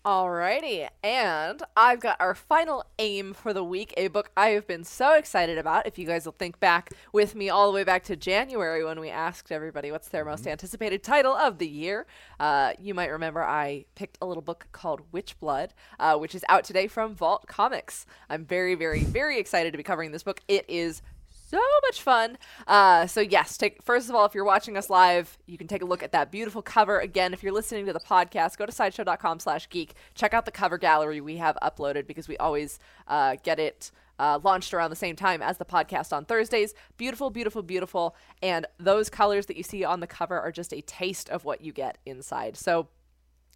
Alrighty, 0.08 0.88
and 1.04 1.62
I've 1.76 2.00
got 2.00 2.18
our 2.18 2.34
final 2.34 2.82
aim 2.98 3.34
for 3.34 3.52
the 3.52 3.62
week, 3.62 3.92
a 3.98 4.08
book 4.08 4.30
I 4.38 4.48
have 4.52 4.66
been 4.66 4.82
so 4.82 5.12
excited 5.12 5.58
about. 5.58 5.86
If 5.86 5.98
you 5.98 6.06
guys 6.06 6.24
will 6.24 6.32
think 6.32 6.58
back 6.58 6.88
with 7.12 7.34
me 7.34 7.50
all 7.50 7.70
the 7.70 7.74
way 7.74 7.84
back 7.84 8.04
to 8.04 8.16
January 8.16 8.82
when 8.82 9.00
we 9.00 9.10
asked 9.10 9.52
everybody 9.52 9.92
what's 9.92 10.08
their 10.08 10.24
most 10.24 10.46
anticipated 10.46 11.02
title 11.02 11.34
of 11.34 11.58
the 11.58 11.68
year, 11.68 12.06
uh, 12.40 12.72
you 12.80 12.94
might 12.94 13.10
remember 13.10 13.44
I 13.44 13.84
picked 13.96 14.16
a 14.22 14.26
little 14.26 14.42
book 14.42 14.68
called 14.72 15.02
Witchblood, 15.12 15.72
uh, 16.00 16.16
which 16.16 16.34
is 16.34 16.42
out 16.48 16.64
today 16.64 16.86
from 16.86 17.14
Vault 17.14 17.46
Comics. 17.46 18.06
I'm 18.30 18.46
very, 18.46 18.74
very, 18.76 19.04
very 19.04 19.38
excited 19.38 19.72
to 19.72 19.76
be 19.76 19.84
covering 19.84 20.12
this 20.12 20.22
book. 20.22 20.40
It 20.48 20.64
is 20.68 21.02
so 21.48 21.58
much 21.86 22.02
fun. 22.02 22.36
Uh, 22.66 23.06
so 23.06 23.20
yes, 23.20 23.56
take 23.56 23.82
first 23.82 24.08
of 24.08 24.14
all, 24.14 24.26
if 24.26 24.34
you're 24.34 24.44
watching 24.44 24.76
us 24.76 24.90
live, 24.90 25.38
you 25.46 25.56
can 25.56 25.66
take 25.66 25.82
a 25.82 25.86
look 25.86 26.02
at 26.02 26.12
that 26.12 26.30
beautiful 26.30 26.60
cover. 26.60 26.98
Again, 27.00 27.32
if 27.32 27.42
you're 27.42 27.52
listening 27.52 27.86
to 27.86 27.92
the 27.92 28.00
podcast, 28.00 28.58
go 28.58 28.66
to 28.66 28.72
sideshow.com/geek. 28.72 29.94
Check 30.14 30.34
out 30.34 30.44
the 30.44 30.50
cover 30.50 30.76
gallery 30.76 31.20
we 31.20 31.38
have 31.38 31.56
uploaded 31.62 32.06
because 32.06 32.28
we 32.28 32.36
always 32.36 32.78
uh, 33.06 33.36
get 33.42 33.58
it. 33.58 33.90
Uh, 34.20 34.36
launched 34.42 34.74
around 34.74 34.90
the 34.90 34.96
same 34.96 35.14
time 35.14 35.40
as 35.40 35.58
the 35.58 35.64
podcast 35.64 36.12
on 36.12 36.24
Thursdays. 36.24 36.74
Beautiful, 36.96 37.30
beautiful, 37.30 37.62
beautiful. 37.62 38.16
And 38.42 38.66
those 38.76 39.08
colors 39.08 39.46
that 39.46 39.56
you 39.56 39.62
see 39.62 39.84
on 39.84 40.00
the 40.00 40.08
cover 40.08 40.40
are 40.40 40.50
just 40.50 40.74
a 40.74 40.80
taste 40.80 41.28
of 41.30 41.44
what 41.44 41.60
you 41.60 41.72
get 41.72 41.98
inside. 42.04 42.56
So, 42.56 42.88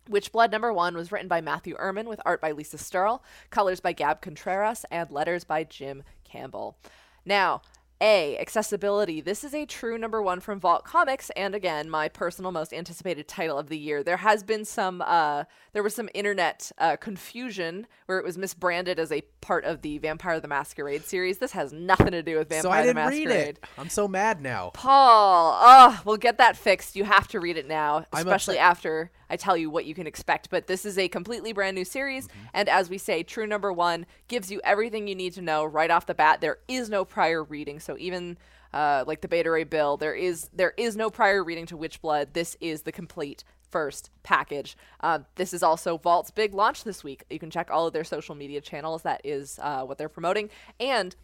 Witchblood 0.09 0.53
number 0.53 0.73
one 0.73 0.95
was 0.95 1.11
written 1.11 1.27
by 1.27 1.41
Matthew 1.41 1.75
Erman 1.81 2.09
with 2.09 2.21
art 2.25 2.41
by 2.41 2.53
Lisa 2.53 2.77
Sterle, 2.77 3.23
colors 3.51 3.81
by 3.81 3.93
Gab 3.93 4.23
Contreras, 4.23 4.85
and 4.89 5.11
letters 5.11 5.43
by 5.43 5.65
Jim 5.65 6.05
Campbell. 6.23 6.77
Now, 7.25 7.63
a. 8.03 8.37
Accessibility. 8.39 9.21
This 9.21 9.45
is 9.45 9.55
a 9.55 9.65
true 9.65 9.97
number 9.97 10.21
one 10.21 10.41
from 10.41 10.59
Vault 10.61 10.85
Comics, 10.85 11.31
and 11.37 11.55
again, 11.55 11.89
my 11.89 12.09
personal 12.09 12.51
most 12.51 12.73
anticipated 12.75 13.29
title 13.29 13.57
of 13.59 13.69
the 13.69 13.79
year. 13.79 14.03
There 14.03 14.17
has 14.19 14.43
been 14.43 14.65
some, 14.65 15.01
uh, 15.01 15.45
there 15.73 15.83
was 15.83 15.95
some 15.95 16.09
internet 16.13 16.73
uh, 16.79 16.97
confusion 16.97 17.87
where 18.07 18.19
it 18.19 18.25
was 18.25 18.37
misbranded 18.37 18.99
as 18.99 19.13
a 19.13 19.23
part 19.41 19.65
of 19.65 19.83
the 19.83 19.99
Vampire 19.99 20.41
the 20.41 20.49
Masquerade 20.49 21.05
series. 21.05 21.39
This 21.39 21.53
has 21.53 21.73
nothing 21.73 22.11
to 22.11 22.23
do 22.23 22.37
with 22.39 22.49
Vampire 22.49 22.63
so 22.63 22.71
I 22.71 22.83
didn't 22.83 22.97
the 22.97 23.01
Masquerade. 23.03 23.29
read 23.29 23.49
it 23.49 23.65
i'm 23.79 23.89
so 23.89 24.07
mad 24.09 24.41
now 24.41 24.71
Paul, 24.75 25.59
oh, 25.61 26.01
we'll 26.05 26.17
get 26.17 26.39
that 26.39 26.57
fixed. 26.57 26.97
You 26.97 27.05
have 27.05 27.29
to 27.29 27.41
read 27.41 27.57
it 27.57 27.67
now, 27.69 28.05
especially 28.13 28.59
after 28.59 29.11
I 29.31 29.37
tell 29.37 29.57
you 29.57 29.71
what 29.71 29.85
you 29.87 29.95
can 29.95 30.07
expect. 30.07 30.51
But 30.51 30.67
this 30.67 30.85
is 30.85 30.99
a 30.99 31.09
completely 31.09 31.53
brand 31.53 31.75
new 31.77 31.85
series, 31.85 32.27
Mm-hmm. 32.29 32.47
and 32.55 32.69
as 32.69 32.91
we 32.91 32.99
say, 32.99 33.23
true 33.23 33.47
number 33.47 33.73
one 33.73 34.07
gives 34.29 34.51
you 34.51 34.61
everything 34.65 35.09
you 35.09 35.15
need 35.15 35.33
to 35.35 35.43
know 35.43 35.65
right 35.65 35.91
off 35.91 36.07
the 36.07 36.15
bat. 36.15 36.41
There 36.41 36.59
is 36.69 36.89
no 36.91 37.05
prior 37.05 37.43
reading, 37.43 37.81
so 37.81 37.92
even 37.99 38.39
uh, 38.73 39.05
like 39.07 39.21
the 39.21 39.29
Beta 39.29 39.51
Ray 39.51 39.65
Bill, 39.65 39.97
there 39.97 40.15
is 40.15 40.49
there 40.53 40.75
is 40.77 40.97
no 40.97 41.11
prior 41.11 41.45
reading 41.45 41.67
to 41.67 41.77
Witchblood. 41.77 42.33
This 42.33 42.57
is 42.61 42.83
the 42.83 42.93
complete 42.93 43.45
first 43.71 44.11
package. 44.23 44.77
Uh, 45.01 45.21
this 45.37 45.53
is 45.55 45.63
also 45.63 45.99
Vault's 45.99 46.31
big 46.31 46.55
launch 46.55 46.85
this 46.85 47.03
week. 47.03 47.25
You 47.31 47.39
can 47.39 47.51
check 47.51 47.71
all 47.71 47.87
of 47.87 47.93
their 47.93 48.05
social 48.05 48.35
media 48.35 48.61
channels. 48.61 49.03
That 49.03 49.21
is 49.25 49.59
uh, 49.63 49.83
what 49.83 49.99
they're 49.99 50.09
promoting, 50.09 50.51
and 50.79 51.17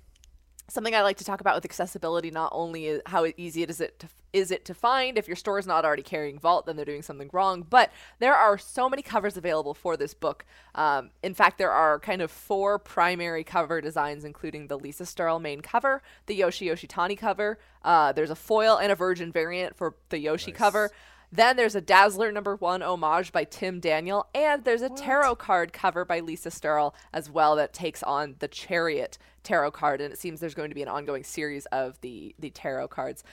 something 0.68 0.94
I 0.94 1.02
like 1.02 1.16
to 1.18 1.24
talk 1.24 1.40
about 1.40 1.54
with 1.54 1.64
accessibility 1.64 2.31
not 2.31 2.50
only 2.54 2.87
is 2.87 3.02
how 3.07 3.26
easy 3.37 3.62
it 3.62 3.70
is 3.70 3.81
it 3.81 3.98
to, 4.00 4.09
is 4.33 4.50
it 4.50 4.64
to 4.66 4.74
find. 4.74 5.16
If 5.16 5.26
your 5.26 5.37
store 5.37 5.59
is 5.59 5.66
not 5.66 5.85
already 5.85 6.02
carrying 6.02 6.38
Vault 6.38 6.66
then 6.66 6.76
they're 6.76 6.85
doing 6.85 7.02
something 7.02 7.31
wrong. 7.33 7.66
But 7.68 7.90
there 8.18 8.35
are 8.35 8.59
so 8.59 8.88
many 8.88 9.02
covers 9.02 9.37
available 9.37 9.74
for 9.74 9.96
this 9.96 10.14
book. 10.14 10.44
Um, 10.74 11.11
in 11.22 11.35
fact 11.35 11.59
there 11.59 11.72
are 11.72 11.98
kind 11.98 12.22
of 12.22 12.31
four 12.31 12.78
primary 12.78 13.44
cover 13.44 13.81
designs 13.81 14.24
including 14.24 14.66
the 14.66 14.78
Lisa 14.78 15.04
Sterle 15.04 15.40
main 15.40 15.61
cover 15.61 16.02
the 16.26 16.35
Yoshi 16.35 16.66
Yoshitani 16.66 17.16
cover 17.16 17.59
uh, 17.83 18.12
there's 18.12 18.31
a 18.31 18.37
foil 18.37 18.76
and 18.76 18.92
a 18.92 18.94
virgin 18.94 19.33
variant 19.33 19.76
for 19.76 19.94
the 20.11 20.18
Yoshi 20.18 20.52
cover 20.52 20.90
then 21.30 21.56
there's 21.56 21.74
a 21.74 21.80
Dazzler 21.80 22.32
number 22.32 22.56
one 22.56 22.82
homage 22.82 23.32
by 23.32 23.44
Tim 23.44 23.80
Daniel, 23.80 24.28
and 24.34 24.64
there's 24.64 24.82
a 24.82 24.88
tarot 24.88 25.36
card 25.36 25.72
cover 25.72 26.04
by 26.04 26.20
Lisa 26.20 26.48
Sterle 26.48 26.94
as 27.12 27.30
well 27.30 27.56
that 27.56 27.72
takes 27.72 28.02
on 28.02 28.36
the 28.38 28.48
Chariot 28.48 29.18
tarot 29.42 29.72
card, 29.72 30.00
and 30.00 30.12
it 30.12 30.18
seems 30.18 30.40
there's 30.40 30.54
going 30.54 30.70
to 30.70 30.74
be 30.74 30.82
an 30.82 30.88
ongoing 30.88 31.24
series 31.24 31.66
of 31.66 32.00
the 32.00 32.34
the 32.38 32.50
tarot 32.50 32.88
cards. 32.88 33.24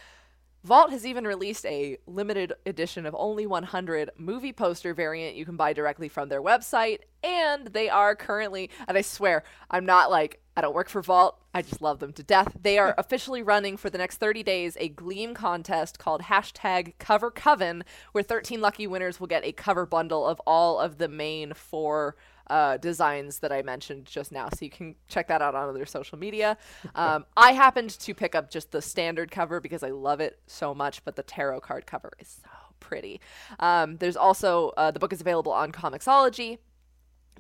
Vault 0.66 0.90
has 0.90 1.06
even 1.06 1.26
released 1.26 1.64
a 1.68 1.98
limited 2.08 2.52
edition 2.66 3.06
of 3.06 3.16
only 3.16 3.46
100 3.46 4.10
movie 4.18 4.52
poster 4.52 4.96
variant 4.96 5.36
you 5.36 5.46
can 5.46 5.56
buy 5.56 5.74
directly 5.74 6.10
from 6.10 6.28
their 6.28 6.42
website, 6.42 7.02
and 7.24 7.68
they 7.68 7.88
are 7.88 8.16
currently, 8.16 8.72
and 8.88 8.98
I 8.98 9.02
swear, 9.02 9.44
I'm 9.70 9.86
not 9.86 10.10
like, 10.10 10.42
I 10.58 10.62
don't 10.62 10.74
work 10.74 10.90
for 10.90 11.02
Vault, 11.02 11.38
I 11.54 11.62
just 11.62 11.82
love 11.82 12.00
them 12.00 12.14
to 12.14 12.24
death. 12.24 12.56
They 12.62 12.78
are 12.78 12.96
officially 12.98 13.44
running 13.44 13.76
for 13.78 13.90
the 13.90 13.98
next 13.98 14.18
30 14.18 14.44
days 14.44 14.78
a 14.80 14.90
Gleam 14.90 15.34
contest 15.34 16.00
called 16.00 16.24
hashtag 16.24 16.94
Cover 16.98 17.30
Coven, 17.30 17.84
where 18.14 18.24
13 18.24 18.62
lucky 18.62 18.88
winners 18.88 19.20
will 19.20 19.28
get 19.28 19.44
a 19.44 19.52
cover 19.52 19.86
bundle 19.86 20.26
of 20.26 20.40
all 20.48 20.80
of 20.80 20.98
the 20.98 21.10
main 21.10 21.54
four 21.54 22.16
uh, 22.48 22.78
designs 22.78 23.40
that 23.40 23.52
I 23.52 23.64
mentioned 23.64 24.06
just 24.06 24.32
now. 24.32 24.50
So 24.50 24.64
you 24.64 24.72
can 24.72 24.96
check 25.08 25.28
that 25.28 25.42
out 25.42 25.56
on 25.56 25.74
their 25.74 25.86
social 25.86 26.18
media. 26.18 26.58
Um, 26.96 27.26
I 27.36 27.52
happened 27.52 27.90
to 28.00 28.14
pick 28.14 28.36
up 28.36 28.50
just 28.50 28.72
the 28.72 28.82
standard 28.82 29.30
cover 29.30 29.60
because 29.60 29.84
I 29.84 29.90
love 29.90 30.22
it 30.22 30.40
so 30.48 30.74
much, 30.74 31.04
but 31.04 31.16
the 31.16 31.24
tarot 31.24 31.60
card 31.62 31.86
cover 31.86 32.14
is 32.20 32.40
so 32.42 32.50
pretty. 32.80 33.20
Um, 33.60 33.98
there's 33.98 34.16
also 34.16 34.72
uh, 34.78 34.92
the 34.92 35.00
book 35.00 35.12
is 35.12 35.20
available 35.20 35.52
on 35.52 35.72
Comixology. 35.72 36.60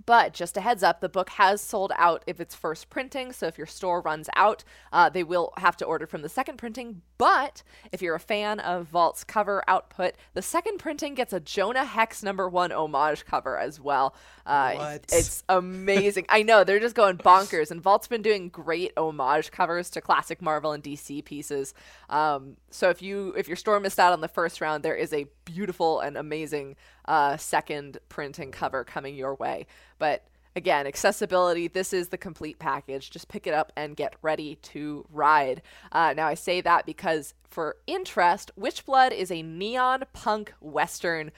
But 0.05 0.33
just 0.33 0.57
a 0.57 0.61
heads 0.61 0.83
up, 0.83 0.99
the 0.99 1.09
book 1.09 1.29
has 1.31 1.61
sold 1.61 1.91
out 1.97 2.23
if 2.27 2.39
it's 2.39 2.53
first 2.53 2.89
printing. 2.89 3.31
So 3.31 3.47
if 3.47 3.57
your 3.57 3.67
store 3.67 4.01
runs 4.01 4.29
out, 4.35 4.63
uh, 4.91 5.09
they 5.09 5.23
will 5.23 5.53
have 5.57 5.77
to 5.77 5.85
order 5.85 6.05
from 6.05 6.21
the 6.21 6.29
second 6.29 6.57
printing. 6.57 7.01
But 7.17 7.63
if 7.91 8.01
you're 8.01 8.15
a 8.15 8.19
fan 8.19 8.59
of 8.59 8.87
Vault's 8.87 9.23
cover 9.23 9.63
output, 9.67 10.15
the 10.33 10.41
second 10.41 10.79
printing 10.79 11.15
gets 11.15 11.31
a 11.31 11.39
Jonah 11.39 11.85
Hex 11.85 12.21
number 12.23 12.49
one 12.49 12.71
homage 12.71 13.25
cover 13.25 13.57
as 13.57 13.79
well. 13.79 14.13
Uh, 14.45 14.73
What? 14.73 15.05
It's 15.13 15.43
amazing. 15.47 16.25
I 16.29 16.43
know 16.43 16.63
they're 16.63 16.79
just 16.79 16.95
going 16.95 17.17
bonkers, 17.17 17.71
and 17.71 17.81
Vault's 17.81 18.07
been 18.07 18.21
doing 18.21 18.49
great 18.49 18.91
homage 18.97 19.49
covers 19.51 19.89
to 19.91 20.01
classic 20.01 20.41
Marvel 20.41 20.73
and 20.73 20.83
DC 20.83 21.23
pieces. 21.23 21.73
Um, 22.09 22.57
so 22.69 22.89
if 22.89 23.01
you 23.01 23.33
if 23.37 23.47
your 23.47 23.57
store 23.57 23.79
missed 23.79 23.99
out 23.99 24.11
on 24.13 24.21
the 24.21 24.27
first 24.27 24.59
round, 24.61 24.83
there 24.83 24.95
is 24.95 25.13
a 25.13 25.25
beautiful 25.45 25.99
and 26.01 26.17
amazing 26.17 26.75
uh, 27.07 27.37
second 27.37 27.97
printing 28.09 28.51
cover 28.51 28.83
coming 28.83 29.15
your 29.15 29.35
way. 29.35 29.67
But 29.99 30.23
again, 30.55 30.87
accessibility. 30.87 31.67
This 31.67 31.93
is 31.93 32.09
the 32.09 32.17
complete 32.17 32.59
package. 32.59 33.09
Just 33.09 33.27
pick 33.27 33.45
it 33.47 33.53
up 33.53 33.71
and 33.75 33.95
get 33.95 34.15
ready 34.21 34.55
to 34.55 35.05
ride. 35.11 35.61
Uh, 35.91 36.13
now 36.15 36.27
I 36.27 36.33
say 36.33 36.61
that 36.61 36.85
because 36.85 37.33
for 37.43 37.77
interest, 37.87 38.51
Witchblood 38.59 39.11
is 39.11 39.31
a 39.31 39.41
neon 39.41 40.03
punk 40.13 40.53
western 40.61 41.31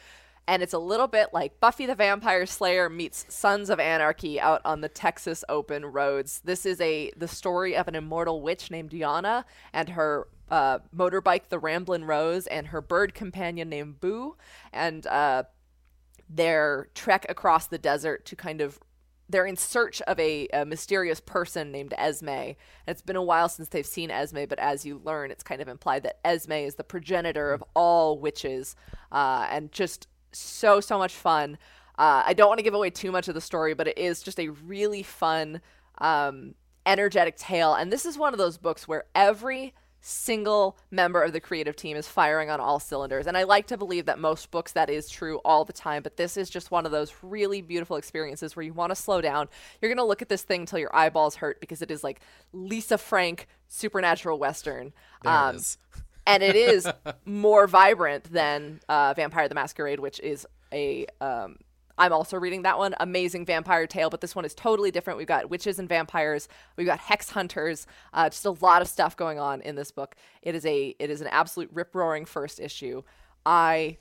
and 0.47 0.63
it's 0.63 0.74
a 0.74 0.80
little 0.80 1.07
bit 1.07 1.30
like 1.34 1.59
Buffy 1.59 1.86
the 1.86 1.95
Vampire 1.95 2.45
Slayer 2.45 2.89
meets 2.89 3.26
Sons 3.28 3.70
of 3.70 3.80
Anarchy 3.80 4.39
out 4.39 4.61
on 4.63 4.80
the 4.80 4.88
Texas 4.88 5.43
open 5.49 5.86
roads. 5.86 6.41
This 6.43 6.65
is 6.65 6.80
a 6.80 7.11
the 7.18 7.28
story 7.28 7.76
of 7.76 7.88
an 7.88 7.95
immortal 7.95 8.41
witch 8.41 8.72
named 8.72 8.91
Diana 8.91 9.45
and 9.74 9.89
her 9.89 10.28
uh, 10.49 10.80
motorbike, 10.95 11.49
the 11.49 11.59
Ramblin' 11.59 12.05
Rose, 12.05 12.47
and 12.47 12.68
her 12.68 12.80
bird 12.80 13.13
companion 13.13 13.68
named 13.68 13.99
Boo, 13.99 14.38
and 14.72 15.05
uh, 15.07 15.43
their 16.30 16.89
trek 16.93 17.25
across 17.30 17.67
the 17.67 17.78
desert 17.78 18.25
to 18.25 18.36
kind 18.36 18.61
of 18.61 18.80
they're 19.30 19.45
in 19.45 19.57
search 19.57 20.01
of 20.03 20.19
a, 20.19 20.47
a, 20.53 20.65
mysterious 20.65 21.19
person 21.19 21.71
named 21.71 21.93
Esme. 21.97 22.30
And 22.30 22.55
it's 22.88 23.01
been 23.01 23.17
a 23.17 23.21
while 23.21 23.49
since 23.49 23.67
they've 23.69 23.86
seen 23.86 24.09
Esme, 24.09 24.45
but 24.47 24.59
as 24.59 24.86
you 24.86 25.01
learn, 25.03 25.32
it's 25.32 25.43
kind 25.43 25.61
of 25.61 25.67
implied 25.67 26.03
that 26.03 26.19
Esme 26.25 26.53
is 26.53 26.75
the 26.75 26.84
progenitor 26.84 27.51
of 27.51 27.63
all 27.75 28.17
witches, 28.19 28.75
uh, 29.11 29.47
and 29.51 29.71
just 29.71 30.07
so 30.32 30.80
so 30.80 30.97
much 30.97 31.13
fun. 31.13 31.57
Uh, 31.97 32.23
I 32.25 32.34
don't 32.34 32.47
want 32.47 32.59
to 32.59 32.63
give 32.63 32.73
away 32.73 32.89
too 32.89 33.11
much 33.11 33.28
of 33.28 33.34
the 33.34 33.41
story, 33.41 33.73
but 33.73 33.88
it 33.88 33.97
is 33.97 34.21
just 34.21 34.39
a 34.39 34.49
really 34.49 35.03
fun, 35.03 35.61
um, 35.97 36.53
energetic 36.86 37.38
tale. 37.38 37.73
And 37.73 37.91
this 37.91 38.05
is 38.05 38.17
one 38.17 38.34
of 38.34 38.38
those 38.38 38.57
books 38.57 38.88
where 38.88 39.05
every 39.15 39.73
single 40.07 40.77
member 40.89 41.21
of 41.21 41.33
the 41.33 41.39
creative 41.41 41.75
team 41.75 41.97
is 41.97 42.07
firing 42.07 42.49
on 42.49 42.61
all 42.61 42.79
cylinders. 42.79 43.27
And 43.27 43.35
I 43.35 43.43
like 43.43 43.67
to 43.67 43.77
believe 43.77 44.05
that 44.05 44.17
most 44.17 44.49
books 44.51 44.71
that 44.71 44.89
is 44.89 45.09
true 45.09 45.39
all 45.43 45.65
the 45.65 45.73
time, 45.73 46.01
but 46.01 46.15
this 46.15 46.37
is 46.37 46.49
just 46.49 46.71
one 46.71 46.85
of 46.85 46.93
those 46.93 47.13
really 47.21 47.61
beautiful 47.61 47.97
experiences 47.97 48.55
where 48.55 48.63
you 48.63 48.73
want 48.73 48.91
to 48.91 48.95
slow 48.95 49.19
down. 49.19 49.49
You're 49.81 49.89
going 49.89 49.97
to 49.97 50.05
look 50.05 50.21
at 50.21 50.29
this 50.29 50.43
thing 50.43 50.61
until 50.61 50.79
your 50.79 50.95
eyeballs 50.95 51.35
hurt 51.35 51.59
because 51.59 51.81
it 51.81 51.91
is 51.91 52.05
like 52.05 52.21
Lisa 52.53 52.97
Frank 52.97 53.47
supernatural 53.67 54.39
western. 54.39 54.93
Um, 55.25 55.55
it 55.55 55.57
is. 55.57 55.77
and 56.25 56.41
it 56.41 56.55
is 56.55 56.87
more 57.25 57.67
vibrant 57.67 58.31
than 58.31 58.79
uh, 58.87 59.13
Vampire 59.13 59.49
the 59.49 59.55
Masquerade, 59.55 59.99
which 59.99 60.21
is 60.21 60.47
a. 60.71 61.05
Um, 61.19 61.57
I'm 61.97 62.13
also 62.13 62.37
reading 62.37 62.61
that 62.63 62.77
one. 62.77 62.93
Amazing 62.99 63.45
vampire 63.45 63.87
tale, 63.87 64.09
but 64.09 64.21
this 64.21 64.35
one 64.35 64.45
is 64.45 64.53
totally 64.53 64.91
different. 64.91 65.17
We've 65.17 65.27
got 65.27 65.49
witches 65.49 65.79
and 65.79 65.89
vampires. 65.89 66.47
We've 66.75 66.87
got 66.87 66.99
hex 66.99 67.31
hunters. 67.31 67.87
Uh, 68.13 68.29
just 68.29 68.45
a 68.45 68.51
lot 68.51 68.81
of 68.81 68.87
stuff 68.87 69.15
going 69.17 69.39
on 69.39 69.61
in 69.61 69.75
this 69.75 69.91
book. 69.91 70.15
It 70.41 70.55
is 70.55 70.65
a. 70.65 70.95
It 70.99 71.09
is 71.09 71.21
an 71.21 71.27
absolute 71.27 71.69
rip 71.73 71.95
roaring 71.95 72.25
first 72.25 72.59
issue. 72.59 73.03
I 73.45 73.97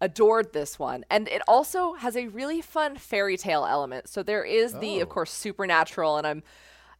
adored 0.00 0.52
this 0.52 0.78
one 0.78 1.04
and 1.08 1.28
it 1.28 1.40
also 1.48 1.94
has 1.94 2.16
a 2.16 2.26
really 2.26 2.60
fun 2.60 2.96
fairy 2.96 3.36
tale 3.36 3.64
element 3.64 4.08
so 4.08 4.22
there 4.24 4.42
is 4.44 4.72
the 4.80 5.00
of 5.00 5.08
Oh. 5.08 5.10
course 5.10 5.30
supernatural 5.32 6.18
and 6.18 6.26
i'm 6.26 6.42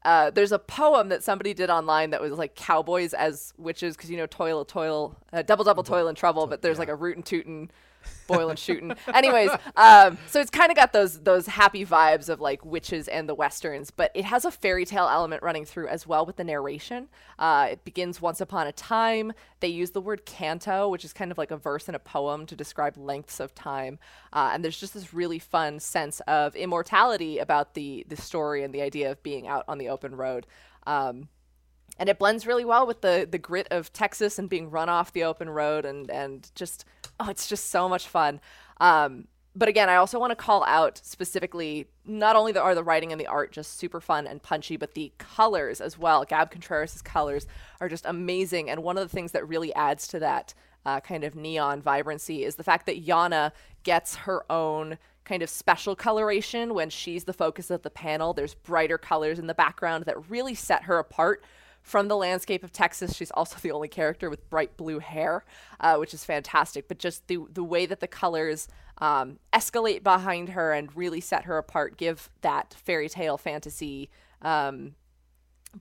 uh, 0.05 0.30
there's 0.30 0.53
a 0.53 0.59
poem 0.59 1.09
that 1.09 1.22
somebody 1.22 1.53
did 1.55 1.70
online 1.70 2.11
that 2.11 2.20
was 2.20 2.32
like 2.32 2.55
cowboys 2.55 3.12
as 3.12 3.53
witches 3.59 3.97
because 3.97 4.11
you 4.11 4.16
know 4.16 4.26
toil 4.26 4.64
toil 4.64 5.16
uh, 5.32 5.42
double 5.42 5.64
double 5.64 5.82
toil 5.82 6.07
and 6.09 6.16
trouble 6.16 6.47
but 6.47 6.62
there's 6.62 6.78
like 6.78 6.88
a 6.88 6.95
root 6.95 7.16
and 7.16 7.26
tootin' 7.26 7.70
boil 8.26 8.50
and 8.50 8.59
shooting 8.59 8.92
anyways 9.14 9.50
um, 9.76 10.16
so 10.26 10.40
it's 10.40 10.50
kind 10.50 10.70
of 10.70 10.76
got 10.76 10.92
those 10.92 11.20
those 11.20 11.46
happy 11.46 11.84
vibes 11.84 12.28
of 12.28 12.40
like 12.40 12.64
witches 12.64 13.09
and 13.09 13.28
the 13.28 13.34
westerns 13.34 13.90
but 13.90 14.11
it 14.14 14.24
has 14.24 14.44
a 14.44 14.50
fairy 14.50 14.84
tale 14.84 15.09
element 15.09 15.42
running 15.42 15.64
through 15.64 15.88
as 15.88 16.07
well 16.07 16.24
with 16.26 16.36
the 16.36 16.44
narration. 16.44 17.09
Uh, 17.38 17.68
it 17.72 17.84
begins 17.84 18.20
once 18.20 18.40
upon 18.40 18.66
a 18.66 18.72
time. 18.72 19.32
They 19.61 19.68
use 19.68 19.90
the 19.90 20.00
word 20.00 20.24
canto 20.24 20.88
which 20.88 21.05
is 21.05 21.12
kind 21.12 21.30
of 21.30 21.38
like 21.38 21.50
a 21.50 21.57
verse 21.57 21.88
in 21.88 21.94
a 21.94 21.98
poem 21.98 22.46
to 22.46 22.57
describe 22.57 22.96
lengths 22.96 23.40
of 23.40 23.55
time. 23.55 23.98
Uh, 24.32 24.50
and 24.52 24.64
there's 24.64 24.78
just 24.78 24.94
this 24.94 25.14
really 25.14 25.38
fun 25.38 25.80
sense 25.80 26.20
of 26.20 26.55
immortality 26.57 27.38
about 27.38 27.74
the 27.74 28.05
the 28.09 28.16
story 28.16 28.62
and 28.62 28.74
the 28.74 28.82
idea 28.82 29.11
of 29.11 29.22
being 29.22 29.46
out 29.46 29.64
on 29.68 29.78
the 29.78 29.88
open 29.88 30.14
road. 30.16 30.46
Um, 30.86 31.28
and 31.98 32.09
it 32.09 32.18
blends 32.18 32.46
really 32.46 32.64
well 32.64 32.86
with 32.86 33.00
the 33.00 33.26
the 33.30 33.38
grit 33.38 33.68
of 33.70 33.92
Texas 33.92 34.38
and 34.38 34.48
being 34.48 34.70
run 34.70 34.88
off 34.88 35.12
the 35.12 35.24
open 35.24 35.48
road 35.48 35.84
and 35.84 36.11
and 36.11 36.50
just 36.55 36.84
oh 37.21 37.29
it's 37.29 37.47
just 37.47 37.71
so 37.71 37.89
much 37.89 38.09
fun. 38.09 38.41
Um, 38.81 39.29
but 39.57 39.69
again, 39.69 39.89
I 39.89 39.97
also 39.97 40.19
want 40.19 40.33
to 40.33 40.37
call 40.37 40.65
out 40.65 41.01
specifically 41.05 41.87
not 42.05 42.35
only 42.35 42.57
are 42.57 42.75
the 42.75 42.83
writing 42.83 43.12
and 43.12 43.21
the 43.21 43.29
art 43.29 43.53
just 43.53 43.79
super 43.79 44.01
fun 44.01 44.27
and 44.27 44.43
punchy, 44.43 44.77
but 44.77 44.95
the 44.95 45.12
colors 45.19 45.81
as 45.81 45.97
well. 45.97 46.25
Gab 46.25 46.51
Contreras' 46.51 47.01
colors 47.03 47.47
are 47.81 47.89
just 47.89 48.05
amazing, 48.05 48.69
and 48.69 48.83
one 48.83 48.99
of 48.99 49.09
the 49.09 49.15
things 49.15 49.33
that 49.33 49.49
really 49.49 49.73
adds 49.75 50.09
to 50.09 50.19
that 50.19 50.55
uh, 50.85 51.01
kind 51.01 51.25
of 51.25 51.37
neon 51.37 51.81
vibrancy 51.81 52.45
is 52.45 52.57
the 52.57 52.65
fact 52.65 52.87
that 52.87 53.07
Yana 53.07 53.53
gets 53.85 54.17
her 54.17 54.51
own 54.51 54.99
kind 55.25 55.43
of 55.43 55.49
special 55.49 55.97
coloration 55.97 56.75
when 56.75 56.91
she's 56.91 57.25
the 57.25 57.33
focus 57.33 57.71
of 57.71 57.83
the 57.83 57.91
panel. 57.91 58.35
There's 58.35 58.55
brighter 58.55 58.99
colors 58.99 59.39
in 59.39 59.47
the 59.47 59.55
background 59.55 60.05
that 60.05 60.29
really 60.29 60.55
set 60.55 60.85
her 60.85 60.99
apart 60.99 61.43
from 61.85 62.09
the 62.09 62.16
landscape 62.16 62.64
of 62.64 62.72
Texas. 62.72 63.14
She's 63.14 63.30
also 63.30 63.59
the 63.61 63.70
only 63.70 63.89
character 63.89 64.28
with 64.28 64.49
bright 64.51 64.76
blue 64.76 64.99
hair, 64.99 65.45
uh, 65.78 65.97
which 65.99 66.14
is 66.14 66.24
fantastic. 66.24 66.89
But 66.89 66.99
just 66.99 67.28
the 67.28 67.39
the 67.53 67.62
way 67.62 67.87
that 67.87 68.01
the 68.01 68.09
colors 68.09 68.66
um, 68.99 69.39
escalate 69.53 70.03
behind 70.03 70.49
her 70.49 70.72
and 70.72 70.97
really 70.97 71.20
set 71.20 71.45
her 71.45 71.59
apart, 71.59 71.97
give 71.97 72.30
that 72.41 72.74
fairy 72.74 73.09
tale 73.09 73.39
fantasy. 73.39 74.11
Um, 74.43 74.97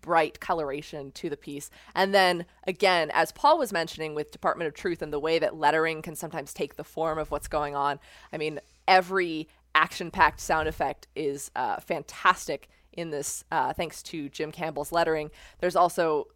bright 0.02 0.40
coloration 0.40 1.12
to 1.12 1.30
the 1.30 1.38
piece. 1.38 1.70
And 1.94 2.16
then 2.16 2.46
again, 2.66 3.12
as 3.14 3.32
Paul 3.32 3.60
was 3.60 3.72
mentioning 3.72 4.16
with 4.16 4.32
Department 4.32 4.68
of 4.68 4.74
Truth 4.74 5.04
and 5.04 5.14
the 5.14 5.20
way 5.20 5.38
that 5.38 5.56
lettering 5.56 6.02
can 6.02 6.16
sometimes 6.16 6.52
take 6.52 6.78
the 6.78 6.84
form 6.84 7.20
of 7.20 7.30
what's 7.30 7.48
going 7.48 7.76
on. 7.76 8.00
I 8.32 8.38
mean, 8.38 8.60
every 8.88 9.48
action-packed 9.76 10.40
sound 10.40 10.68
effect 10.68 11.08
is 11.16 11.52
uh, 11.56 11.80
fantastic 11.80 12.70
in 12.94 13.10
this, 13.10 13.44
uh, 13.52 13.74
thanks 13.74 14.02
to 14.04 14.30
Jim 14.30 14.52
Campbell's 14.52 14.92
lettering. 14.92 15.32
There's 15.60 15.76
also 15.76 16.28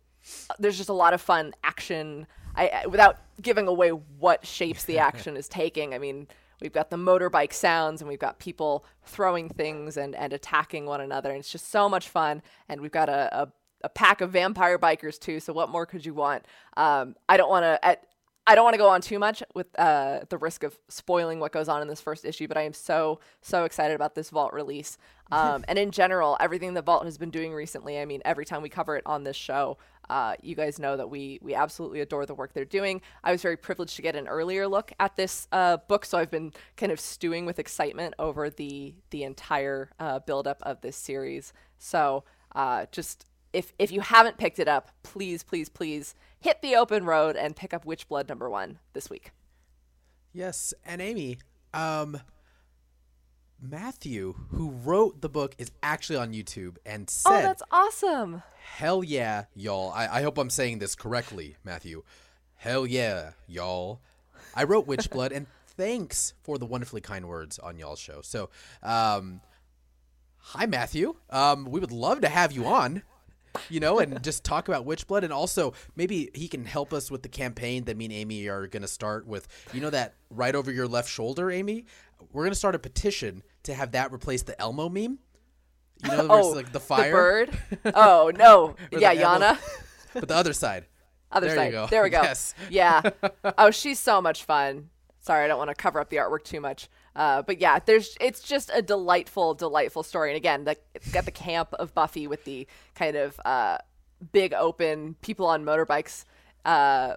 there's 0.60 0.78
just 0.78 0.90
a 0.90 0.94
lot 0.94 1.14
of 1.14 1.22
fun 1.22 1.54
action. 1.64 2.28
I, 2.56 2.68
I 2.68 2.88
without 2.88 3.18
giving 3.42 3.68
away 3.68 3.90
what 3.90 4.46
shapes 4.46 4.84
the 4.86 5.00
action 5.10 5.38
is 5.38 5.48
taking. 5.48 5.94
I 5.94 5.98
mean, 5.98 6.28
we've 6.62 6.74
got 6.74 6.90
the 6.90 6.98
motorbike 6.98 7.54
sounds 7.54 8.02
and 8.02 8.10
we've 8.10 8.20
got 8.20 8.40
people 8.40 8.86
throwing 9.06 9.50
things 9.50 9.98
and, 9.98 10.16
and 10.16 10.34
attacking 10.34 10.86
one 10.86 11.02
another. 11.02 11.30
And 11.30 11.40
it's 11.40 11.52
just 11.52 11.70
so 11.70 11.88
much 11.88 12.10
fun. 12.10 12.42
And 12.68 12.82
we've 12.82 12.92
got 12.92 13.10
a, 13.10 13.44
a, 13.44 13.48
a 13.84 13.90
pack 13.90 14.22
of 14.22 14.32
vampire 14.32 14.80
bikers 14.80 15.20
too. 15.20 15.40
So 15.40 15.54
what 15.54 15.70
more 15.70 15.86
could 15.86 16.06
you 16.06 16.14
want? 16.14 16.46
Um, 16.76 17.16
I 17.30 17.38
don't 17.38 17.50
want 17.50 17.64
to. 17.64 17.98
I 18.50 18.56
don't 18.56 18.64
want 18.64 18.76
to 18.76 18.78
go 18.78 18.88
on 18.88 19.02
too 19.02 19.20
much 19.20 19.44
with 19.54 19.68
uh, 19.78 20.22
the 20.30 20.38
risk 20.38 20.64
of 20.64 20.80
spoiling 20.88 21.42
what 21.42 21.52
goes 21.52 21.68
on 21.68 21.82
in 21.82 21.90
this 21.90 22.00
first 22.00 22.24
issue, 22.24 22.48
but 22.48 22.56
I 22.56 22.62
am 22.62 22.74
so 22.74 23.20
so 23.42 23.66
excited 23.66 23.94
about 23.94 24.16
this 24.16 24.30
Vault 24.30 24.54
release. 24.54 24.98
Um, 25.30 25.66
and 25.68 25.78
in 25.78 25.92
general, 25.92 26.38
everything 26.40 26.74
that 26.76 26.86
Vault 26.86 27.04
has 27.04 27.18
been 27.18 27.32
doing 27.32 27.54
recently. 27.54 28.00
I 28.00 28.06
mean, 28.06 28.22
every 28.24 28.46
time 28.46 28.62
we 28.62 28.70
cover 28.70 28.96
it 28.96 29.04
on 29.06 29.26
this 29.26 29.36
show, 29.36 29.78
uh, 30.10 30.36
you 30.42 30.56
guys 30.56 30.80
know 30.80 30.96
that 30.96 31.10
we 31.10 31.38
we 31.42 31.54
absolutely 31.54 32.00
adore 32.00 32.26
the 32.26 32.34
work 32.34 32.54
they're 32.54 32.64
doing. 32.64 33.02
I 33.26 33.34
was 33.34 33.42
very 33.42 33.58
privileged 33.58 33.98
to 33.98 34.02
get 34.02 34.16
an 34.16 34.30
earlier 34.30 34.70
look 34.70 34.94
at 35.02 35.18
this 35.18 35.50
uh, 35.52 35.78
book, 35.90 36.06
so 36.06 36.18
I've 36.18 36.32
been 36.32 36.54
kind 36.78 36.94
of 36.94 37.00
stewing 37.02 37.46
with 37.46 37.60
excitement 37.60 38.14
over 38.18 38.50
the 38.50 38.96
the 39.10 39.24
entire 39.24 39.92
uh, 40.00 40.20
buildup 40.20 40.62
of 40.64 40.80
this 40.80 40.96
series. 40.96 41.52
So 41.78 42.24
uh, 42.56 42.86
just 42.94 43.26
if 43.54 43.74
if 43.80 43.92
you 43.92 44.02
haven't 44.02 44.38
picked 44.38 44.60
it 44.60 44.68
up, 44.68 44.92
please 45.04 45.44
please 45.44 45.70
please 45.70 46.16
hit 46.40 46.62
the 46.62 46.76
open 46.76 47.06
road 47.06 47.36
and 47.36 47.56
pick 47.56 47.74
up 47.74 47.86
Witchblood 47.86 48.30
number 48.30 48.50
one 48.50 48.80
this 48.94 49.10
week. 49.10 49.32
Yes, 50.34 50.74
and 50.86 51.02
Amy, 51.02 51.40
um, 51.74 52.20
Matthew, 53.60 54.36
who 54.50 54.70
wrote 54.70 55.22
the 55.22 55.30
book, 55.30 55.56
is 55.58 55.72
actually 55.82 56.18
on 56.18 56.34
YouTube 56.34 56.78
and 56.86 57.10
said, 57.10 57.32
Oh, 57.32 57.42
that's 57.42 57.64
awesome! 57.72 58.44
"Hell 58.76 59.04
yeah, 59.04 59.46
y'all!" 59.56 59.92
I, 59.92 60.20
I 60.20 60.22
hope 60.22 60.38
I'm 60.38 60.50
saying 60.50 60.80
this 60.80 60.94
correctly, 60.94 61.58
Matthew. 61.64 62.04
Hell 62.56 62.86
yeah, 62.86 63.32
y'all! 63.48 64.02
I 64.54 64.64
wrote 64.64 64.86
Witch 64.86 65.10
Blood, 65.12 65.32
and 65.32 65.48
thanks 65.66 66.34
for 66.44 66.58
the 66.58 66.66
wonderfully 66.66 67.02
kind 67.02 67.28
words 67.28 67.58
on 67.58 67.78
y'all's 67.80 68.00
show. 68.00 68.22
So, 68.22 68.50
um, 68.84 69.42
hi 70.38 70.66
Matthew. 70.68 71.16
Um, 71.30 71.66
we 71.66 71.80
would 71.80 71.92
love 71.92 72.22
to 72.22 72.30
have 72.30 72.52
you 72.52 72.66
on. 72.66 73.02
You 73.70 73.80
know, 73.80 74.00
and 74.00 74.22
just 74.24 74.44
talk 74.44 74.68
about 74.68 74.86
Witchblood. 74.86 75.24
And 75.24 75.34
also, 75.34 75.74
maybe 75.96 76.30
he 76.34 76.48
can 76.48 76.66
help 76.66 76.94
us 76.94 77.10
with 77.12 77.24
the 77.24 77.30
campaign 77.30 77.86
that 77.86 77.98
me 77.98 78.06
and 78.06 78.14
Amy 78.14 78.48
are 78.48 78.68
going 78.68 78.82
to 78.82 78.88
start 78.88 79.26
with. 79.28 79.48
You 79.74 79.82
know, 79.82 79.90
that 79.90 80.16
right 80.30 80.56
over 80.56 80.72
your 80.72 80.88
left 80.88 81.10
shoulder, 81.10 81.52
Amy? 81.52 81.86
We're 82.32 82.44
going 82.44 82.52
to 82.52 82.58
start 82.58 82.76
a 82.76 82.80
petition 82.80 83.44
to 83.64 83.74
have 83.74 83.92
that 83.92 84.12
replace 84.14 84.44
the 84.44 84.60
Elmo 84.60 84.90
meme. 84.90 85.20
You 86.04 86.10
know, 86.10 86.28
Oh, 86.30 86.50
like 86.50 86.72
the 86.72 86.80
fire. 86.80 87.12
bird. 87.12 87.58
Oh 87.96 88.32
no, 88.36 88.76
yeah, 88.92 89.16
Yana. 89.16 89.58
But 90.14 90.28
the 90.28 90.36
other 90.36 90.54
side. 90.54 90.86
Other 91.32 91.48
There 91.48 91.56
side. 91.74 91.90
There 91.90 92.04
we 92.04 92.10
go. 92.10 92.22
Yes. 92.24 92.54
Yeah. 92.70 93.02
Oh, 93.58 93.72
she's 93.72 94.00
so 94.00 94.22
much 94.22 94.44
fun. 94.44 94.90
Sorry, 95.20 95.44
I 95.44 95.48
don't 95.48 95.58
want 95.58 95.70
to 95.70 95.76
cover 95.76 96.00
up 96.00 96.10
the 96.10 96.18
artwork 96.18 96.44
too 96.44 96.62
much. 96.62 96.88
Uh, 97.18 97.42
but 97.42 97.60
yeah, 97.60 97.80
there's 97.84 98.16
it's 98.22 98.42
just 98.42 98.70
a 98.74 98.82
delightful, 98.82 99.56
delightful 99.56 100.04
story. 100.04 100.30
And 100.30 100.38
again, 100.38 100.66
the, 100.66 100.78
it's 100.94 101.12
got 101.12 101.26
the 101.26 101.32
camp 101.32 101.74
of 101.74 101.94
Buffy 101.96 102.28
with 102.28 102.44
the 102.46 102.68
kind 102.94 103.16
of 103.18 103.40
uh, 103.44 103.80
big 104.32 104.54
open 104.54 105.16
people 105.24 105.48
on 105.48 105.66
motorbikes 105.66 106.26
uh, 106.64 107.16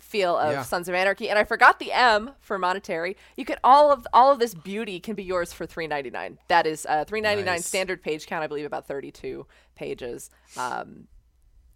feel 0.00 0.36
of 0.36 0.52
Yeah. 0.52 0.62
Sons 0.62 0.88
of 0.88 0.96
Anarchy. 0.96 1.28
And 1.30 1.38
I 1.38 1.44
forgot 1.44 1.78
the 1.78 1.92
M 1.92 2.32
for 2.40 2.58
monetary. 2.58 3.16
You 3.36 3.44
could 3.44 3.58
all 3.62 3.92
of 3.92 4.04
all 4.12 4.32
of 4.32 4.40
this 4.40 4.52
beauty 4.52 4.98
can 4.98 5.14
be 5.14 5.22
yours 5.22 5.52
for 5.52 5.64
three 5.64 5.86
ninety 5.86 6.10
nine. 6.10 6.38
That 6.48 6.66
is 6.66 6.84
uh, 6.88 7.04
three 7.04 7.20
ninety 7.20 7.44
nine 7.44 7.56
Nice. 7.56 7.66
standard 7.66 8.02
page 8.02 8.26
count. 8.26 8.42
I 8.42 8.48
believe 8.48 8.66
about 8.66 8.88
thirty 8.88 9.12
two 9.12 9.46
pages. 9.76 10.28
Um, 10.56 11.06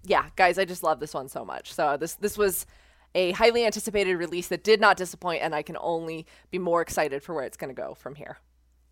yeah, 0.07 0.27
guys, 0.35 0.59
I 0.59 0.65
just 0.65 0.83
love 0.83 0.99
this 0.99 1.15
one 1.15 1.29
so 1.29 1.45
much. 1.45 1.73
So 1.73 1.97
this 1.97 2.15
this 2.15 2.37
was 2.37 2.67
a 3.15 3.33
highly 3.33 3.65
anticipated 3.65 4.17
release 4.17 4.49
that 4.49 4.65
did 4.65 4.81
not 4.81 4.97
disappoint, 4.97 5.43
and 5.43 5.55
I 5.55 5.63
can 5.63 5.77
only 5.81 6.27
be 6.51 6.59
more 6.59 6.81
excited 6.83 7.23
for 7.23 7.35
where 7.35 7.45
it's 7.45 7.57
going 7.57 7.75
to 7.75 7.81
go 7.81 7.95
from 7.95 8.15
here. 8.15 8.39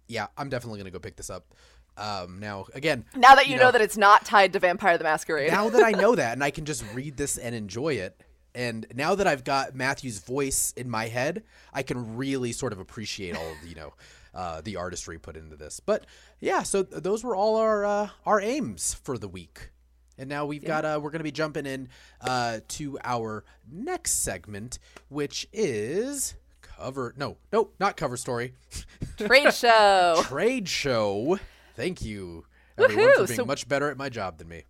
Yeah, 0.08 0.26
I'm 0.36 0.48
definitely 0.48 0.78
going 0.78 0.92
to 0.92 0.92
go 0.92 0.98
pick 1.00 1.16
this 1.16 1.30
up. 1.30 1.54
Um, 1.96 2.38
now, 2.40 2.66
again, 2.74 3.04
Now 3.14 3.34
that 3.34 3.48
you, 3.48 3.56
know, 3.56 3.64
know- 3.64 3.72
that 3.72 3.80
it's 3.82 3.96
not 3.96 4.24
tied 4.24 4.52
to 4.54 4.58
Vampire 4.58 4.96
the 4.96 5.04
Masquerade. 5.04 5.50
now 5.50 5.68
that 5.68 5.82
I 5.82 5.90
know 5.90 6.14
that 6.16 6.32
and 6.32 6.42
I 6.42 6.50
can 6.50 6.64
just 6.64 6.84
read 6.94 7.16
this 7.16 7.36
and 7.36 7.54
enjoy 7.54 7.94
it, 7.94 8.20
and 8.54 8.86
now 8.94 9.14
that 9.14 9.26
I've 9.26 9.44
got 9.44 9.74
Matthew's 9.74 10.18
voice 10.18 10.72
in 10.76 10.88
my 10.88 11.08
head, 11.08 11.42
I 11.72 11.82
can 11.82 12.16
really 12.16 12.52
sort 12.52 12.72
of 12.72 12.78
appreciate 12.78 13.36
all 13.36 13.50
of 13.50 13.56
the, 13.62 13.68
you 13.68 13.74
know 13.74 13.92
uh, 14.34 14.60
the 14.62 14.76
artistry 14.76 15.18
put 15.18 15.36
into 15.36 15.56
this. 15.56 15.80
But 15.80 16.06
yeah, 16.40 16.62
so 16.62 16.82
th- 16.82 17.02
those 17.02 17.24
were 17.24 17.36
all 17.36 17.56
our 17.56 17.84
uh, 17.84 18.08
our 18.24 18.40
aims 18.40 18.94
for 18.94 19.18
the 19.18 19.28
week. 19.28 19.70
And 20.18 20.28
now 20.28 20.44
we've 20.46 20.64
got 20.64 20.84
uh, 20.84 21.00
we're 21.02 21.10
going 21.10 21.20
to 21.20 21.24
be 21.24 21.32
jumping 21.32 21.66
in 21.66 21.88
uh, 22.20 22.60
to 22.68 22.98
our 23.02 23.44
next 23.70 24.22
segment, 24.22 24.78
which 25.08 25.48
is 25.52 26.34
cover 26.60 27.14
no 27.16 27.36
no 27.52 27.70
not 27.80 27.96
cover 27.96 28.16
story 28.16 28.54
Trade 29.18 29.52
show. 29.54 30.20
trade 30.24 30.68
show. 30.68 31.38
Thank 31.76 32.02
you 32.02 32.44
everyone 32.78 33.04
Woohoo! 33.06 33.12
for 33.20 33.26
being 33.26 33.36
So- 33.38 33.44
much 33.44 33.68
better 33.68 33.90
at 33.90 33.96
my 33.96 34.08
job 34.08 34.38
than 34.38 34.48
me. 34.48 34.64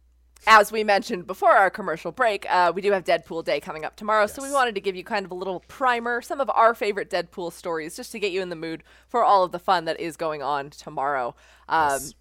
As 0.44 0.72
we 0.72 0.82
mentioned 0.82 1.28
before 1.28 1.52
our 1.52 1.70
commercial 1.70 2.10
break, 2.10 2.46
uh, 2.50 2.72
we 2.74 2.82
do 2.82 2.90
have 2.90 3.04
Deadpool 3.04 3.44
Day 3.44 3.60
coming 3.60 3.84
up 3.84 3.94
tomorrow, 3.94 4.26
so 4.26 4.42
we 4.42 4.50
wanted 4.50 4.74
to 4.74 4.80
give 4.80 4.96
you 4.96 5.04
kind 5.04 5.24
of 5.24 5.30
a 5.30 5.36
little 5.36 5.60
primer, 5.68 6.20
some 6.20 6.40
of 6.40 6.50
our 6.50 6.74
favorite 6.74 7.08
Deadpool 7.10 7.52
stories, 7.52 7.94
just 7.94 8.10
to 8.10 8.18
get 8.18 8.32
you 8.32 8.42
in 8.42 8.48
the 8.48 8.56
mood 8.56 8.82
for 9.06 9.22
all 9.22 9.44
of 9.44 9.52
the 9.52 9.60
fun 9.60 9.84
that 9.84 10.00
is 10.00 10.16
going 10.16 10.42
on 10.42 10.70
tomorrow. 10.70 11.36
Um, 11.68 11.90
Yes. 11.92 12.14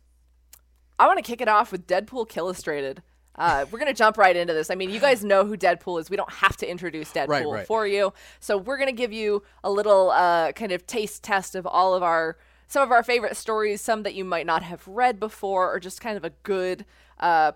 I 0.99 1.07
want 1.07 1.17
to 1.17 1.24
kick 1.24 1.41
it 1.41 1.47
off 1.47 1.72
with 1.72 1.88
Deadpool 1.88 2.30
Killustrated. 2.30 3.01
Uh, 3.36 3.65
we're 3.71 3.79
gonna 3.79 3.93
jump 3.93 4.17
right 4.17 4.36
into 4.36 4.53
this. 4.53 4.69
I 4.69 4.75
mean, 4.75 4.89
you 4.89 4.99
guys 4.99 5.23
know 5.23 5.45
who 5.45 5.55
Deadpool 5.57 5.99
is. 5.99 6.09
We 6.09 6.17
don't 6.17 6.32
have 6.34 6.57
to 6.57 6.69
introduce 6.69 7.11
Deadpool 7.11 7.27
Right, 7.29 7.45
right. 7.47 7.67
for 7.67 7.88
you. 7.88 8.13
So 8.39 8.57
we're 8.57 8.77
gonna 8.77 8.91
give 8.91 9.13
you 9.13 9.43
a 9.63 9.71
little 9.71 10.11
uh, 10.11 10.51
kind 10.51 10.71
of 10.71 10.86
taste 10.86 11.23
test 11.23 11.55
of 11.55 11.65
all 11.65 11.93
of 11.93 12.03
our 12.03 12.38
some 12.67 12.84
of 12.84 12.91
our 12.91 13.03
favorite 13.03 13.36
stories, 13.36 13.82
some 13.82 14.03
that 14.03 14.13
you 14.15 14.23
might 14.23 14.45
not 14.45 14.63
have 14.63 14.88
read 14.88 15.19
before, 15.19 15.73
or 15.73 15.79
just 15.79 15.99
kind 15.99 16.15
of 16.17 16.23
a 16.23 16.29
good 16.43 16.86
uh, 17.19 17.51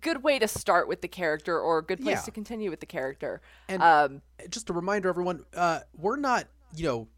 good 0.00 0.22
way 0.22 0.38
to 0.38 0.46
start 0.48 0.86
with 0.88 1.00
the 1.00 1.08
character, 1.08 1.58
or 1.60 1.78
a 1.78 1.82
good 1.82 2.00
place 2.00 2.18
Yeah. 2.18 2.22
to 2.22 2.30
continue 2.30 2.70
with 2.70 2.80
the 2.80 2.86
character. 2.86 3.40
And 3.68 3.82
Um, 3.82 4.22
just 4.48 4.70
a 4.70 4.72
reminder, 4.72 5.08
everyone, 5.08 5.44
uh, 5.56 5.80
we're 5.96 6.16
not, 6.16 6.46
you 6.74 6.84
know, 6.86 7.08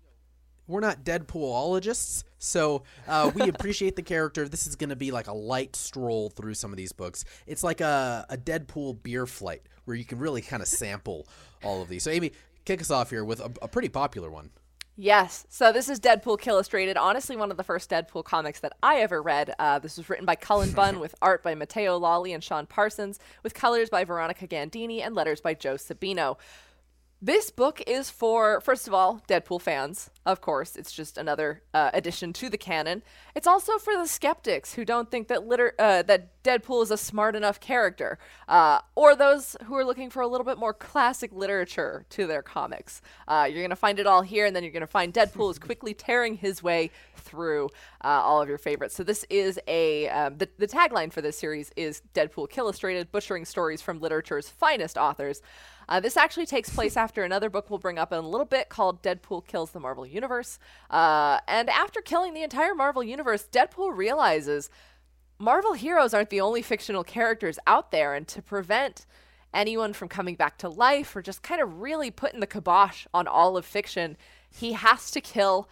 we're 0.66 0.80
not 0.80 1.04
Deadpoolologists, 1.04 2.24
so 2.38 2.82
uh, 3.06 3.30
we 3.34 3.48
appreciate 3.48 3.96
the 3.96 4.02
character. 4.02 4.48
This 4.48 4.66
is 4.66 4.76
going 4.76 4.90
to 4.90 4.96
be 4.96 5.10
like 5.10 5.28
a 5.28 5.34
light 5.34 5.76
stroll 5.76 6.30
through 6.30 6.54
some 6.54 6.72
of 6.72 6.76
these 6.76 6.92
books. 6.92 7.24
It's 7.46 7.62
like 7.62 7.80
a, 7.80 8.26
a 8.28 8.36
Deadpool 8.36 9.02
beer 9.02 9.26
flight 9.26 9.62
where 9.84 9.96
you 9.96 10.04
can 10.04 10.18
really 10.18 10.40
kind 10.40 10.62
of 10.62 10.68
sample 10.68 11.26
all 11.62 11.82
of 11.82 11.88
these. 11.88 12.02
So, 12.04 12.10
Amy, 12.10 12.32
kick 12.64 12.80
us 12.80 12.90
off 12.90 13.10
here 13.10 13.24
with 13.24 13.40
a, 13.40 13.52
a 13.62 13.68
pretty 13.68 13.88
popular 13.88 14.30
one. 14.30 14.50
Yes. 14.96 15.44
So 15.48 15.72
this 15.72 15.88
is 15.88 15.98
Deadpool 15.98 16.38
Killustrated. 16.38 16.96
Honestly, 16.96 17.36
one 17.36 17.50
of 17.50 17.56
the 17.56 17.64
first 17.64 17.90
Deadpool 17.90 18.24
comics 18.24 18.60
that 18.60 18.74
I 18.80 18.96
ever 18.98 19.20
read. 19.20 19.52
Uh, 19.58 19.80
this 19.80 19.96
was 19.96 20.08
written 20.08 20.24
by 20.24 20.36
Cullen 20.36 20.70
Bunn 20.74 21.00
with 21.00 21.16
art 21.20 21.42
by 21.42 21.56
Matteo 21.56 21.98
Lolli 21.98 22.32
and 22.32 22.44
Sean 22.44 22.66
Parsons, 22.66 23.18
with 23.42 23.54
colors 23.54 23.90
by 23.90 24.04
Veronica 24.04 24.46
Gandini 24.46 25.04
and 25.04 25.16
letters 25.16 25.40
by 25.40 25.52
Joe 25.52 25.74
Sabino. 25.74 26.36
This 27.24 27.50
book 27.50 27.82
is 27.86 28.10
for, 28.10 28.60
first 28.60 28.86
of 28.86 28.92
all, 28.92 29.22
Deadpool 29.26 29.62
fans. 29.62 30.10
Of 30.26 30.42
course, 30.42 30.76
it's 30.76 30.92
just 30.92 31.16
another 31.16 31.62
uh, 31.72 31.88
addition 31.94 32.34
to 32.34 32.50
the 32.50 32.58
canon. 32.58 33.02
It's 33.34 33.46
also 33.46 33.78
for 33.78 33.96
the 33.96 34.06
skeptics 34.06 34.74
who 34.74 34.84
don't 34.84 35.10
think 35.10 35.28
that 35.28 35.46
liter- 35.46 35.74
uh, 35.78 36.02
that 36.02 36.42
Deadpool 36.42 36.82
is 36.82 36.90
a 36.90 36.98
smart 36.98 37.34
enough 37.34 37.60
character, 37.60 38.18
uh, 38.46 38.80
or 38.94 39.16
those 39.16 39.56
who 39.64 39.74
are 39.74 39.86
looking 39.86 40.10
for 40.10 40.20
a 40.20 40.26
little 40.26 40.44
bit 40.44 40.58
more 40.58 40.74
classic 40.74 41.32
literature 41.32 42.04
to 42.10 42.26
their 42.26 42.42
comics. 42.42 43.00
Uh, 43.26 43.48
you're 43.50 43.62
gonna 43.62 43.74
find 43.74 43.98
it 43.98 44.06
all 44.06 44.20
here, 44.20 44.44
and 44.44 44.54
then 44.54 44.62
you're 44.62 44.72
gonna 44.72 44.86
find 44.86 45.14
Deadpool 45.14 45.50
is 45.50 45.58
quickly 45.58 45.94
tearing 45.94 46.36
his 46.36 46.62
way 46.62 46.90
through 47.16 47.70
uh, 48.04 48.08
all 48.08 48.42
of 48.42 48.50
your 48.50 48.58
favorites. 48.58 48.94
So 48.94 49.02
this 49.02 49.24
is 49.30 49.58
a 49.66 50.10
um, 50.10 50.36
the, 50.36 50.48
the 50.58 50.68
tagline 50.68 51.10
for 51.10 51.22
this 51.22 51.38
series 51.38 51.72
is 51.74 52.02
Deadpool 52.12 52.50
Killustrated, 52.50 53.10
butchering 53.10 53.46
stories 53.46 53.80
from 53.80 53.98
literature's 54.00 54.50
finest 54.50 54.98
authors. 54.98 55.40
Uh, 55.88 56.00
this 56.00 56.16
actually 56.16 56.46
takes 56.46 56.70
place 56.70 56.96
after 56.96 57.24
another 57.24 57.50
book 57.50 57.70
we'll 57.70 57.78
bring 57.78 57.98
up 57.98 58.12
in 58.12 58.18
a 58.18 58.28
little 58.28 58.46
bit 58.46 58.68
called 58.68 59.02
Deadpool 59.02 59.46
Kills 59.46 59.70
the 59.72 59.80
Marvel 59.80 60.06
Universe. 60.06 60.58
Uh, 60.90 61.38
and 61.46 61.68
after 61.70 62.00
killing 62.00 62.34
the 62.34 62.42
entire 62.42 62.74
Marvel 62.74 63.02
Universe, 63.02 63.48
Deadpool 63.50 63.96
realizes 63.96 64.70
Marvel 65.38 65.72
heroes 65.72 66.14
aren't 66.14 66.30
the 66.30 66.40
only 66.40 66.62
fictional 66.62 67.04
characters 67.04 67.58
out 67.66 67.90
there, 67.90 68.14
and 68.14 68.28
to 68.28 68.40
prevent 68.40 69.04
anyone 69.52 69.92
from 69.92 70.08
coming 70.08 70.34
back 70.34 70.58
to 70.58 70.68
life 70.68 71.14
or 71.14 71.22
just 71.22 71.42
kind 71.42 71.60
of 71.60 71.80
really 71.80 72.10
putting 72.10 72.40
the 72.40 72.46
kibosh 72.46 73.06
on 73.12 73.26
all 73.26 73.56
of 73.56 73.64
fiction, 73.64 74.16
he 74.50 74.72
has 74.72 75.10
to 75.10 75.20
kill 75.20 75.68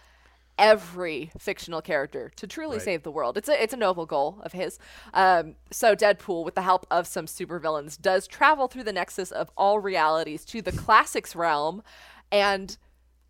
every 0.57 1.31
fictional 1.37 1.81
character 1.81 2.31
to 2.35 2.47
truly 2.47 2.77
Right. 2.77 2.83
save 2.85 3.03
the 3.03 3.11
world. 3.11 3.37
It's 3.37 3.49
a 3.49 3.61
it's 3.61 3.73
a 3.73 3.77
noble 3.77 4.05
goal 4.05 4.39
of 4.43 4.53
his. 4.53 4.79
Um, 5.13 5.55
so 5.71 5.95
Deadpool, 5.95 6.45
with 6.45 6.55
the 6.55 6.61
help 6.61 6.85
of 6.91 7.07
some 7.07 7.25
supervillains, 7.25 7.99
does 7.99 8.27
travel 8.27 8.67
through 8.67 8.83
the 8.83 8.93
nexus 8.93 9.31
of 9.31 9.49
all 9.57 9.79
realities 9.79 10.45
to 10.45 10.61
the 10.61 10.71
classics 10.71 11.35
realm, 11.35 11.83
and 12.31 12.77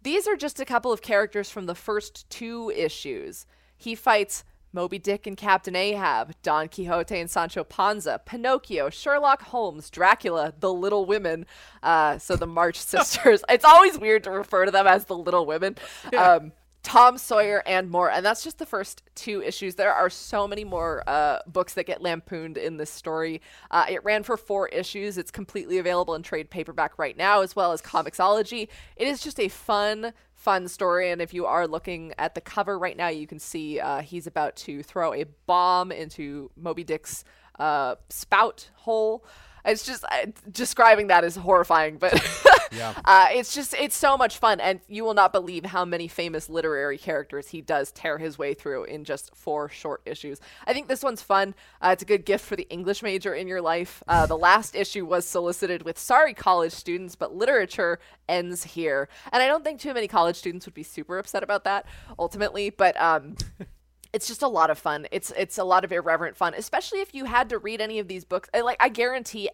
these 0.01 0.27
are 0.27 0.35
just 0.35 0.59
a 0.59 0.65
couple 0.65 0.91
of 0.91 1.01
characters 1.01 1.49
from 1.49 1.65
the 1.65 1.75
first 1.75 2.29
two 2.29 2.71
issues. 2.75 3.45
He 3.77 3.95
fights 3.95 4.43
Moby 4.75 4.97
Dick 4.99 5.27
and 5.27 5.37
Captain 5.37 5.75
Ahab, 5.75 6.33
Don 6.41 6.67
Quixote 6.67 7.19
and 7.19 7.29
Sancho 7.29 7.63
Panza, 7.63 8.19
Pinocchio, 8.25 8.89
Sherlock 8.89 9.43
Holmes, 9.43 9.89
Dracula, 9.89 10.53
the 10.59 10.73
Little 10.73 11.05
Women, 11.05 11.45
uh, 11.83 12.17
so 12.17 12.35
the 12.35 12.47
March 12.47 12.77
Sisters. 12.79 13.43
It's 13.49 13.63
always 13.63 13.97
weird 13.99 14.23
to 14.23 14.31
refer 14.31 14.65
to 14.65 14.71
them 14.71 14.87
as 14.87 15.05
the 15.05 15.15
Little 15.17 15.45
Women. 15.45 15.77
Um, 16.17 16.51
Tom 16.83 17.17
Sawyer 17.17 17.63
and 17.65 17.89
more. 17.89 18.11
And 18.11 18.25
that's 18.25 18.43
just 18.43 18.59
the 18.59 18.65
first 18.65 19.03
two 19.15 19.41
issues. 19.41 19.75
There 19.75 19.93
are 19.93 20.09
so 20.09 20.47
many 20.47 20.65
more 20.65 21.01
uh, 21.07 21.39
books 21.47 21.73
that 21.75 21.85
get 21.85 22.01
lampooned 22.01 22.57
in 22.57 22.77
this 22.77 22.89
story. 22.89 23.41
Uh, 23.71 23.85
it 23.89 24.03
ran 24.03 24.23
for 24.23 24.35
four 24.35 24.67
issues. 24.67 25.17
It's 25.17 25.31
completely 25.31 25.77
available 25.77 26.13
in 26.13 26.23
trade 26.23 26.49
paperback 26.49 26.99
right 26.99 27.17
now, 27.17 27.41
as 27.41 27.55
well 27.55 27.71
as 27.71 27.81
Comixology. 27.81 28.67
It 28.97 29.07
is 29.07 29.21
just 29.21 29.39
a 29.39 29.47
fun, 29.47 30.13
fun 30.35 30.67
story. 30.67 31.09
And 31.09 31.21
if 31.21 31.33
you 31.33 31.45
are 31.45 31.67
looking 31.67 32.13
at 32.17 32.35
the 32.35 32.41
cover 32.41 32.77
right 32.77 32.97
now, 32.97 33.07
you 33.07 33.27
can 33.27 33.39
see 33.39 33.79
uh, 33.79 34.01
he's 34.01 34.27
about 34.27 34.57
to 34.57 34.83
throw 34.83 35.13
a 35.13 35.23
bomb 35.47 35.91
into 35.91 36.51
Moby 36.57 36.83
Dick's 36.83 37.23
uh, 37.59 37.95
spout 38.09 38.69
hole. 38.75 39.25
It's 39.65 39.85
just 39.85 40.03
uh, 40.05 40.27
describing 40.51 41.07
that 41.07 41.23
is 41.23 41.35
horrifying, 41.35 41.97
but 41.97 42.13
Yeah. 42.73 42.93
uh, 43.05 43.27
it's 43.31 43.53
just 43.53 43.73
it's 43.75 43.95
so 43.95 44.17
much 44.17 44.37
fun, 44.39 44.59
and 44.59 44.81
you 44.87 45.03
will 45.03 45.13
not 45.13 45.31
believe 45.31 45.63
how 45.65 45.85
many 45.85 46.07
famous 46.07 46.49
literary 46.49 46.97
characters 46.97 47.49
he 47.49 47.61
does 47.61 47.91
tear 47.91 48.17
his 48.17 48.37
way 48.37 48.53
through 48.53 48.85
in 48.85 49.03
just 49.03 49.35
four 49.35 49.69
short 49.69 50.01
issues. 50.05 50.41
I 50.65 50.73
think 50.73 50.87
this 50.87 51.03
one's 51.03 51.21
fun. 51.21 51.55
Uh, 51.81 51.89
it's 51.93 52.03
a 52.03 52.05
good 52.05 52.25
gift 52.25 52.43
for 52.45 52.55
the 52.55 52.67
English 52.69 53.03
major 53.03 53.33
in 53.33 53.47
your 53.47 53.61
life. 53.61 54.03
Uh, 54.07 54.25
the 54.25 54.37
last 54.37 54.75
issue 54.75 55.05
was 55.05 55.25
solicited 55.25 55.83
with 55.83 55.99
sorry 55.99 56.33
college 56.33 56.73
students, 56.73 57.15
but 57.15 57.35
literature 57.35 57.99
ends 58.27 58.63
here, 58.63 59.07
and 59.31 59.41
I 59.43 59.47
don't 59.47 59.63
think 59.63 59.79
too 59.79 59.93
many 59.93 60.07
college 60.07 60.35
students 60.35 60.65
would 60.65 60.73
be 60.73 60.83
super 60.83 61.17
upset 61.19 61.43
about 61.43 61.63
that 61.65 61.85
ultimately, 62.19 62.69
but 62.69 62.99
um. 62.99 63.35
it's 64.13 64.27
just 64.27 64.43
a 64.43 64.47
lot 64.47 64.69
of 64.69 64.77
fun. 64.77 65.07
It's 65.11 65.31
it's 65.35 65.57
a 65.57 65.63
lot 65.63 65.83
of 65.83 65.91
irreverent 65.91 66.37
fun, 66.37 66.53
especially 66.55 67.01
if 67.01 67.13
you 67.13 67.25
had 67.25 67.49
to 67.49 67.57
read 67.57 67.81
any 67.81 67.99
of 67.99 68.07
these 68.07 68.23
books. 68.23 68.49
I, 68.53 68.61
like 68.61 68.77
I 68.79 68.89
guarantee 68.89 69.49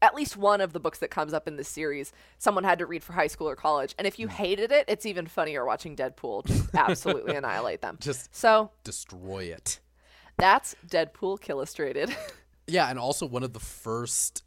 at 0.00 0.14
least 0.16 0.36
one 0.36 0.60
of 0.60 0.72
the 0.72 0.80
books 0.80 0.98
that 0.98 1.10
comes 1.10 1.32
up 1.32 1.46
in 1.46 1.56
this 1.56 1.68
series 1.68 2.12
someone 2.36 2.64
had 2.64 2.80
to 2.80 2.86
read 2.86 3.04
for 3.04 3.12
high 3.12 3.28
school 3.28 3.48
or 3.48 3.54
college. 3.54 3.94
And 3.98 4.06
if 4.06 4.18
you 4.18 4.26
hmm. 4.26 4.34
hated 4.34 4.72
it, 4.72 4.86
it's 4.88 5.06
even 5.06 5.26
funnier 5.26 5.64
watching 5.64 5.94
Deadpool 5.94 6.46
just 6.46 6.74
absolutely 6.74 7.36
annihilate 7.36 7.82
them. 7.82 7.98
Just- 8.00 8.34
so 8.34 8.72
Destroy 8.82 9.44
it. 9.44 9.78
that's 10.38 10.74
Deadpool 10.86 11.40
Killustrated. 11.40 12.14
Yeah, 12.68 12.88
and 12.88 12.98
also 12.98 13.26
one 13.26 13.42
of 13.42 13.52
the 13.52 13.60
first. 13.60 14.44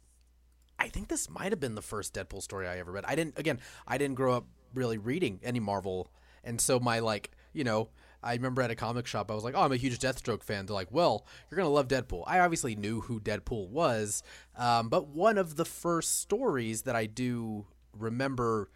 I 0.78 0.88
think 0.88 1.08
this 1.08 1.28
might 1.28 1.52
have 1.52 1.60
been 1.60 1.74
the 1.74 1.82
first 1.82 2.14
Deadpool 2.14 2.42
story 2.42 2.66
I 2.66 2.78
ever 2.78 2.90
read. 2.90 3.04
I 3.06 3.14
didn't. 3.14 3.38
Again, 3.38 3.60
I 3.86 3.98
didn't 3.98 4.16
grow 4.16 4.34
up 4.34 4.46
really 4.74 4.98
reading 4.98 5.38
any 5.42 5.60
Marvel, 5.60 6.10
and 6.42 6.58
so 6.58 6.80
my 6.80 7.00
like, 7.00 7.30
you 7.52 7.62
know, 7.62 7.90
I 8.22 8.34
remember 8.34 8.62
at 8.62 8.70
a 8.70 8.74
comic 8.74 9.06
shop, 9.06 9.30
I 9.30 9.34
was 9.34 9.44
like, 9.44 9.54
"Oh, 9.54 9.62
I'm 9.62 9.72
a 9.72 9.76
huge 9.76 9.98
Deathstroke 9.98 10.42
fan." 10.42 10.66
They're 10.66 10.74
like, 10.74 10.92
"Well, 10.92 11.26
you're 11.50 11.56
gonna 11.56 11.68
love 11.68 11.88
Deadpool." 11.88 12.24
I 12.26 12.40
obviously 12.40 12.76
knew 12.76 13.02
who 13.02 13.20
Deadpool 13.20 13.68
was, 13.68 14.22
um, 14.56 14.88
but 14.88 15.08
one 15.08 15.38
of 15.38 15.56
the 15.56 15.64
first 15.64 16.20
stories 16.20 16.82
that 16.82 16.96
I 16.96 17.06
do 17.06 17.66
remember 17.92 18.70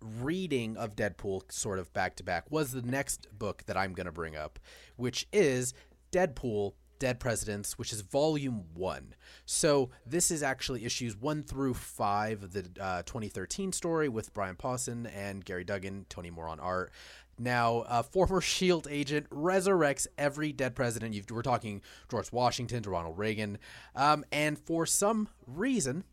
reading 0.00 0.76
of 0.76 0.96
Deadpool, 0.96 1.50
sort 1.52 1.78
of 1.78 1.92
back 1.92 2.16
to 2.16 2.24
back, 2.24 2.50
was 2.50 2.72
the 2.72 2.82
next 2.82 3.26
book 3.36 3.64
that 3.66 3.76
I'm 3.76 3.92
gonna 3.92 4.12
bring 4.12 4.36
up, 4.36 4.58
which 4.96 5.26
is 5.32 5.74
Deadpool 6.12 6.74
Dead 7.00 7.18
Presidents, 7.18 7.78
which 7.78 7.92
is 7.92 8.02
volume 8.02 8.64
one. 8.74 9.14
So 9.46 9.90
this 10.06 10.30
is 10.30 10.42
actually 10.42 10.84
issues 10.84 11.16
one 11.16 11.42
through 11.42 11.74
five 11.74 12.44
of 12.44 12.52
the 12.52 12.68
uh, 12.78 13.02
2013 13.02 13.72
story 13.72 14.08
with 14.08 14.32
Brian 14.34 14.54
Posehn 14.54 15.10
and 15.12 15.44
Gerry 15.44 15.64
Duggan, 15.64 16.06
Tony 16.08 16.30
Moore 16.30 16.46
on 16.46 16.60
art. 16.60 16.92
Now, 17.40 17.86
a 17.88 18.02
former 18.02 18.42
SHIELD 18.42 18.86
agent 18.90 19.30
resurrects 19.30 20.06
every 20.18 20.52
dead 20.52 20.74
president. 20.74 21.14
You've, 21.14 21.30
we're 21.30 21.40
talking 21.40 21.80
George 22.10 22.30
Washington 22.30 22.82
to 22.82 22.90
Ronald 22.90 23.16
Reagan. 23.16 23.56
Um, 23.96 24.26
and 24.30 24.58
for 24.58 24.84
some 24.84 25.26
reason, 25.46 26.04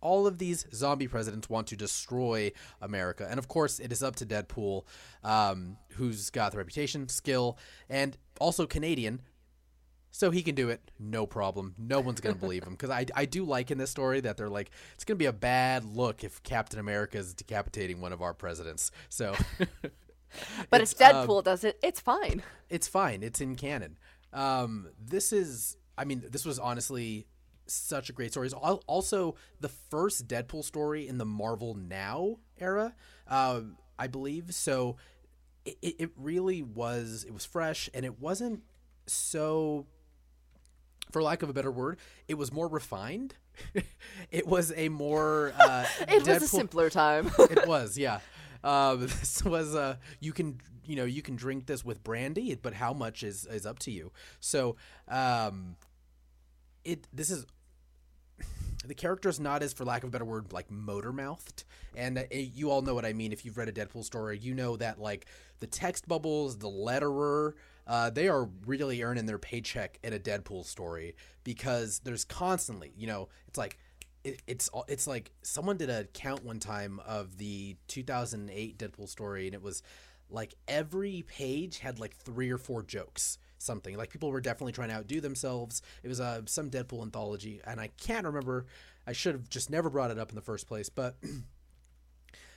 all 0.00 0.26
of 0.26 0.38
these 0.38 0.66
zombie 0.74 1.06
presidents 1.06 1.48
want 1.48 1.68
to 1.68 1.76
destroy 1.76 2.50
America. 2.82 3.28
And 3.30 3.38
of 3.38 3.46
course, 3.46 3.78
it 3.78 3.92
is 3.92 4.02
up 4.02 4.16
to 4.16 4.26
Deadpool, 4.26 4.82
um, 5.22 5.76
who's 5.92 6.30
got 6.30 6.50
the 6.50 6.58
reputation, 6.58 7.08
skill, 7.08 7.58
and 7.88 8.18
also 8.40 8.66
Canadian. 8.66 9.22
So 10.10 10.30
he 10.32 10.42
can 10.42 10.54
do 10.54 10.70
it, 10.70 10.80
no 10.98 11.26
problem. 11.26 11.74
No 11.78 12.00
one's 12.00 12.20
gonna 12.20 12.34
believe 12.34 12.64
him 12.64 12.72
because 12.72 12.90
I, 12.90 13.04
I 13.14 13.26
do 13.26 13.44
like 13.44 13.70
in 13.70 13.76
this 13.76 13.90
story 13.90 14.20
that 14.20 14.38
they're 14.38 14.48
like 14.48 14.70
it's 14.94 15.04
gonna 15.04 15.18
be 15.18 15.26
a 15.26 15.32
bad 15.32 15.84
look 15.84 16.24
if 16.24 16.42
Captain 16.42 16.80
America 16.80 17.18
is 17.18 17.34
decapitating 17.34 18.00
one 18.00 18.14
of 18.14 18.22
our 18.22 18.32
presidents. 18.32 18.90
So 19.10 19.34
But 20.70 20.80
if 20.80 20.92
It's, 20.92 21.00
um, 21.00 21.26
Deadpool 21.26 21.44
does 21.44 21.64
it, 21.64 21.78
it's 21.82 22.00
fine. 22.00 22.42
it's 22.70 22.88
fine. 22.88 23.22
It's 23.22 23.40
in 23.40 23.56
canon. 23.56 23.98
Um, 24.32 24.88
this 24.98 25.32
is, 25.32 25.76
I 25.96 26.04
mean, 26.04 26.22
this 26.30 26.44
was 26.44 26.58
honestly 26.58 27.26
such 27.66 28.10
a 28.10 28.12
great 28.12 28.32
story. 28.32 28.46
It's 28.46 28.54
also 28.54 29.34
the 29.60 29.68
first 29.68 30.28
Deadpool 30.28 30.64
story 30.64 31.08
in 31.08 31.18
the 31.18 31.24
Marvel 31.24 31.74
Now 31.74 32.38
era, 32.58 32.94
um, 33.28 33.76
I 33.98 34.06
believe. 34.06 34.54
So 34.54 34.96
it, 35.64 35.76
it 35.82 35.94
it 35.98 36.10
really 36.16 36.62
was. 36.62 37.24
It 37.26 37.32
was 37.34 37.44
fresh, 37.44 37.88
and 37.94 38.04
it 38.04 38.20
wasn't 38.20 38.62
so. 39.06 39.86
For 41.12 41.22
lack 41.22 41.42
of 41.42 41.48
a 41.48 41.52
better 41.52 41.70
word, 41.70 41.98
it 42.28 42.34
was 42.34 42.52
more 42.52 42.68
refined. 42.68 43.34
it 44.30 44.46
was 44.46 44.72
a 44.76 44.88
more. 44.88 45.52
Uh, 45.58 45.86
It 46.08 46.26
was 46.26 46.42
a 46.42 46.48
simpler 46.48 46.90
time. 46.90 47.30
it 47.38 47.66
was, 47.66 47.96
yeah. 47.96 48.20
Um, 48.64 49.00
this 49.06 49.44
was 49.44 49.74
uh, 49.74 49.96
you 50.20 50.32
can 50.32 50.60
you 50.84 50.96
know 50.96 51.04
you 51.04 51.22
can 51.22 51.36
drink 51.36 51.66
this 51.66 51.84
with 51.84 52.02
brandy, 52.02 52.54
but 52.54 52.74
how 52.74 52.92
much 52.92 53.22
is 53.22 53.46
is 53.46 53.66
up 53.66 53.78
to 53.80 53.90
you. 53.90 54.12
So, 54.40 54.76
um, 55.08 55.76
it 56.84 57.06
this 57.12 57.30
is 57.30 57.46
the 58.84 58.94
character's 58.94 59.40
not 59.40 59.62
as, 59.62 59.72
for 59.72 59.84
lack 59.84 60.02
of 60.02 60.08
a 60.08 60.10
better 60.12 60.24
word, 60.24 60.52
like 60.52 60.70
motor 60.70 61.12
mouthed, 61.12 61.64
and 61.94 62.18
uh, 62.18 62.22
you 62.30 62.70
all 62.70 62.82
know 62.82 62.94
what 62.94 63.04
I 63.04 63.12
mean. 63.12 63.32
If 63.32 63.44
you've 63.44 63.56
read 63.56 63.68
a 63.68 63.72
Deadpool 63.72 64.04
story, 64.04 64.38
you 64.38 64.54
know 64.54 64.76
that 64.76 65.00
like 65.00 65.26
the 65.60 65.66
text 65.66 66.06
bubbles, 66.06 66.58
the 66.58 66.68
letterer, 66.68 67.52
uh, 67.86 68.10
they 68.10 68.28
are 68.28 68.48
really 68.66 69.02
earning 69.02 69.26
their 69.26 69.38
paycheck 69.38 69.98
in 70.02 70.12
a 70.12 70.18
Deadpool 70.18 70.64
story 70.64 71.14
because 71.44 72.00
there's 72.00 72.24
constantly, 72.24 72.92
you 72.96 73.06
know, 73.06 73.28
it's 73.46 73.58
like 73.58 73.78
it, 74.26 74.42
it's 74.46 74.70
it's 74.88 75.06
like 75.06 75.30
someone 75.42 75.76
did 75.76 75.90
a 75.90 76.04
count 76.04 76.44
one 76.44 76.60
time 76.60 77.00
of 77.06 77.38
the 77.38 77.76
2008 77.88 78.78
Deadpool 78.78 79.08
story, 79.08 79.46
and 79.46 79.54
it 79.54 79.62
was 79.62 79.82
like 80.28 80.54
every 80.66 81.24
page 81.26 81.78
had 81.78 82.00
like 82.00 82.16
three 82.16 82.50
or 82.50 82.58
four 82.58 82.82
jokes 82.82 83.38
something. 83.58 83.96
Like 83.96 84.10
people 84.10 84.30
were 84.30 84.40
definitely 84.40 84.72
trying 84.72 84.88
to 84.88 84.96
outdo 84.96 85.20
themselves. 85.20 85.82
It 86.02 86.08
was 86.08 86.20
uh, 86.20 86.42
some 86.46 86.70
deadpool 86.70 87.02
anthology 87.02 87.60
and 87.64 87.80
i 87.80 87.88
can't 88.00 88.26
remember 88.26 88.66
i 89.06 89.12
should 89.12 89.34
have 89.34 89.48
just 89.48 89.70
never 89.70 89.88
brought 89.88 90.10
it 90.10 90.18
up 90.18 90.30
in 90.30 90.34
the 90.34 90.42
first 90.42 90.66
place 90.66 90.88
but 90.88 91.16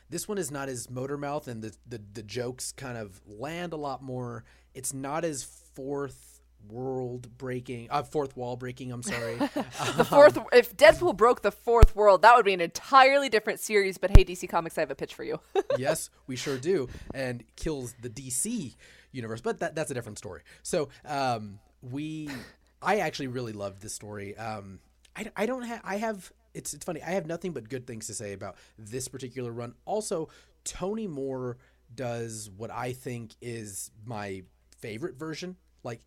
this 0.09 0.27
one 0.27 0.37
is 0.37 0.51
not 0.51 0.69
as 0.69 0.89
motor 0.89 1.17
mouth 1.17 1.47
and 1.47 1.61
the, 1.61 1.75
the 1.87 2.01
the 2.13 2.23
jokes 2.23 2.71
kind 2.71 2.97
of 2.97 3.21
land 3.27 3.73
a 3.73 3.77
lot 3.77 4.01
more. 4.01 4.43
It's 4.73 4.93
not 4.93 5.23
as 5.23 5.43
fourth 5.43 6.28
world 6.67 7.27
breaking 7.37 7.87
uh 7.89 8.03
fourth 8.03 8.37
wall 8.37 8.55
breaking 8.55 8.91
i'm 8.91 9.01
sorry 9.01 9.35
the 9.97 10.05
fourth, 10.05 10.37
if 10.51 10.75
Deadpool 10.75 11.15
broke 11.15 11.41
the 11.41 11.51
fourth 11.51 11.95
world, 11.95 12.21
that 12.21 12.35
would 12.35 12.45
be 12.45 12.53
an 12.53 12.61
entirely 12.61 13.29
different 13.29 13.59
series. 13.59 13.97
But 13.97 14.11
hey, 14.15 14.23
DC 14.23 14.47
Comics, 14.49 14.77
I 14.77 14.81
have 14.81 14.91
a 14.91 14.95
pitch 14.95 15.13
for 15.13 15.23
you. 15.23 15.39
yes, 15.77 16.09
we 16.27 16.35
sure 16.35 16.57
do, 16.57 16.87
and 17.13 17.43
kills 17.55 17.93
the 18.01 18.09
DC 18.09 18.75
universe. 19.11 19.41
But 19.41 19.59
that 19.59 19.75
that's 19.75 19.91
a 19.91 19.93
different 19.93 20.17
story. 20.17 20.41
So 20.63 20.89
um, 21.05 21.59
we, 21.81 22.29
I 22.81 22.99
actually 22.99 23.27
really 23.27 23.53
loved 23.53 23.81
this 23.81 23.93
story. 23.93 24.37
Um, 24.37 24.79
I, 25.15 25.31
I 25.35 25.45
don't 25.45 25.63
have 25.63 25.81
I 25.83 25.97
have 25.97 26.31
it's 26.53 26.73
it's 26.73 26.85
funny 26.85 27.01
I 27.01 27.11
have 27.11 27.27
nothing 27.27 27.51
but 27.51 27.69
good 27.69 27.85
things 27.85 28.07
to 28.07 28.13
say 28.13 28.33
about 28.33 28.55
this 28.77 29.07
particular 29.07 29.51
run. 29.51 29.73
Also, 29.85 30.29
Tony 30.63 31.07
Moore 31.07 31.57
does 31.93 32.49
what 32.55 32.71
I 32.71 32.93
think 32.93 33.35
is 33.41 33.91
my 34.05 34.43
favorite 34.77 35.17
version. 35.17 35.57
Like 35.83 36.01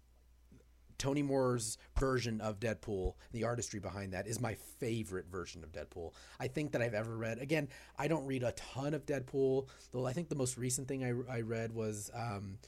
Tony 1.02 1.20
Moore's 1.20 1.78
version 1.98 2.40
of 2.40 2.60
Deadpool, 2.60 3.14
the 3.32 3.42
artistry 3.42 3.80
behind 3.80 4.12
that 4.12 4.28
is 4.28 4.40
my 4.40 4.54
favorite 4.54 5.26
version 5.26 5.64
of 5.64 5.72
Deadpool. 5.72 6.12
I 6.38 6.46
think 6.46 6.70
that 6.70 6.80
I've 6.80 6.94
ever 6.94 7.16
read. 7.16 7.40
Again, 7.40 7.66
I 7.98 8.06
don't 8.06 8.24
read 8.24 8.44
a 8.44 8.52
ton 8.52 8.94
of 8.94 9.04
Deadpool, 9.04 9.66
though 9.90 10.06
I 10.06 10.12
think 10.12 10.28
the 10.28 10.36
most 10.36 10.56
recent 10.56 10.86
thing 10.86 11.02
I, 11.02 11.38
I 11.38 11.40
read 11.40 11.72
was 11.72 12.08
um, 12.14 12.58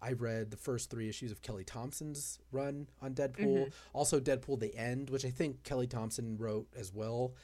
I 0.00 0.12
read 0.12 0.52
the 0.52 0.56
first 0.56 0.90
three 0.90 1.08
issues 1.08 1.32
of 1.32 1.42
Kelly 1.42 1.64
Thompson's 1.64 2.38
run 2.52 2.86
on 3.02 3.14
Deadpool. 3.14 3.72
Also, 3.94 4.20
Deadpool 4.20 4.60
The 4.60 4.76
End, 4.76 5.10
which 5.10 5.24
I 5.24 5.30
think 5.30 5.64
Kelly 5.64 5.88
Thompson 5.88 6.36
wrote 6.38 6.68
as 6.78 6.94
well. 6.94 7.34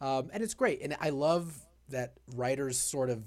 Um, 0.00 0.30
and 0.32 0.42
it's 0.42 0.54
great. 0.54 0.80
And 0.80 0.96
I 1.02 1.10
love 1.10 1.66
that 1.90 2.14
writers 2.34 2.78
sort 2.78 3.10
of 3.10 3.24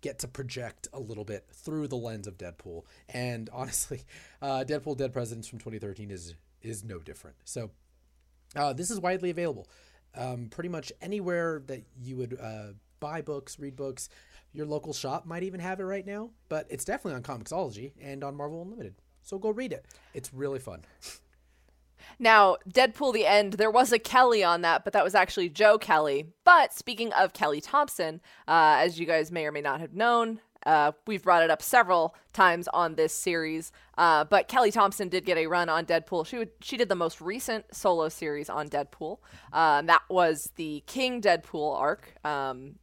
get 0.00 0.18
to 0.20 0.28
project 0.28 0.88
a 0.92 1.00
little 1.00 1.24
bit 1.24 1.46
through 1.52 1.88
the 1.88 1.96
lens 1.96 2.26
of 2.26 2.38
Deadpool. 2.38 2.84
And 3.08 3.50
honestly, 3.52 4.02
uh, 4.40 4.64
Deadpool 4.66 4.96
Dead 4.96 5.12
Presidents 5.12 5.48
from 5.48 5.58
2013 5.58 6.10
is 6.10 6.34
is 6.60 6.82
no 6.82 6.98
different. 6.98 7.36
So 7.44 7.70
uh, 8.56 8.72
this 8.72 8.90
is 8.90 8.98
widely 9.00 9.30
available. 9.30 9.68
Um, 10.16 10.48
pretty 10.50 10.68
much 10.68 10.92
anywhere 11.00 11.62
that 11.66 11.84
you 12.02 12.16
would 12.16 12.38
uh, 12.40 12.72
buy 12.98 13.22
books, 13.22 13.58
read 13.58 13.76
books. 13.76 14.08
Your 14.52 14.66
local 14.66 14.92
shop 14.92 15.26
might 15.26 15.42
even 15.42 15.60
have 15.60 15.78
it 15.78 15.84
right 15.84 16.06
now, 16.06 16.30
but 16.48 16.66
it's 16.70 16.84
definitely 16.84 17.14
on 17.14 17.22
Comixology 17.22 17.92
and 18.00 18.24
on 18.24 18.34
Marvel 18.34 18.62
Unlimited. 18.62 18.94
So 19.22 19.38
go 19.38 19.50
read 19.50 19.72
it. 19.72 19.84
It's 20.14 20.32
really 20.32 20.58
fun. 20.58 20.84
Now, 22.18 22.56
Deadpool 22.68 23.12
the 23.12 23.26
End, 23.26 23.54
there 23.54 23.70
was 23.70 23.92
a 23.92 23.98
Kelly 23.98 24.42
on 24.42 24.62
that, 24.62 24.84
but 24.84 24.92
that 24.92 25.04
was 25.04 25.14
actually 25.14 25.48
Joe 25.48 25.78
Kelly. 25.78 26.26
But 26.44 26.72
speaking 26.72 27.12
of 27.12 27.32
Kelly 27.32 27.60
Thompson, 27.60 28.20
uh, 28.46 28.76
as 28.78 28.98
you 28.98 29.06
guys 29.06 29.30
may 29.30 29.46
or 29.46 29.52
may 29.52 29.60
not 29.60 29.80
have 29.80 29.94
known, 29.94 30.40
uh, 30.66 30.92
we've 31.06 31.22
brought 31.22 31.42
it 31.42 31.50
up 31.50 31.62
several 31.62 32.14
times 32.32 32.68
on 32.68 32.94
this 32.96 33.12
series. 33.12 33.72
Uh, 33.96 34.24
but 34.24 34.48
Kelly 34.48 34.70
Thompson 34.70 35.08
did 35.08 35.24
get 35.24 35.38
a 35.38 35.46
run 35.46 35.68
on 35.68 35.86
Deadpool. 35.86 36.26
She 36.26 36.38
would, 36.38 36.50
she 36.60 36.76
did 36.76 36.88
the 36.88 36.94
most 36.94 37.20
recent 37.20 37.64
solo 37.74 38.08
series 38.08 38.50
on 38.50 38.68
Deadpool. 38.68 39.18
Um, 39.52 39.86
that 39.86 40.02
was 40.10 40.50
the 40.56 40.82
King 40.86 41.20
Deadpool 41.20 41.76
arc. 41.78 42.14
Um, 42.24 42.76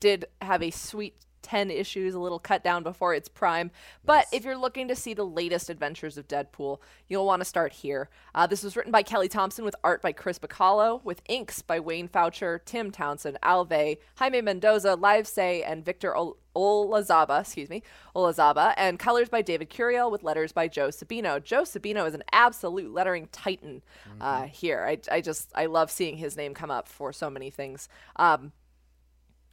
did 0.00 0.26
have 0.40 0.62
a 0.62 0.70
sweet 0.70 1.16
10 1.46 1.70
issues, 1.70 2.14
a 2.14 2.18
little 2.18 2.40
cut 2.40 2.64
down 2.64 2.82
before 2.82 3.14
its 3.14 3.28
prime. 3.28 3.70
But 4.04 4.26
if 4.32 4.44
you're 4.44 4.56
looking 4.56 4.88
to 4.88 4.96
see 4.96 5.14
the 5.14 5.24
latest 5.24 5.70
adventures 5.70 6.18
of 6.18 6.26
Deadpool, 6.26 6.78
you'll 7.08 7.24
want 7.24 7.40
to 7.40 7.44
start 7.44 7.72
here. 7.72 8.10
Uh, 8.34 8.48
this 8.48 8.64
was 8.64 8.76
written 8.76 8.90
by 8.90 9.04
Kelly 9.04 9.28
Thompson 9.28 9.64
with 9.64 9.76
art 9.84 10.02
by 10.02 10.10
Chris 10.10 10.40
Bachalo, 10.40 11.04
with 11.04 11.22
inks 11.28 11.62
by 11.62 11.78
Wayne 11.78 12.08
Faucher, 12.08 12.60
Tim 12.64 12.90
Townsend, 12.90 13.38
Alve, 13.44 13.98
Jaime 14.16 14.40
Mendoza, 14.40 14.96
Livesay, 14.96 15.62
and 15.64 15.84
Victor 15.84 16.16
Ol- 16.16 16.36
Olazaba, 16.56 17.42
excuse 17.42 17.70
me, 17.70 17.82
Olazaba, 18.16 18.74
and 18.76 18.98
colors 18.98 19.28
by 19.28 19.42
David 19.42 19.70
Curiel 19.70 20.10
with 20.10 20.24
letters 20.24 20.50
by 20.50 20.66
Joe 20.66 20.88
Sabino. 20.88 21.42
Joe 21.42 21.62
Sabino 21.62 22.08
is 22.08 22.14
an 22.14 22.24
absolute 22.32 22.92
lettering 22.92 23.28
titan 23.30 23.82
uh, 24.20 24.44
here. 24.44 24.84
I, 24.84 24.98
I 25.14 25.20
just, 25.20 25.52
I 25.54 25.66
love 25.66 25.90
seeing 25.90 26.16
his 26.16 26.36
name 26.36 26.54
come 26.54 26.70
up 26.70 26.88
for 26.88 27.12
so 27.12 27.30
many 27.30 27.50
things. 27.50 27.88
Um, 28.16 28.52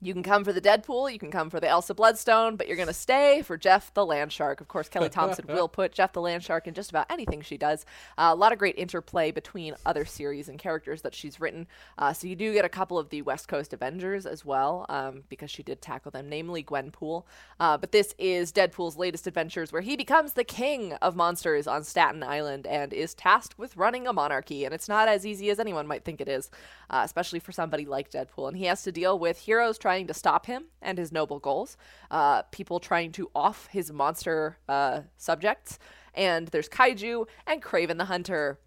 You 0.04 0.12
can 0.14 0.22
come 0.22 0.44
for 0.44 0.52
the 0.52 0.60
Deadpool, 0.60 1.14
you 1.14 1.18
can 1.18 1.32
come 1.32 1.50
for 1.50 1.62
the 1.62 1.70
Elsa 1.70 1.94
Bloodstone, 1.94 2.58
but 2.58 2.68
you're 2.68 2.76
going 2.76 2.90
to 2.90 2.94
stay 2.94 3.42
for 3.42 3.56
Jeff 3.56 3.94
the 3.94 4.06
Landshark. 4.06 4.60
Of 4.60 4.68
course, 4.68 4.90
Kelly 4.90 5.08
Thompson 5.08 5.46
will 5.50 5.70
put 5.70 5.94
Jeff 5.94 6.12
the 6.12 6.20
Landshark 6.20 6.68
in 6.68 6.74
just 6.74 6.90
about 6.90 7.10
anything 7.10 7.40
she 7.42 7.58
does. 7.58 7.86
Uh, 8.18 8.32
a 8.34 8.36
lot 8.36 8.52
of 8.52 8.60
great 8.60 8.78
interplay 8.78 9.32
between 9.32 9.76
other 9.86 10.04
series 10.04 10.50
and 10.50 10.60
characters 10.60 11.04
that 11.04 11.16
she's 11.16 11.40
written. 11.40 11.68
Uh, 11.98 12.12
so 12.12 12.28
you 12.28 12.36
do 12.36 12.52
get 12.52 12.66
a 12.66 12.70
couple 12.70 13.00
of 13.00 13.12
the 13.12 13.22
West 13.22 13.48
Coast 13.48 13.72
Avengers 13.72 14.26
as 14.26 14.44
well, 14.44 14.86
um, 14.90 15.24
because 15.30 15.50
she 15.50 15.64
did 15.64 15.82
tackle 15.82 16.12
them, 16.12 16.28
namely 16.28 16.66
Gwenpool. 16.66 17.24
Uh, 17.58 17.78
but 17.78 17.94
this 17.94 18.14
is 18.18 18.52
Deadpool's 18.52 18.98
latest 18.98 19.26
adventures, 19.26 19.72
where 19.72 19.82
he 19.82 19.96
becomes 19.96 20.34
the 20.34 20.44
king 20.44 20.92
of 21.02 21.16
monsters 21.16 21.66
on 21.66 21.86
Staten 21.86 22.24
Island 22.24 22.68
and 22.68 22.92
is 22.92 23.14
tasked 23.14 23.58
with 23.58 23.78
running 23.78 24.06
a 24.06 24.12
monarchy. 24.12 24.66
And 24.66 24.74
it's 24.74 24.90
not 24.90 25.08
as 25.08 25.26
easy 25.26 25.50
as 25.50 25.62
anyone 25.62 25.88
might 25.88 26.04
think 26.04 26.20
it 26.20 26.28
is, 26.28 26.52
uh, 26.90 27.04
especially 27.06 27.40
for 27.40 27.54
somebody 27.54 27.86
like 27.86 28.12
Deadpool. 28.12 28.50
And 28.50 28.58
he 28.58 28.66
has 28.66 28.84
to 28.84 28.92
deal 28.92 29.18
with 29.18 29.40
heroes 29.40 29.78
trying 29.78 29.93
trying 29.94 30.08
to 30.08 30.14
stop 30.14 30.48
him 30.48 30.66
and 30.82 30.98
his 30.98 31.12
noble 31.12 31.38
goals, 31.38 31.78
uh, 32.10 32.42
people 32.44 32.80
trying 32.80 33.12
to 33.12 33.30
off 33.36 33.68
his 33.68 33.92
monster 33.92 34.58
uh, 34.68 35.02
subjects, 35.18 35.78
and 36.16 36.48
there's 36.48 36.68
Kaiju 36.68 37.28
and 37.46 37.62
Kraven 37.62 38.00
the 38.00 38.06
Hunter. 38.06 38.60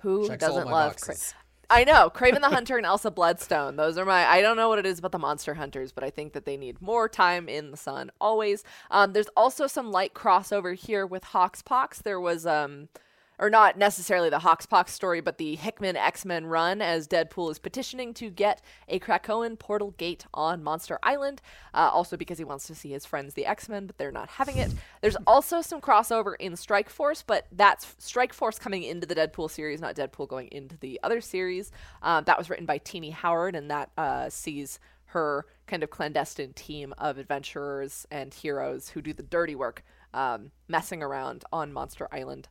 Who 0.00 0.28
Checks 0.28 0.40
doesn't 0.40 0.66
love 0.66 0.92
boxes. 0.92 1.34
I 1.70 1.84
know 1.84 2.10
Kraven 2.14 2.42
the 2.42 2.50
Hunter 2.50 2.76
and 2.76 2.84
Elsa 2.84 3.10
Bloodstone. 3.10 3.76
Those 3.76 3.96
are 3.96 4.04
my. 4.04 4.26
I 4.26 4.42
don't 4.42 4.58
know 4.58 4.68
what 4.68 4.78
it 4.78 4.84
is 4.84 4.98
about 4.98 5.12
the 5.12 5.18
monster 5.18 5.54
hunters, 5.54 5.90
but 5.90 6.04
I 6.04 6.10
think 6.10 6.34
that 6.34 6.44
they 6.44 6.58
need 6.58 6.82
more 6.82 7.08
time 7.08 7.48
in 7.48 7.70
the 7.70 7.78
sun 7.78 8.10
always. 8.20 8.62
Um, 8.90 9.14
there's 9.14 9.30
also 9.38 9.66
some 9.66 9.90
light 9.90 10.12
crossover 10.12 10.76
here 10.76 11.06
with 11.06 11.24
HoXPoX. 11.24 12.02
There 12.02 12.20
was 12.20 12.44
um, 12.46 12.90
or 13.38 13.50
not 13.50 13.76
necessarily 13.76 14.30
the 14.30 14.38
HoXPoX 14.38 14.88
story, 14.88 15.20
but 15.20 15.38
the 15.38 15.56
Hickman 15.56 15.96
X 15.96 16.24
Men 16.24 16.46
run 16.46 16.80
as 16.80 17.06
Deadpool 17.06 17.50
is 17.50 17.58
petitioning 17.58 18.14
to 18.14 18.30
get 18.30 18.62
a 18.88 18.98
Krakoan 18.98 19.58
portal 19.58 19.92
gate 19.92 20.26
on 20.32 20.62
Monster 20.62 20.98
Island, 21.02 21.42
uh, 21.74 21.90
also 21.92 22.16
because 22.16 22.38
he 22.38 22.44
wants 22.44 22.66
to 22.66 22.74
see 22.74 22.90
his 22.90 23.04
friends, 23.04 23.34
the 23.34 23.46
X 23.46 23.68
Men, 23.68 23.86
but 23.86 23.98
they're 23.98 24.12
not 24.12 24.28
having 24.28 24.56
it. 24.58 24.72
There's 25.00 25.16
also 25.26 25.60
some 25.60 25.80
crossover 25.80 26.34
in 26.38 26.56
Strike 26.56 26.88
Force, 26.88 27.22
but 27.22 27.46
that's 27.52 27.94
Strike 27.98 28.32
Force 28.32 28.58
coming 28.58 28.82
into 28.82 29.06
the 29.06 29.14
Deadpool 29.14 29.50
series, 29.50 29.80
not 29.80 29.96
Deadpool 29.96 30.28
going 30.28 30.48
into 30.48 30.76
the 30.78 30.98
other 31.02 31.20
series. 31.20 31.70
Um, 32.02 32.24
that 32.24 32.38
was 32.38 32.48
written 32.50 32.66
by 32.66 32.78
Tini 32.78 33.10
Howard, 33.10 33.54
and 33.54 33.70
that 33.70 33.90
uh, 33.98 34.30
sees 34.30 34.78
her 35.10 35.46
kind 35.66 35.82
of 35.82 35.90
clandestine 35.90 36.52
team 36.52 36.92
of 36.98 37.18
adventurers 37.18 38.06
and 38.10 38.34
heroes 38.34 38.90
who 38.90 39.00
do 39.00 39.12
the 39.12 39.22
dirty 39.22 39.54
work 39.54 39.84
um, 40.12 40.50
messing 40.68 41.02
around 41.02 41.44
on 41.52 41.72
Monster 41.72 42.08
Island 42.10 42.48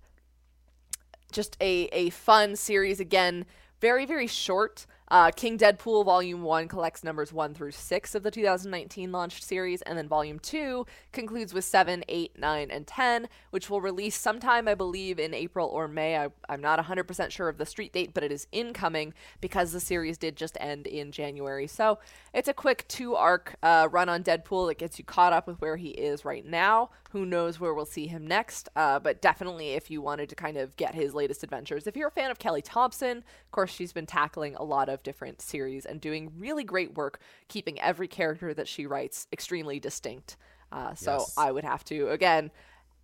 just 1.35 1.57
a, 1.61 1.89
a 1.91 2.09
fun 2.09 2.55
series. 2.55 2.99
Again 2.99 3.45
very 3.81 4.05
very 4.05 4.27
short. 4.27 4.85
Uh, 5.11 5.29
king 5.29 5.55
deadpool 5.55 6.03
volume 6.03 6.41
1 6.41 6.67
collects 6.67 7.03
numbers 7.03 7.31
1 7.31 7.53
through 7.53 7.69
6 7.69 8.15
of 8.15 8.23
the 8.23 8.31
2019 8.31 9.11
launched 9.11 9.43
series 9.43 9.83
and 9.83 9.95
then 9.99 10.07
volume 10.07 10.39
2 10.39 10.83
concludes 11.11 11.53
with 11.53 11.63
7 11.63 12.03
8 12.07 12.39
9 12.39 12.71
and 12.71 12.87
10 12.87 13.29
which 13.51 13.69
will 13.69 13.81
release 13.81 14.15
sometime 14.15 14.67
i 14.67 14.73
believe 14.73 15.19
in 15.19 15.35
april 15.35 15.67
or 15.67 15.87
may. 15.87 16.17
I, 16.17 16.29
i'm 16.49 16.59
not 16.59 16.83
100% 16.83 17.29
sure 17.29 17.47
of 17.47 17.59
the 17.59 17.67
street 17.67 17.93
date 17.93 18.15
but 18.15 18.23
it 18.23 18.31
is 18.31 18.47
incoming 18.51 19.13
because 19.41 19.71
the 19.71 19.79
series 19.79 20.17
did 20.17 20.35
just 20.35 20.57
end 20.59 20.87
in 20.87 21.11
january. 21.11 21.67
So 21.67 21.99
it's 22.35 22.49
a 22.49 22.53
quick 22.53 22.85
two 22.89 23.15
arc 23.15 23.55
uh, 23.63 23.87
run 23.89 24.09
on 24.09 24.21
deadpool 24.23 24.67
that 24.67 24.77
gets 24.77 24.99
you 24.99 25.05
caught 25.05 25.33
up 25.33 25.47
with 25.47 25.59
where 25.61 25.77
he 25.77 25.89
is 25.89 26.25
right 26.25 26.45
now. 26.45 26.89
Who 27.11 27.25
knows 27.25 27.59
where 27.61 27.73
we'll 27.73 27.85
see 27.85 28.07
him 28.07 28.27
next 28.27 28.67
uh, 28.75 28.99
but 28.99 29.21
definitely 29.21 29.69
if 29.69 29.89
you 29.89 30.01
wanted 30.01 30.27
to 30.29 30.35
kind 30.35 30.57
of 30.57 30.75
get 30.75 30.93
his 30.93 31.13
latest 31.15 31.43
adventures. 31.43 31.87
If 31.87 31.95
you're 31.95 32.09
a 32.09 32.11
fan 32.11 32.29
of 32.29 32.37
kelly 32.37 32.61
thompson 32.61 33.19
of 33.19 33.51
course 33.51 33.71
she's 33.71 33.93
been 33.93 34.05
tackling 34.05 34.55
a 34.57 34.63
lot 34.63 34.89
of 34.89 35.01
different 35.01 35.41
series 35.41 35.85
and 35.85 36.01
doing 36.01 36.31
really 36.37 36.65
great 36.65 36.95
work 36.95 37.21
keeping 37.47 37.79
every 37.79 38.07
character 38.07 38.53
that 38.53 38.67
she 38.67 38.85
writes 38.85 39.27
extremely 39.31 39.79
distinct. 39.79 40.35
Uh, 40.71 40.93
so 40.93 41.13
Yes. 41.19 41.33
i 41.37 41.51
would 41.51 41.63
have 41.63 41.83
to 41.85 42.09
again 42.09 42.51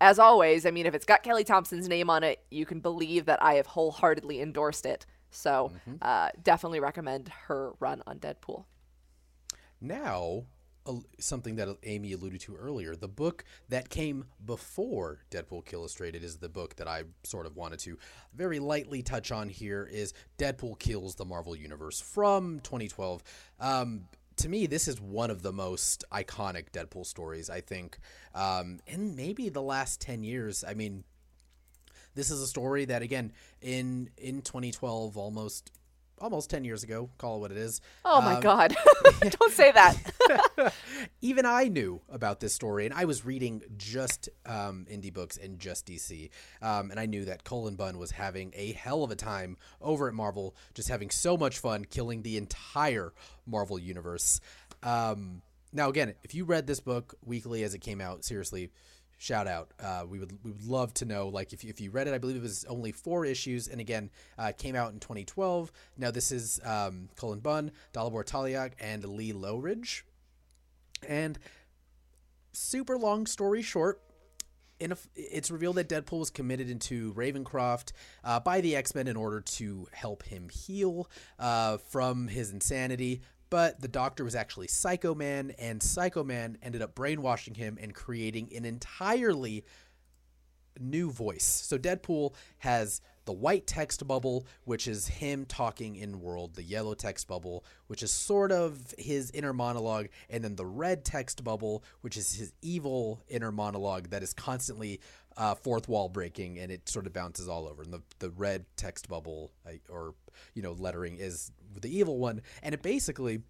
as 0.00 0.18
always 0.18 0.66
i 0.66 0.70
mean 0.70 0.84
if 0.84 0.94
it's 0.94 1.06
got 1.06 1.22
kelly 1.22 1.44
thompson's 1.44 1.88
name 1.88 2.10
on 2.10 2.22
it 2.22 2.40
you 2.50 2.66
can 2.66 2.80
believe 2.80 3.24
that 3.24 3.42
i 3.42 3.54
have 3.54 3.66
wholeheartedly 3.66 4.40
endorsed 4.42 4.84
it. 4.84 5.06
So 5.34 5.72
uh, 6.02 6.28
definitely 6.42 6.80
recommend 6.80 7.30
her 7.46 7.72
run 7.80 8.02
on 8.06 8.18
deadpool 8.18 8.66
Now, 9.82 10.44
something 11.18 11.56
that 11.56 11.68
Amy 11.82 12.12
alluded 12.12 12.40
to 12.42 12.54
earlier, 12.54 12.94
the 12.94 13.08
book 13.08 13.44
that 13.68 13.88
came 13.88 14.24
before 14.44 15.24
Deadpool 15.30 15.64
Killustrated 15.64 16.22
is 16.22 16.36
the 16.36 16.48
book 16.48 16.76
that 16.76 16.86
I 16.86 17.02
sort 17.24 17.46
of 17.46 17.56
wanted 17.56 17.80
to 17.80 17.98
very 18.32 18.60
lightly 18.60 19.02
touch 19.02 19.32
on 19.32 19.48
here 19.48 19.88
is 19.90 20.14
Deadpool 20.38 20.78
Kills 20.78 21.16
the 21.16 21.24
Marvel 21.24 21.56
Universe 21.56 22.00
from 22.00 22.60
2012. 22.60 23.24
Um, 23.58 24.04
to 24.36 24.48
me, 24.48 24.66
this 24.66 24.86
is 24.86 25.00
one 25.00 25.30
of 25.30 25.42
the 25.42 25.52
most 25.52 26.04
iconic 26.12 26.70
Deadpool 26.70 27.04
stories, 27.04 27.50
I 27.50 27.60
think, 27.60 27.98
um, 28.36 28.78
in 28.86 29.16
maybe 29.16 29.48
the 29.48 29.62
last 29.62 30.00
10 30.00 30.22
years. 30.22 30.64
I 30.66 30.74
mean, 30.74 31.04
this 32.14 32.30
is 32.30 32.40
a 32.40 32.46
story 32.46 32.84
that, 32.86 33.02
again, 33.02 33.32
in 33.60 34.10
in 34.16 34.42
2012, 34.42 35.16
almost 35.16 35.70
almost 36.22 36.48
10 36.50 36.64
years 36.64 36.84
ago, 36.84 37.10
call 37.18 37.36
it 37.36 37.40
what 37.40 37.50
it 37.50 37.56
is. 37.56 37.80
oh 38.04 38.20
my 38.22 38.34
um, 38.34 38.40
god 38.40 38.74
don't 39.20 39.52
say 39.52 39.72
that 39.72 40.72
even 41.20 41.44
I 41.44 41.64
knew 41.64 42.00
about 42.08 42.40
this 42.40 42.54
story, 42.54 42.86
and 42.86 42.94
I 42.94 43.04
was 43.04 43.24
reading 43.24 43.62
just 43.76 44.28
um, 44.46 44.86
indie 44.90 45.12
books 45.12 45.36
and 45.36 45.58
just 45.58 45.86
DC, 45.86 46.30
um, 46.62 46.90
and 46.90 47.00
I 47.00 47.06
knew 47.06 47.24
that 47.24 47.44
Cullen 47.44 47.74
Bunn 47.74 47.98
was 47.98 48.12
having 48.12 48.52
a 48.56 48.72
hell 48.72 49.02
of 49.02 49.10
a 49.10 49.16
time 49.16 49.56
over 49.80 50.08
at 50.08 50.14
Marvel, 50.14 50.54
just 50.74 50.88
having 50.88 51.10
so 51.10 51.36
much 51.36 51.58
fun 51.58 51.84
killing 51.84 52.22
the 52.22 52.36
entire 52.36 53.12
Marvel 53.46 53.78
universe. 53.78 54.40
Um, 54.82 55.42
now, 55.72 55.88
again, 55.88 56.14
if 56.22 56.34
you 56.34 56.44
read 56.44 56.66
this 56.66 56.80
book 56.80 57.14
weekly 57.24 57.64
as 57.64 57.74
it 57.74 57.80
came 57.80 58.00
out, 58.00 58.24
seriously, 58.24 58.70
shout 59.22 59.46
out. 59.46 59.70
Uh, 59.80 60.04
we 60.08 60.18
would 60.18 60.36
we 60.42 60.50
would 60.50 60.64
love 60.64 60.92
to 60.94 61.04
know. 61.04 61.28
Like 61.28 61.52
if 61.52 61.62
you, 61.62 61.70
if 61.70 61.80
you 61.80 61.90
read 61.90 62.08
it, 62.08 62.14
I 62.14 62.18
believe 62.18 62.36
it 62.36 62.42
was 62.42 62.64
only 62.64 62.90
four 62.90 63.24
issues, 63.24 63.68
and 63.68 63.80
again, 63.80 64.10
uh, 64.36 64.52
came 64.56 64.74
out 64.74 64.92
in 64.92 64.98
2012. 64.98 65.70
Now 65.96 66.10
this 66.10 66.32
is 66.32 66.60
um, 66.64 67.08
Cullen 67.16 67.38
Bunn, 67.38 67.70
Dalibor 67.94 68.24
Talajić, 68.24 68.72
and 68.80 69.04
Lee 69.04 69.32
Loughridge. 69.32 70.04
And 71.08 71.38
super 72.52 72.98
long 72.98 73.26
story 73.26 73.62
short, 73.62 74.00
a, 74.80 74.96
it's 75.14 75.52
revealed 75.52 75.76
that 75.76 75.88
Deadpool 75.88 76.18
was 76.18 76.30
committed 76.30 76.68
into 76.68 77.14
Ravencroft 77.14 77.92
uh, 78.24 78.40
by 78.40 78.60
the 78.60 78.74
X 78.74 78.94
Men 78.94 79.06
in 79.06 79.16
order 79.16 79.40
to 79.40 79.86
help 79.92 80.24
him 80.24 80.48
heal 80.48 81.08
uh, 81.38 81.76
from 81.76 82.26
his 82.26 82.50
insanity. 82.50 83.22
But 83.52 83.82
the 83.82 83.88
Doctor 83.88 84.24
was 84.24 84.34
actually 84.34 84.68
Psycho 84.68 85.14
Man, 85.14 85.52
and 85.58 85.82
Psycho 85.82 86.24
Man 86.24 86.56
ended 86.62 86.80
up 86.80 86.94
brainwashing 86.94 87.52
him 87.52 87.76
and 87.78 87.94
creating 87.94 88.48
an 88.56 88.64
entirely 88.64 89.66
new 90.80 91.10
voice. 91.10 91.44
So 91.44 91.76
Deadpool 91.76 92.32
has 92.60 93.02
the 93.26 93.32
white 93.34 93.66
text 93.66 94.06
bubble, 94.06 94.46
which 94.64 94.88
is 94.88 95.06
him 95.06 95.44
talking 95.44 95.96
in 95.96 96.22
world, 96.22 96.54
the 96.54 96.62
yellow 96.62 96.94
text 96.94 97.28
bubble, 97.28 97.66
which 97.88 98.02
is 98.02 98.10
sort 98.10 98.52
of 98.52 98.94
his 98.96 99.30
inner 99.32 99.52
monologue, 99.52 100.08
and 100.30 100.42
then 100.42 100.56
the 100.56 100.64
red 100.64 101.04
text 101.04 101.44
bubble, 101.44 101.84
which 102.00 102.16
is 102.16 102.34
his 102.34 102.54
evil 102.62 103.22
inner 103.28 103.52
monologue 103.52 104.08
that 104.08 104.22
is 104.22 104.32
constantly 104.32 104.98
uh, 105.36 105.54
fourth 105.54 105.88
wall 105.88 106.08
breaking 106.08 106.58
and 106.58 106.70
it 106.70 106.88
sort 106.88 107.06
of 107.06 107.12
bounces 107.12 107.48
all 107.48 107.66
over. 107.66 107.82
And 107.82 107.92
the, 107.92 108.02
the 108.18 108.30
red 108.30 108.64
text 108.76 109.08
bubble, 109.08 109.52
or, 109.88 110.14
you 110.54 110.62
know, 110.62 110.72
lettering 110.72 111.16
is 111.18 111.50
the 111.80 111.96
evil 111.96 112.18
one. 112.18 112.42
And 112.62 112.74
it 112.74 112.82
basically 112.82 113.42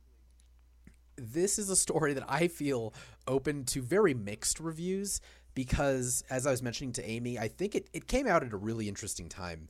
this 1.17 1.59
is 1.59 1.71
a 1.71 1.77
story 1.77 2.15
that 2.15 2.25
I 2.29 2.49
feel 2.49 2.95
open 3.27 3.65
to 3.67 3.83
very 3.83 4.15
mixed 4.15 4.61
reviews 4.61 5.21
because, 5.55 6.25
as 6.31 6.47
I 6.47 6.51
was 6.51 6.63
mentioning 6.63 6.93
to 6.95 7.09
Amy, 7.09 7.39
I 7.39 7.49
think 7.49 7.75
it, 7.75 7.89
it 7.93 8.07
came 8.07 8.27
out 8.27 8.43
at 8.43 8.53
a 8.53 8.57
really 8.57 8.89
interesting 8.89 9.29
time. 9.29 9.69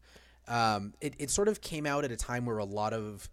Um, 0.49 0.95
it, 1.01 1.15
it 1.19 1.31
sort 1.31 1.49
of 1.49 1.61
came 1.61 1.87
out 1.87 2.05
at 2.05 2.13
a 2.13 2.17
time 2.17 2.47
where 2.47 2.59
a 2.59 2.65
lot 2.65 2.93
of 2.93 3.29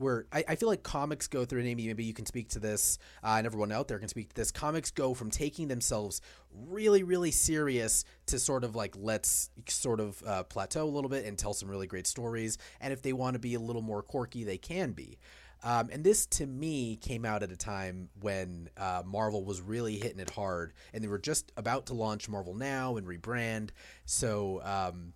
where 0.00 0.26
I, 0.32 0.44
I 0.48 0.54
feel 0.56 0.68
like 0.68 0.82
comics 0.82 1.28
go 1.28 1.44
through, 1.44 1.60
and 1.60 1.68
Amy, 1.68 1.86
maybe 1.86 2.04
you 2.04 2.14
can 2.14 2.26
speak 2.26 2.48
to 2.50 2.58
this, 2.58 2.98
uh, 3.22 3.34
and 3.36 3.46
everyone 3.46 3.70
out 3.70 3.88
there 3.88 3.98
can 3.98 4.08
speak 4.08 4.30
to 4.30 4.34
this. 4.34 4.50
Comics 4.50 4.90
go 4.90 5.14
from 5.14 5.30
taking 5.30 5.68
themselves 5.68 6.20
really, 6.66 7.02
really 7.02 7.30
serious 7.30 8.04
to 8.26 8.38
sort 8.38 8.64
of 8.64 8.74
like 8.74 8.94
let's 8.98 9.50
sort 9.68 10.00
of 10.00 10.22
uh, 10.26 10.42
plateau 10.44 10.84
a 10.84 10.90
little 10.90 11.10
bit 11.10 11.26
and 11.26 11.38
tell 11.38 11.54
some 11.54 11.68
really 11.68 11.86
great 11.86 12.06
stories. 12.06 12.58
And 12.80 12.92
if 12.92 13.02
they 13.02 13.12
want 13.12 13.34
to 13.34 13.38
be 13.40 13.54
a 13.54 13.60
little 13.60 13.82
more 13.82 14.02
quirky, 14.02 14.44
they 14.44 14.58
can 14.58 14.92
be. 14.92 15.18
Um, 15.62 15.90
and 15.92 16.02
this, 16.02 16.26
to 16.26 16.46
me, 16.46 16.96
came 16.96 17.24
out 17.24 17.42
at 17.42 17.52
a 17.52 17.56
time 17.56 18.08
when 18.20 18.70
uh, 18.78 19.02
Marvel 19.04 19.44
was 19.44 19.60
really 19.60 19.98
hitting 19.98 20.20
it 20.20 20.30
hard, 20.30 20.72
and 20.94 21.04
they 21.04 21.08
were 21.08 21.18
just 21.18 21.52
about 21.56 21.86
to 21.86 21.94
launch 21.94 22.28
Marvel 22.28 22.54
Now 22.54 22.96
and 22.96 23.06
rebrand. 23.06 23.70
So, 24.06 24.62
um, 24.64 25.12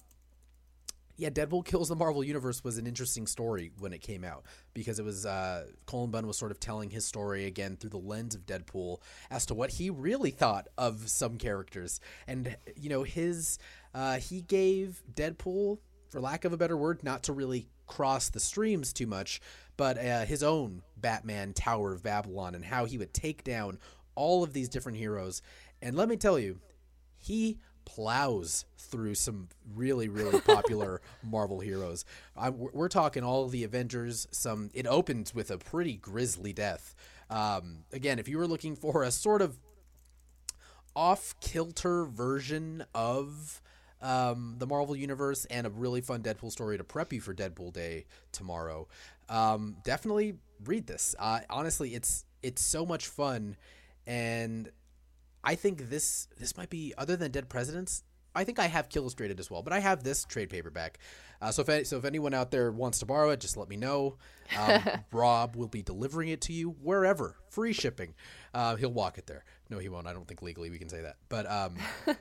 yeah, 1.17 1.31
Deadpool 1.31 1.65
kills 1.65 1.89
the 1.89 1.97
Marvel 1.97 2.25
Universe 2.25 2.65
was 2.65 2.77
an 2.77 2.87
interesting 2.87 3.27
story 3.27 3.71
when 3.79 3.93
it 3.93 4.01
came 4.01 4.25
out 4.25 4.45
because 4.73 4.99
it 4.99 5.05
was 5.05 5.25
uh, 5.25 5.67
Cullen 5.87 6.11
Bunn 6.11 6.27
was 6.27 6.37
sort 6.37 6.51
of 6.51 6.59
telling 6.59 6.91
his 6.91 7.07
story 7.07 7.47
again 7.47 7.77
through 7.77 7.91
the 7.91 7.99
lens 7.99 8.35
of 8.35 8.47
Deadpool 8.47 8.99
as 9.31 9.47
to 9.47 9.55
what 9.55 9.71
he 9.71 9.91
really 9.91 10.31
thought 10.31 10.69
of 10.77 11.09
some 11.09 11.39
characters, 11.39 12.01
and 12.27 12.57
you 12.77 12.89
know 12.89 13.05
his 13.05 13.59
uh, 13.95 14.17
he 14.19 14.41
gave 14.41 15.03
Deadpool, 15.12 15.79
for 16.11 16.21
lack 16.21 16.45
of 16.45 16.53
a 16.53 16.57
better 16.57 16.77
word, 16.77 17.05
not 17.05 17.23
to 17.25 17.33
really 17.33 17.69
cross 17.87 18.29
the 18.29 18.41
streams 18.41 18.93
too 18.93 19.07
much, 19.07 19.41
but 19.77 19.99
uh, 19.99 20.25
his 20.25 20.43
own 20.43 20.83
Batman 20.97 21.53
Tower 21.53 21.93
of 21.93 22.03
Babylon 22.03 22.55
and 22.55 22.65
how 22.65 22.87
he 22.87 22.99
would 22.99 23.15
take 23.15 23.45
down 23.45 23.79
all 24.15 24.43
of 24.43 24.53
these 24.53 24.69
different 24.69 24.99
heroes. 24.99 25.43
And 25.83 25.97
let 25.97 26.09
me 26.09 26.17
tell 26.17 26.39
you, 26.39 26.61
he 27.19 27.59
plows 27.85 28.64
through 28.78 29.14
some 29.14 29.49
really 29.74 30.09
really 30.09 30.41
popular 30.41 31.01
Marvel 31.22 31.61
heroes. 31.61 32.05
I, 32.37 32.51
we're 32.51 32.89
talking 32.89 33.24
all 33.24 33.49
the 33.49 33.64
Avengers. 33.64 34.28
Some 34.30 34.70
it 34.74 34.87
opens 34.87 35.35
with 35.35 35.51
a 35.51 35.59
pretty 35.59 35.95
grisly 35.97 36.53
death. 36.53 36.95
Um, 37.30 37.85
again, 37.93 38.18
if 38.18 38.28
you 38.28 38.39
were 38.39 38.47
looking 38.47 38.76
for 38.76 39.03
a 39.03 39.11
sort 39.11 39.43
of 39.43 39.59
off 40.95 41.35
kilter 41.41 42.05
version 42.05 42.85
of 42.95 43.61
um, 44.01 44.57
the 44.59 44.66
Marvel 44.66 44.95
Universe 44.95 45.45
and 45.47 45.66
a 45.66 45.70
really 45.70 46.01
fun 46.01 46.22
Deadpool 46.22 46.53
story 46.53 46.76
to 46.78 46.85
prep 46.85 47.12
you 47.12 47.20
for 47.20 47.35
Deadpool 47.35 47.72
Day 47.72 48.05
tomorrow, 48.32 48.87
um, 49.28 49.76
definitely 49.82 50.37
read 50.64 50.87
this. 50.87 51.14
Uh, 51.18 51.41
honestly, 51.51 51.95
it's 51.95 52.24
it's 52.43 52.62
so 52.62 52.85
much 52.85 53.09
fun, 53.09 53.57
and 54.07 54.70
I 55.45 55.55
think 55.55 55.90
this 55.90 56.28
this 56.38 56.57
might 56.57 56.70
be 56.70 56.95
other 56.97 57.16
than 57.16 57.30
Dead 57.30 57.49
Presidents. 57.49 58.03
I 58.34 58.45
think 58.45 58.59
I 58.59 58.66
have 58.66 58.88
Illustrated 58.95 59.38
as 59.38 59.51
well, 59.51 59.62
but 59.62 59.72
I 59.72 59.78
have 59.78 60.03
this 60.03 60.24
trade 60.24 60.51
paperback. 60.51 60.99
Uh, 61.40 61.53
so 61.53 61.64
if 61.66 61.86
so 61.86 61.99
if 61.99 62.05
anyone 62.05 62.34
out 62.34 62.51
there 62.51 62.70
wants 62.72 62.99
to 63.01 63.07
borrow 63.07 63.30
it, 63.30 63.40
just 63.40 63.57
let 63.57 63.68
me 63.68 63.76
know. 63.76 64.16
Um, 64.59 64.80
Rob 65.12 65.57
will 65.57 65.68
be 65.68 65.82
delivering 65.82 66.30
it 66.30 66.40
to 66.42 66.53
you 66.53 66.70
wherever, 66.70 67.36
free 67.51 67.72
shipping. 67.72 68.14
Uh, 68.53 68.76
he'll 68.76 68.92
walk 68.92 69.18
it 69.18 69.26
there. 69.26 69.45
No, 69.70 69.78
he 69.78 69.88
won't. 69.88 70.07
I 70.07 70.12
don't 70.12 70.26
think 70.26 70.42
legally 70.42 70.70
we 70.70 70.78
can 70.78 70.88
say 70.88 71.03
that. 71.03 71.16
But 71.28 71.51
um, 71.51 71.76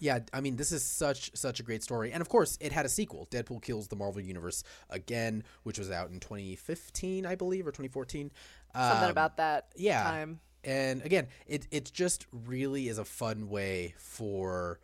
yeah, 0.00 0.20
I 0.32 0.40
mean, 0.40 0.56
this 0.56 0.72
is 0.72 0.84
such 0.84 1.30
such 1.34 1.60
a 1.60 1.62
great 1.62 1.82
story, 1.82 2.12
and 2.12 2.20
of 2.20 2.28
course, 2.28 2.56
it 2.60 2.72
had 2.72 2.86
a 2.86 2.88
sequel. 2.88 3.28
Deadpool 3.30 3.62
kills 3.62 3.88
the 3.88 3.96
Marvel 3.96 4.22
Universe 4.22 4.64
again, 4.90 5.44
which 5.64 5.78
was 5.78 5.90
out 5.90 6.10
in 6.10 6.20
2015, 6.20 7.26
I 7.26 7.34
believe, 7.34 7.66
or 7.66 7.70
2014. 7.70 8.30
Something 8.74 9.04
um, 9.04 9.10
about 9.10 9.36
that. 9.36 9.68
Yeah. 9.76 10.02
Time. 10.02 10.40
And 10.64 11.02
again, 11.02 11.28
it 11.46 11.66
it 11.70 11.90
just 11.92 12.26
really 12.32 12.88
is 12.88 12.98
a 12.98 13.04
fun 13.04 13.48
way 13.48 13.94
for, 13.98 14.78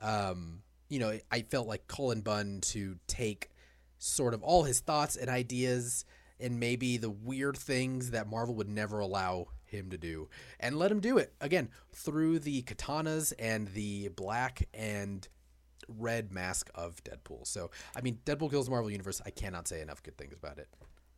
um, 0.00 0.62
you 0.88 0.98
know, 0.98 1.18
I 1.30 1.42
felt 1.42 1.66
like 1.66 1.88
Cullen 1.88 2.20
Bunn 2.20 2.60
to 2.62 2.96
take 3.06 3.50
sort 3.98 4.34
of 4.34 4.42
all 4.42 4.64
his 4.64 4.80
thoughts 4.80 5.16
and 5.16 5.28
ideas 5.28 6.04
and 6.38 6.60
maybe 6.60 6.96
the 6.96 7.10
weird 7.10 7.56
things 7.56 8.10
that 8.10 8.28
Marvel 8.28 8.54
would 8.56 8.68
never 8.68 8.98
allow 8.98 9.48
him 9.64 9.90
to 9.90 9.98
do 9.98 10.28
and 10.60 10.78
let 10.78 10.90
him 10.90 11.00
do 11.00 11.18
it 11.18 11.32
again 11.40 11.68
through 11.92 12.38
the 12.38 12.62
katanas 12.62 13.32
and 13.38 13.68
the 13.68 14.08
black 14.08 14.68
and 14.74 15.28
red 15.88 16.32
mask 16.32 16.70
of 16.74 17.02
Deadpool. 17.04 17.46
So, 17.46 17.70
I 17.96 18.00
mean, 18.00 18.18
Deadpool 18.24 18.50
kills 18.50 18.70
Marvel 18.70 18.90
Universe. 18.90 19.20
I 19.24 19.30
cannot 19.30 19.68
say 19.68 19.80
enough 19.80 20.02
good 20.02 20.16
things 20.16 20.34
about 20.34 20.58
it. 20.58 20.68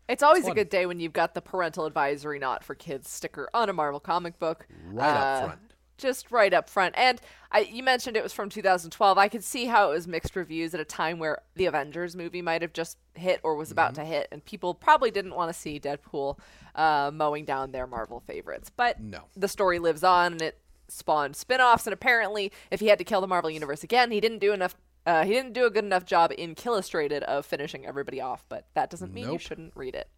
It's 0.09 0.23
always 0.23 0.45
it's 0.45 0.51
a 0.51 0.55
good 0.55 0.69
day 0.69 0.87
when 0.87 1.01
you've 1.01 1.13
got 1.13 1.35
the 1.35 1.41
parental 1.41 1.87
advisory 1.87 2.39
not 2.39 2.63
for 2.63 2.75
kids 2.75 3.11
sticker 3.11 3.49
on 3.53 3.69
a 3.69 3.73
Marvel 3.73 4.01
comic 4.01 4.39
book. 4.39 4.67
Right 4.93 5.09
uh, 5.09 5.11
up 5.11 5.45
front 5.47 5.61
just 5.99 6.31
right 6.31 6.53
up 6.53 6.69
front. 6.69 6.95
And 6.97 7.21
I, 7.51 7.61
you 7.61 7.83
mentioned 7.83 8.17
it 8.17 8.23
was 8.23 8.33
from 8.33 8.49
2012. 8.49 9.19
I 9.19 9.29
could 9.29 9.45
see 9.45 9.67
how 9.67 9.91
it 9.91 9.95
was 9.95 10.07
mixed 10.07 10.37
reviews 10.37 10.75
at 10.75 10.81
a 10.81 10.85
time 10.85 11.19
where 11.19 11.43
the 11.55 11.67
Avengers 11.67 12.17
movie 12.17 12.43
might 12.43 12.63
have 12.63 12.73
just 12.73 12.99
hit 13.15 13.41
or 13.43 13.57
was 13.57 13.71
about 13.71 13.95
mm-hmm. 13.95 14.03
to 14.03 14.09
hit, 14.09 14.29
and 14.31 14.45
people 14.45 14.75
probably 14.75 15.11
didn't 15.11 15.35
want 15.35 15.53
to 15.53 15.59
see 15.59 15.81
Deadpool 15.81 16.39
uh, 16.75 17.11
mowing 17.13 17.45
down 17.45 17.73
their 17.73 17.87
Marvel 17.87 18.21
favorites. 18.21 18.71
But 18.75 19.01
no. 19.01 19.23
the 19.37 19.49
story 19.49 19.79
lives 19.79 20.05
on, 20.05 20.33
and 20.33 20.43
it 20.43 20.59
spawned 20.89 21.37
spin-offs. 21.37 21.87
And 21.87 21.95
apparently, 21.95 22.53
if 22.71 22.81
he 22.81 22.87
had 22.89 22.99
to 22.99 23.05
kill 23.05 23.21
the 23.21 23.27
Marvel 23.27 23.51
universe 23.51 23.83
again, 23.83 24.11
he 24.11 24.21
didn't 24.21 24.39
do 24.39 24.53
enough. 24.53 24.75
Uh, 25.07 25.25
he 25.25 25.33
didn't 25.33 25.53
do 25.53 25.65
a 25.65 25.71
good 25.71 25.85
enough 25.85 26.05
job 26.05 26.33
in 26.37 26.57
Illustrated 26.65 27.23
of 27.23 27.47
finishing 27.47 27.87
everybody 27.87 28.21
off, 28.21 28.45
but 28.49 28.67
that 28.75 28.91
doesn't 28.91 29.15
mean 29.15 29.25
nope. 29.27 29.35
you 29.35 29.39
shouldn't 29.39 29.73
read 29.77 29.95
it. 29.95 30.09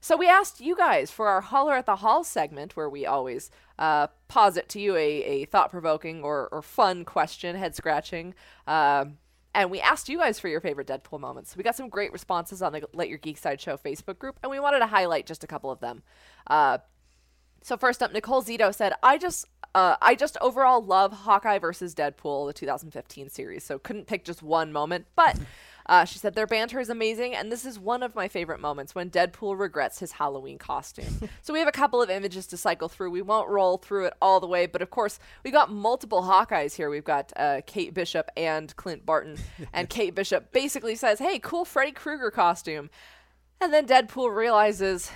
So 0.00 0.16
we 0.16 0.28
asked 0.28 0.60
you 0.60 0.76
guys 0.76 1.10
for 1.10 1.28
our 1.28 1.40
Holler 1.40 1.74
at 1.74 1.86
the 1.86 1.96
Haul 1.96 2.22
segment, 2.22 2.76
where 2.76 2.88
we 2.88 3.04
always 3.04 3.50
uh, 3.78 4.08
posit 4.28 4.68
to 4.70 4.80
you 4.80 4.94
a, 4.96 5.22
a 5.22 5.44
thought 5.46 5.70
provoking 5.70 6.22
or, 6.22 6.48
or 6.52 6.62
fun 6.62 7.04
question, 7.04 7.56
head 7.56 7.74
scratching. 7.74 8.34
Um, 8.66 9.18
and 9.54 9.70
we 9.70 9.80
asked 9.80 10.08
you 10.08 10.18
guys 10.18 10.38
for 10.38 10.46
your 10.48 10.60
favorite 10.60 10.86
Deadpool 10.86 11.18
moments. 11.18 11.56
We 11.56 11.64
got 11.64 11.74
some 11.74 11.88
great 11.88 12.12
responses 12.12 12.62
on 12.62 12.72
the 12.72 12.88
Let 12.92 13.08
Your 13.08 13.18
Geek 13.18 13.38
Side 13.38 13.60
Show 13.60 13.76
Facebook 13.76 14.18
group, 14.18 14.38
and 14.42 14.50
we 14.50 14.60
wanted 14.60 14.80
to 14.80 14.86
highlight 14.86 15.26
just 15.26 15.42
a 15.42 15.48
couple 15.48 15.70
of 15.70 15.80
them. 15.80 16.02
Uh, 16.46 16.78
so 17.62 17.76
first 17.76 18.02
up, 18.02 18.12
Nicole 18.12 18.42
Zito 18.42 18.74
said, 18.74 18.94
"I 19.02 19.18
just, 19.18 19.46
uh, 19.74 19.96
I 20.00 20.14
just 20.14 20.36
overall 20.40 20.82
love 20.82 21.12
Hawkeye 21.12 21.58
versus 21.58 21.94
Deadpool, 21.94 22.46
the 22.46 22.52
2015 22.52 23.28
series. 23.30 23.64
So 23.64 23.78
couldn't 23.78 24.06
pick 24.06 24.24
just 24.24 24.42
one 24.42 24.72
moment, 24.72 25.06
but." 25.16 25.36
Uh, 25.88 26.04
she 26.04 26.18
said, 26.18 26.34
Their 26.34 26.46
banter 26.46 26.80
is 26.80 26.90
amazing, 26.90 27.34
and 27.34 27.50
this 27.50 27.64
is 27.64 27.78
one 27.78 28.02
of 28.02 28.14
my 28.14 28.28
favorite 28.28 28.60
moments 28.60 28.94
when 28.94 29.08
Deadpool 29.10 29.58
regrets 29.58 29.98
his 29.98 30.12
Halloween 30.12 30.58
costume. 30.58 31.28
so 31.42 31.52
we 31.52 31.60
have 31.60 31.68
a 31.68 31.72
couple 31.72 32.02
of 32.02 32.10
images 32.10 32.46
to 32.48 32.58
cycle 32.58 32.88
through. 32.88 33.10
We 33.10 33.22
won't 33.22 33.48
roll 33.48 33.78
through 33.78 34.06
it 34.06 34.14
all 34.20 34.38
the 34.38 34.46
way, 34.46 34.66
but 34.66 34.82
of 34.82 34.90
course, 34.90 35.18
we 35.44 35.50
got 35.50 35.72
multiple 35.72 36.22
Hawkeyes 36.22 36.74
here. 36.74 36.90
We've 36.90 37.04
got 37.04 37.32
uh, 37.36 37.62
Kate 37.66 37.94
Bishop 37.94 38.30
and 38.36 38.74
Clint 38.76 39.06
Barton. 39.06 39.38
and 39.72 39.88
Kate 39.88 40.14
Bishop 40.14 40.52
basically 40.52 40.94
says, 40.94 41.18
Hey, 41.18 41.38
cool 41.38 41.64
Freddy 41.64 41.92
Krueger 41.92 42.30
costume. 42.30 42.90
And 43.60 43.72
then 43.72 43.86
Deadpool 43.86 44.34
realizes 44.34 45.10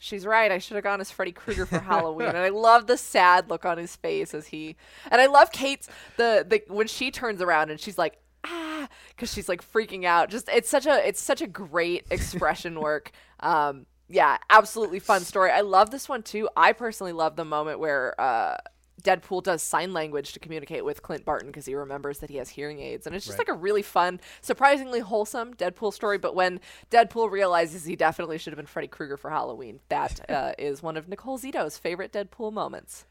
she's 0.00 0.26
right. 0.26 0.50
I 0.50 0.58
should 0.58 0.74
have 0.74 0.82
gone 0.82 1.00
as 1.00 1.12
Freddy 1.12 1.30
Krueger 1.30 1.66
for 1.66 1.78
Halloween. 1.92 2.28
and 2.30 2.38
I 2.38 2.48
love 2.48 2.88
the 2.88 2.96
sad 2.96 3.48
look 3.48 3.64
on 3.64 3.78
his 3.78 3.94
face 3.94 4.34
as 4.34 4.48
he 4.48 4.74
and 5.12 5.20
I 5.20 5.26
love 5.26 5.52
Kate's 5.52 5.88
the 6.16 6.44
the 6.48 6.62
when 6.66 6.88
she 6.88 7.12
turns 7.12 7.40
around 7.40 7.70
and 7.70 7.78
she's 7.78 7.98
like, 7.98 8.18
ah 8.44 8.88
because 9.10 9.32
she's 9.32 9.48
like 9.48 9.62
freaking 9.62 10.04
out 10.04 10.30
just 10.30 10.48
it's 10.48 10.68
such 10.68 10.86
a 10.86 11.06
it's 11.06 11.20
such 11.20 11.42
a 11.42 11.46
great 11.46 12.06
expression 12.10 12.80
work 12.88 13.12
um 13.40 13.84
yeah 14.08 14.38
absolutely 14.48 14.98
fun 14.98 15.20
story 15.20 15.50
i 15.50 15.60
love 15.60 15.90
this 15.90 16.08
one 16.08 16.22
too 16.22 16.48
i 16.56 16.72
personally 16.72 17.12
love 17.12 17.36
the 17.36 17.44
moment 17.44 17.78
where 17.78 18.18
uh 18.18 18.56
Deadpool 19.00 19.42
does 19.42 19.62
sign 19.62 19.92
language 19.92 20.32
to 20.32 20.38
communicate 20.40 20.84
with 20.84 21.02
Clint 21.02 21.24
Barton 21.24 21.48
because 21.48 21.66
he 21.66 21.74
remembers 21.74 22.18
that 22.18 22.30
he 22.30 22.36
has 22.36 22.50
hearing 22.50 22.80
aids. 22.80 23.06
And 23.06 23.14
it's 23.14 23.26
just 23.26 23.38
right. 23.38 23.48
like 23.48 23.56
a 23.56 23.58
really 23.58 23.82
fun, 23.82 24.20
surprisingly 24.40 25.00
wholesome 25.00 25.54
Deadpool 25.54 25.92
story. 25.92 26.18
But 26.18 26.34
when 26.34 26.60
Deadpool 26.90 27.30
realizes 27.30 27.84
he 27.84 27.96
definitely 27.96 28.38
should 28.38 28.52
have 28.52 28.58
been 28.58 28.66
Freddy 28.66 28.88
Krueger 28.88 29.16
for 29.16 29.30
Halloween, 29.30 29.80
that 29.88 30.20
uh, 30.30 30.52
is 30.58 30.82
one 30.82 30.96
of 30.96 31.08
Nicole 31.08 31.38
Zito's 31.38 31.78
favorite 31.78 32.12
Deadpool 32.12 32.52
moments. 32.52 33.06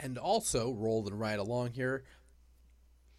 And 0.00 0.18
also, 0.18 0.72
rolling 0.72 1.16
right 1.16 1.38
along 1.38 1.72
here, 1.72 2.04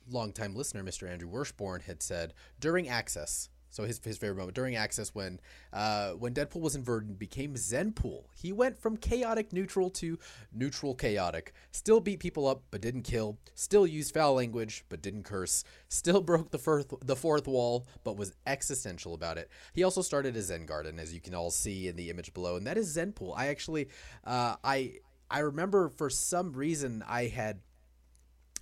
longtime 0.10 0.56
listener, 0.56 0.84
Mr. 0.84 1.10
Andrew 1.10 1.30
Wershborn, 1.30 1.84
had 1.84 2.04
said 2.04 2.34
during 2.60 2.90
AXIS. 2.90 3.50
So 3.76 3.84
his, 3.84 4.00
his 4.02 4.18
favorite 4.18 4.38
moment 4.38 4.56
during 4.56 4.78
AXIS 4.78 5.14
when 5.14 5.42
uh, 5.74 6.12
when 6.12 6.34
Deadpool 6.34 6.62
was 6.62 6.78
inverted 6.78 7.10
and 7.10 7.20
became 7.20 7.56
Zenpool. 7.56 8.24
He 8.34 8.54
went 8.54 8.80
from 8.80 8.96
chaotic 8.96 9.52
neutral 9.52 9.90
to 9.92 10.18
neutral 10.54 10.96
chaotic. 10.96 11.54
Still 11.72 12.00
beat 12.00 12.22
people 12.22 12.48
up 12.48 12.64
but 12.72 12.80
didn't 12.80 13.02
kill. 13.02 13.38
Still 13.54 13.86
used 13.86 14.14
foul 14.14 14.36
language 14.36 14.86
but 14.88 15.02
didn't 15.02 15.24
curse. 15.24 15.66
Still 15.90 16.22
broke 16.22 16.52
the 16.52 16.58
fourth 16.58 16.94
the 17.02 17.18
fourth 17.18 17.50
wall 17.50 17.86
but 18.06 18.16
was 18.16 18.34
existential 18.48 19.14
about 19.14 19.38
it. 19.38 19.50
He 19.74 19.84
also 19.84 20.02
started 20.02 20.38
a 20.38 20.42
Zen 20.42 20.66
garden 20.66 20.98
as 20.98 21.14
you 21.14 21.20
can 21.20 21.36
all 21.36 21.52
see 21.52 21.90
in 21.90 21.98
the 21.98 22.10
image 22.10 22.34
below, 22.34 22.56
and 22.56 22.66
that 22.68 22.78
is 22.78 22.96
Zenpool. 22.96 23.34
I 23.36 23.48
actually 23.48 23.90
uh, 24.24 24.56
I 24.64 25.00
I 25.30 25.40
remember 25.40 25.90
for 25.90 26.10
some 26.10 26.54
reason 26.54 27.04
I 27.06 27.26
had 27.26 27.60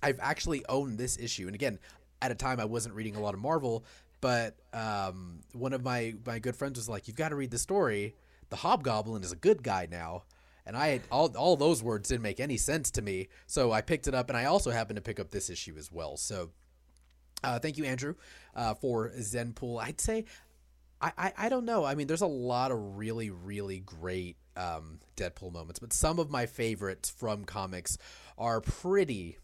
I've 0.02 0.18
actually 0.20 0.66
owned 0.68 0.98
this 0.98 1.16
issue, 1.18 1.46
and 1.46 1.54
again, 1.54 1.78
at 2.24 2.30
a 2.30 2.34
time 2.34 2.58
I 2.58 2.64
wasn't 2.64 2.94
reading 2.94 3.16
a 3.16 3.20
lot 3.20 3.34
of 3.34 3.40
Marvel, 3.40 3.84
but 4.24 4.56
um, 4.72 5.40
one 5.52 5.74
of 5.74 5.84
my 5.84 6.14
my 6.24 6.38
good 6.38 6.56
friends 6.56 6.78
was 6.78 6.88
like, 6.88 7.06
"You've 7.06 7.16
got 7.18 7.28
to 7.28 7.36
read 7.36 7.50
the 7.50 7.58
story. 7.58 8.14
The 8.48 8.56
Hobgoblin 8.56 9.22
is 9.22 9.32
a 9.32 9.36
good 9.36 9.62
guy 9.62 9.86
now." 9.90 10.22
And 10.64 10.78
I 10.78 11.02
all 11.10 11.30
all 11.36 11.58
those 11.58 11.82
words 11.82 12.08
didn't 12.08 12.22
make 12.22 12.40
any 12.40 12.56
sense 12.56 12.90
to 12.92 13.02
me, 13.02 13.28
so 13.46 13.70
I 13.70 13.82
picked 13.82 14.08
it 14.08 14.14
up, 14.14 14.30
and 14.30 14.38
I 14.38 14.46
also 14.46 14.70
happened 14.70 14.96
to 14.96 15.02
pick 15.02 15.20
up 15.20 15.30
this 15.30 15.50
issue 15.50 15.74
as 15.76 15.92
well. 15.92 16.16
So, 16.16 16.52
uh, 17.42 17.58
thank 17.58 17.76
you, 17.76 17.84
Andrew, 17.84 18.14
uh, 18.54 18.72
for 18.72 19.10
Zenpool. 19.10 19.82
I'd 19.82 20.00
say 20.00 20.24
I, 21.02 21.12
I, 21.18 21.32
I, 21.36 21.48
don't 21.50 21.66
know. 21.66 21.84
I 21.84 21.94
mean, 21.94 22.06
there's 22.06 22.22
a 22.22 22.26
lot 22.26 22.70
of 22.70 22.96
really, 22.96 23.28
really 23.28 23.80
great 23.80 24.38
um, 24.56 25.00
Deadpool 25.18 25.52
moments, 25.52 25.80
but 25.80 25.92
some 25.92 26.18
of 26.18 26.30
my 26.30 26.46
favorites 26.46 27.10
from 27.10 27.44
comics 27.44 27.98
are 28.38 28.62
pretty, 28.62 29.36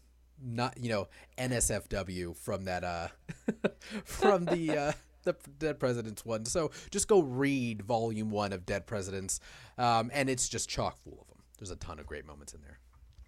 not 0.43 0.77
you 0.77 0.89
know 0.89 1.07
NSFW 1.37 2.35
from 2.35 2.65
that 2.65 2.83
uh 2.83 3.07
from 4.03 4.45
the 4.45 4.77
uh 4.77 4.91
the 5.23 5.35
Dead 5.59 5.79
Presidents 5.79 6.25
one. 6.25 6.45
So 6.45 6.71
just 6.89 7.07
go 7.07 7.21
read 7.21 7.83
volume 7.83 8.31
one 8.31 8.53
of 8.53 8.65
Dead 8.65 8.87
Presidents, 8.87 9.39
um, 9.77 10.09
and 10.13 10.29
it's 10.29 10.49
just 10.49 10.69
chock 10.69 10.97
full 11.03 11.19
of 11.21 11.27
them. 11.27 11.37
There's 11.59 11.71
a 11.71 11.75
ton 11.75 11.99
of 11.99 12.05
great 12.05 12.25
moments 12.25 12.53
in 12.53 12.61
there. 12.61 12.79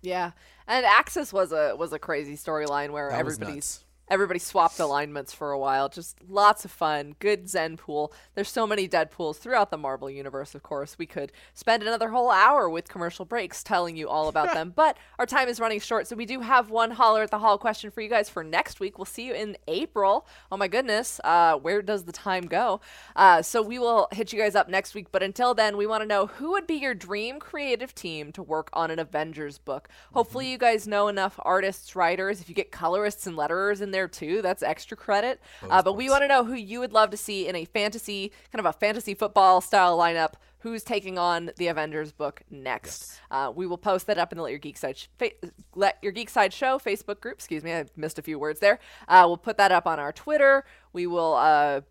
Yeah, 0.02 0.32
and 0.68 0.86
AXIS 0.86 1.32
was 1.32 1.52
a 1.52 1.76
was 1.76 1.94
a 1.94 2.00
crazy 2.00 2.36
storyline 2.36 2.92
where 2.92 3.10
that 3.10 3.20
everybody's 3.20 3.84
Everybody 4.10 4.40
swapped 4.40 4.80
alignments 4.80 5.34
for 5.34 5.52
a 5.52 5.58
while. 5.58 5.88
Just 5.88 6.18
lots 6.28 6.66
of 6.66 6.72
fun. 6.72 7.16
Good 7.20 7.46
Zenpool. 7.46 8.12
There's 8.36 8.50
so 8.50 8.68
many 8.68 8.88
Deadpools 8.88 9.38
throughout 9.38 9.72
the 9.72 9.78
Marvel 9.78 10.10
Universe, 10.10 10.54
of 10.54 10.62
course. 10.62 10.98
We 10.98 11.06
could 11.06 11.32
spend 11.54 11.82
another 11.82 12.10
whole 12.10 12.30
hour 12.30 12.70
with 12.70 12.90
commercial 12.90 13.24
breaks 13.24 13.64
telling 13.64 13.96
you 13.96 14.10
all 14.10 14.28
about 14.28 14.54
them, 14.54 14.74
but 14.76 14.98
our 15.18 15.26
time 15.26 15.48
is 15.48 15.60
running 15.60 15.80
short, 15.80 16.08
so 16.08 16.18
we 16.18 16.26
do 16.26 16.42
have 16.42 16.70
one 16.70 16.92
holler 16.92 17.24
at 17.24 17.32
the 17.32 17.40
haul 17.40 17.58
question 17.58 17.92
for 17.92 18.02
you 18.02 18.10
guys 18.10 18.30
for 18.30 18.44
next 18.44 18.82
week. 18.82 18.98
We'll 18.98 19.06
see 19.06 19.26
you 19.26 19.34
in 19.34 19.56
April. 19.70 20.28
Oh 20.52 20.58
my 20.58 20.68
goodness, 20.68 21.22
uh, 21.24 21.56
where 21.56 21.82
does 21.82 22.04
the 22.04 22.12
time 22.12 22.46
go? 22.48 22.82
Uh, 23.16 23.42
so 23.42 23.62
we 23.62 23.80
will 23.80 24.10
hit 24.12 24.34
you 24.34 24.40
guys 24.40 24.54
up 24.54 24.68
next 24.68 24.94
week, 24.94 25.08
but 25.14 25.24
until 25.24 25.54
then, 25.54 25.78
we 25.78 25.88
want 25.88 26.02
to 26.02 26.08
know 26.08 26.28
who 26.28 26.52
would 26.52 26.68
be 26.68 26.76
your 26.76 26.94
dream 26.94 27.40
creative 27.40 27.96
team 27.96 28.34
to 28.34 28.44
work 28.44 28.70
on 28.74 28.92
an 28.92 29.00
Avengers 29.00 29.58
book. 29.58 29.88
Hopefully, 30.14 30.52
you 30.52 30.58
guys 30.58 30.88
know 30.88 31.08
enough 31.08 31.40
artists, 31.44 31.96
writers. 31.96 32.42
If 32.42 32.50
you 32.50 32.56
get 32.56 32.72
colorists 32.72 33.26
and 33.26 33.38
letterers 33.38 33.82
in 33.82 33.93
there 33.94 34.08
too. 34.08 34.42
That's 34.42 34.62
extra 34.62 34.98
credit. 34.98 35.42
Uh, 35.70 35.82
but 35.82 35.94
we 35.94 36.10
want 36.10 36.24
to 36.24 36.28
know 36.28 36.44
who 36.44 36.54
you 36.56 36.80
would 36.82 36.92
love 36.92 37.10
to 37.12 37.18
see 37.18 37.48
in 37.48 37.56
a 37.56 37.66
fantasy, 37.66 38.32
kind 38.52 38.60
of 38.60 38.66
a 38.66 38.78
fantasy 38.78 39.14
football 39.14 39.62
style 39.62 39.98
lineup. 39.98 40.34
Who's 40.60 40.84
taking 40.84 41.18
on 41.18 41.52
the 41.58 41.68
Avengers 41.68 42.14
book 42.14 42.42
next? 42.50 43.02
Yes. 43.02 43.22
Uh, 43.30 43.52
we 43.54 43.68
will 43.68 43.78
post 43.78 44.08
that 44.08 44.18
up 44.18 44.32
in 44.32 44.38
the 44.38 44.44
Let 44.44 44.52
Your 44.52 44.60
Geek 44.60 44.78
Side 44.78 44.98
fa- 45.18 45.32
Let 45.76 45.98
Your 46.02 46.14
Geek 46.14 46.30
Side 46.30 46.54
Show 46.54 46.80
Facebook 46.80 47.20
group. 47.20 47.36
Excuse 47.36 47.64
me, 47.64 47.74
I 47.74 47.86
missed 47.98 48.18
a 48.18 48.22
few 48.22 48.40
words 48.40 48.62
there. 48.62 48.80
Uh, 49.10 49.24
we'll 49.28 49.38
put 49.38 49.58
that 49.58 49.74
up 49.74 49.86
on 49.86 50.00
our 50.00 50.14
Twitter. 50.14 50.64
We 50.94 51.06
will 51.06 51.34
uh, 51.34 51.82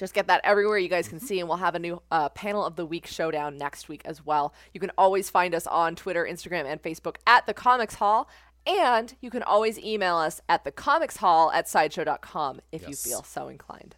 just 0.00 0.14
get 0.14 0.28
that 0.28 0.40
everywhere 0.44 0.78
you 0.78 0.88
guys 0.88 1.08
can 1.08 1.18
mm-hmm. 1.18 1.26
see 1.26 1.40
and 1.40 1.48
we'll 1.48 1.58
have 1.58 1.74
a 1.74 1.78
new 1.78 2.00
uh, 2.10 2.30
panel 2.30 2.64
of 2.64 2.74
the 2.74 2.86
week 2.86 3.06
showdown 3.06 3.58
next 3.58 3.88
week 3.88 4.00
as 4.06 4.24
well 4.24 4.54
you 4.72 4.80
can 4.80 4.90
always 4.96 5.28
find 5.28 5.54
us 5.54 5.66
on 5.66 5.94
twitter 5.94 6.26
instagram 6.28 6.64
and 6.64 6.82
facebook 6.82 7.16
at 7.26 7.46
the 7.46 7.52
comics 7.52 7.94
haul 7.96 8.28
and 8.66 9.14
you 9.20 9.30
can 9.30 9.42
always 9.42 9.78
email 9.78 10.16
us 10.16 10.40
at 10.48 10.64
thecomicshaul 10.64 11.52
at 11.54 11.68
sideshow.com 11.68 12.60
if 12.72 12.82
yes. 12.82 12.90
you 12.90 12.96
feel 12.96 13.22
so 13.22 13.48
inclined. 13.48 13.96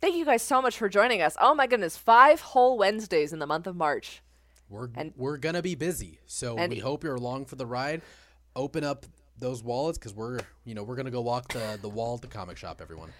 Thank 0.00 0.16
you 0.16 0.24
guys 0.24 0.42
so 0.42 0.60
much 0.60 0.76
for 0.76 0.88
joining 0.88 1.22
us. 1.22 1.36
Oh 1.40 1.54
my 1.54 1.66
goodness, 1.66 1.96
five 1.96 2.40
whole 2.40 2.76
Wednesdays 2.76 3.32
in 3.32 3.38
the 3.38 3.46
month 3.46 3.66
of 3.66 3.76
March. 3.76 4.20
We're 4.68 4.88
and, 4.96 5.12
we're 5.16 5.36
gonna 5.36 5.62
be 5.62 5.74
busy, 5.74 6.18
so 6.26 6.54
we 6.66 6.78
hope 6.78 7.04
you're 7.04 7.14
along 7.14 7.44
for 7.44 7.56
the 7.56 7.66
ride. 7.66 8.02
Open 8.56 8.84
up 8.84 9.06
those 9.38 9.62
wallets 9.62 9.98
because 9.98 10.14
we're 10.14 10.40
you 10.64 10.74
know 10.74 10.82
we're 10.82 10.96
gonna 10.96 11.10
go 11.10 11.20
walk 11.20 11.52
the 11.52 11.78
the 11.80 11.88
wall 11.88 12.14
at 12.14 12.22
the 12.22 12.26
comic 12.26 12.56
shop. 12.56 12.80
Everyone. 12.80 13.12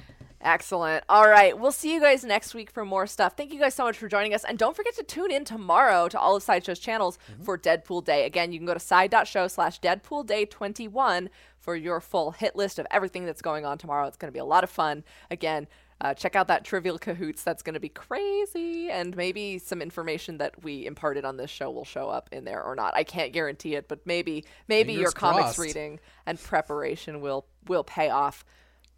Excellent. 0.42 1.04
All 1.08 1.28
right. 1.28 1.56
We'll 1.56 1.72
see 1.72 1.94
you 1.94 2.00
guys 2.00 2.24
next 2.24 2.52
week 2.52 2.70
for 2.70 2.84
more 2.84 3.06
stuff. 3.06 3.36
Thank 3.36 3.52
you 3.52 3.60
guys 3.60 3.74
so 3.74 3.84
much 3.84 3.96
for 3.96 4.08
joining 4.08 4.34
us. 4.34 4.44
And 4.44 4.58
don't 4.58 4.74
forget 4.74 4.94
to 4.96 5.04
tune 5.04 5.30
in 5.30 5.44
tomorrow 5.44 6.08
to 6.08 6.18
all 6.18 6.34
of 6.34 6.42
Sideshow's 6.42 6.80
channels 6.80 7.18
mm-hmm. 7.30 7.44
for 7.44 7.56
Deadpool 7.56 8.04
Day. 8.04 8.26
Again, 8.26 8.52
you 8.52 8.58
can 8.58 8.66
go 8.66 8.74
to 8.74 8.80
side.show 8.80 9.48
slash 9.48 9.80
Deadpool 9.80 10.26
Day 10.26 10.44
21 10.44 11.30
for 11.58 11.76
your 11.76 12.00
full 12.00 12.32
hit 12.32 12.56
list 12.56 12.80
of 12.80 12.86
everything 12.90 13.24
that's 13.24 13.42
going 13.42 13.64
on 13.64 13.78
tomorrow. 13.78 14.06
It's 14.08 14.16
going 14.16 14.30
to 14.30 14.32
be 14.32 14.40
a 14.40 14.44
lot 14.44 14.64
of 14.64 14.70
fun. 14.70 15.04
Again, 15.30 15.68
uh, 16.00 16.12
check 16.12 16.34
out 16.34 16.48
that 16.48 16.64
Trivial 16.64 16.98
Cahoots. 16.98 17.44
That's 17.44 17.62
going 17.62 17.74
to 17.74 17.80
be 17.80 17.88
crazy. 17.88 18.90
And 18.90 19.16
maybe 19.16 19.58
some 19.58 19.80
information 19.80 20.38
that 20.38 20.64
we 20.64 20.84
imparted 20.84 21.24
on 21.24 21.36
this 21.36 21.50
show 21.50 21.70
will 21.70 21.84
show 21.84 22.08
up 22.08 22.28
in 22.32 22.44
there 22.44 22.60
or 22.60 22.74
not. 22.74 22.96
I 22.96 23.04
can't 23.04 23.32
guarantee 23.32 23.76
it, 23.76 23.86
but 23.86 24.04
maybe 24.04 24.44
maybe 24.66 24.94
Fingers 24.94 25.02
your 25.02 25.12
crossed. 25.12 25.38
comics 25.38 25.58
reading 25.60 26.00
and 26.26 26.40
preparation 26.40 27.20
will 27.20 27.46
will 27.68 27.84
pay 27.84 28.10
off. 28.10 28.44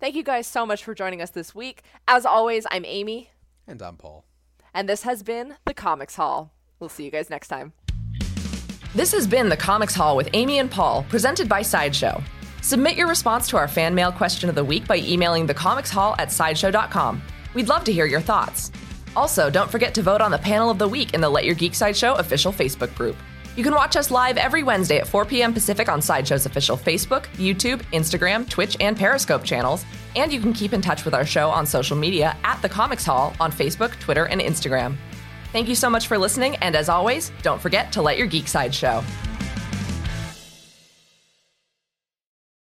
Thank 0.05 0.17
you 0.17 0.23
guys 0.23 0.47
so 0.47 0.67
much 0.67 0.85
for 0.85 0.95
joining 0.95 1.23
us 1.23 1.31
this 1.31 1.55
week. 1.55 1.83
As 2.07 2.27
always, 2.27 2.67
I'm 2.71 2.85
Amy. 2.85 3.31
And 3.67 3.81
I'm 3.81 3.97
Paul. 3.97 4.27
And 4.75 4.87
this 4.87 5.05
has 5.05 5.23
been 5.23 5.55
The 5.65 5.73
Comics 5.73 6.17
Haul. 6.17 6.53
We'll 6.79 6.91
see 6.91 7.07
you 7.07 7.11
guys 7.11 7.31
next 7.31 7.49
time. 7.49 7.73
This 8.95 9.13
has 9.13 9.27
been 9.27 9.49
The 9.49 9.57
Comics 9.57 9.95
Haul 9.95 10.15
with 10.15 10.29
Amy 10.35 10.59
and 10.59 10.71
Paul, 10.71 11.07
presented 11.09 11.49
by 11.49 11.63
Sideshow. 11.63 12.23
Submit 12.61 12.99
your 12.99 13.09
response 13.09 13.49
to 13.49 13.57
our 13.57 13.67
fan 13.67 13.95
mail 13.95 14.13
question 14.13 14.51
of 14.51 14.55
the 14.55 14.63
week 14.63 14.87
by 14.87 14.99
emailing 14.99 15.47
thecomicshaul 15.47 16.17
at 16.19 16.31
sideshow.com. 16.31 17.23
We'd 17.55 17.71
love 17.71 17.85
to 17.85 17.93
hear 17.95 18.05
your 18.05 18.21
thoughts. 18.21 18.73
Also, 19.17 19.49
don't 19.49 19.71
forget 19.71 19.95
to 19.95 20.03
vote 20.03 20.21
on 20.21 20.31
the 20.31 20.37
panel 20.37 20.69
of 20.69 20.79
the 20.79 20.87
week 20.87 21.15
in 21.15 21.23
the 21.23 21.31
Let 21.31 21.47
Your 21.47 21.55
Geek 21.55 21.75
Side 21.75 21.97
Show 21.97 22.13
official 22.17 22.53
Facebook 22.53 22.95
group. 22.95 23.17
You 23.57 23.63
can 23.63 23.75
watch 23.75 23.95
us 23.95 24.11
live 24.11 24.37
every 24.37 24.65
Wednesday 24.65 24.99
at 24.99 25.07
4 25.07 25.25
p.m. 25.27 25.55
Pacific 25.55 25.89
on 25.89 26.03
Sideshow's 26.03 26.45
official 26.45 26.77
Facebook, 26.77 27.27
YouTube, 27.37 27.83
Instagram, 27.93 28.49
Twitch, 28.49 28.77
and 28.81 28.97
Periscope 28.97 29.45
channels. 29.45 29.85
And 30.17 30.33
you 30.33 30.41
can 30.41 30.53
keep 30.53 30.73
in 30.73 30.81
touch 30.81 31.05
with 31.05 31.15
our 31.15 31.25
show 31.25 31.51
on 31.51 31.65
social 31.65 31.97
media 31.97 32.37
at 32.43 32.61
The 32.63 32.69
Comics 32.69 33.05
Haul 33.05 33.33
on 33.39 33.53
Facebook, 33.53 33.97
Twitter, 34.01 34.27
and 34.27 34.41
Instagram. 34.41 34.97
Thank 35.53 35.69
you 35.69 35.77
so 35.77 35.89
much 35.89 36.09
for 36.09 36.19
listening, 36.19 36.57
and 36.57 36.75
as 36.75 36.89
always, 36.89 37.31
don't 37.43 37.63
forget 37.63 37.93
to 37.93 38.03
let 38.03 38.19
your 38.19 38.27
geek 38.27 38.49
side 38.49 38.75
show. 38.75 39.05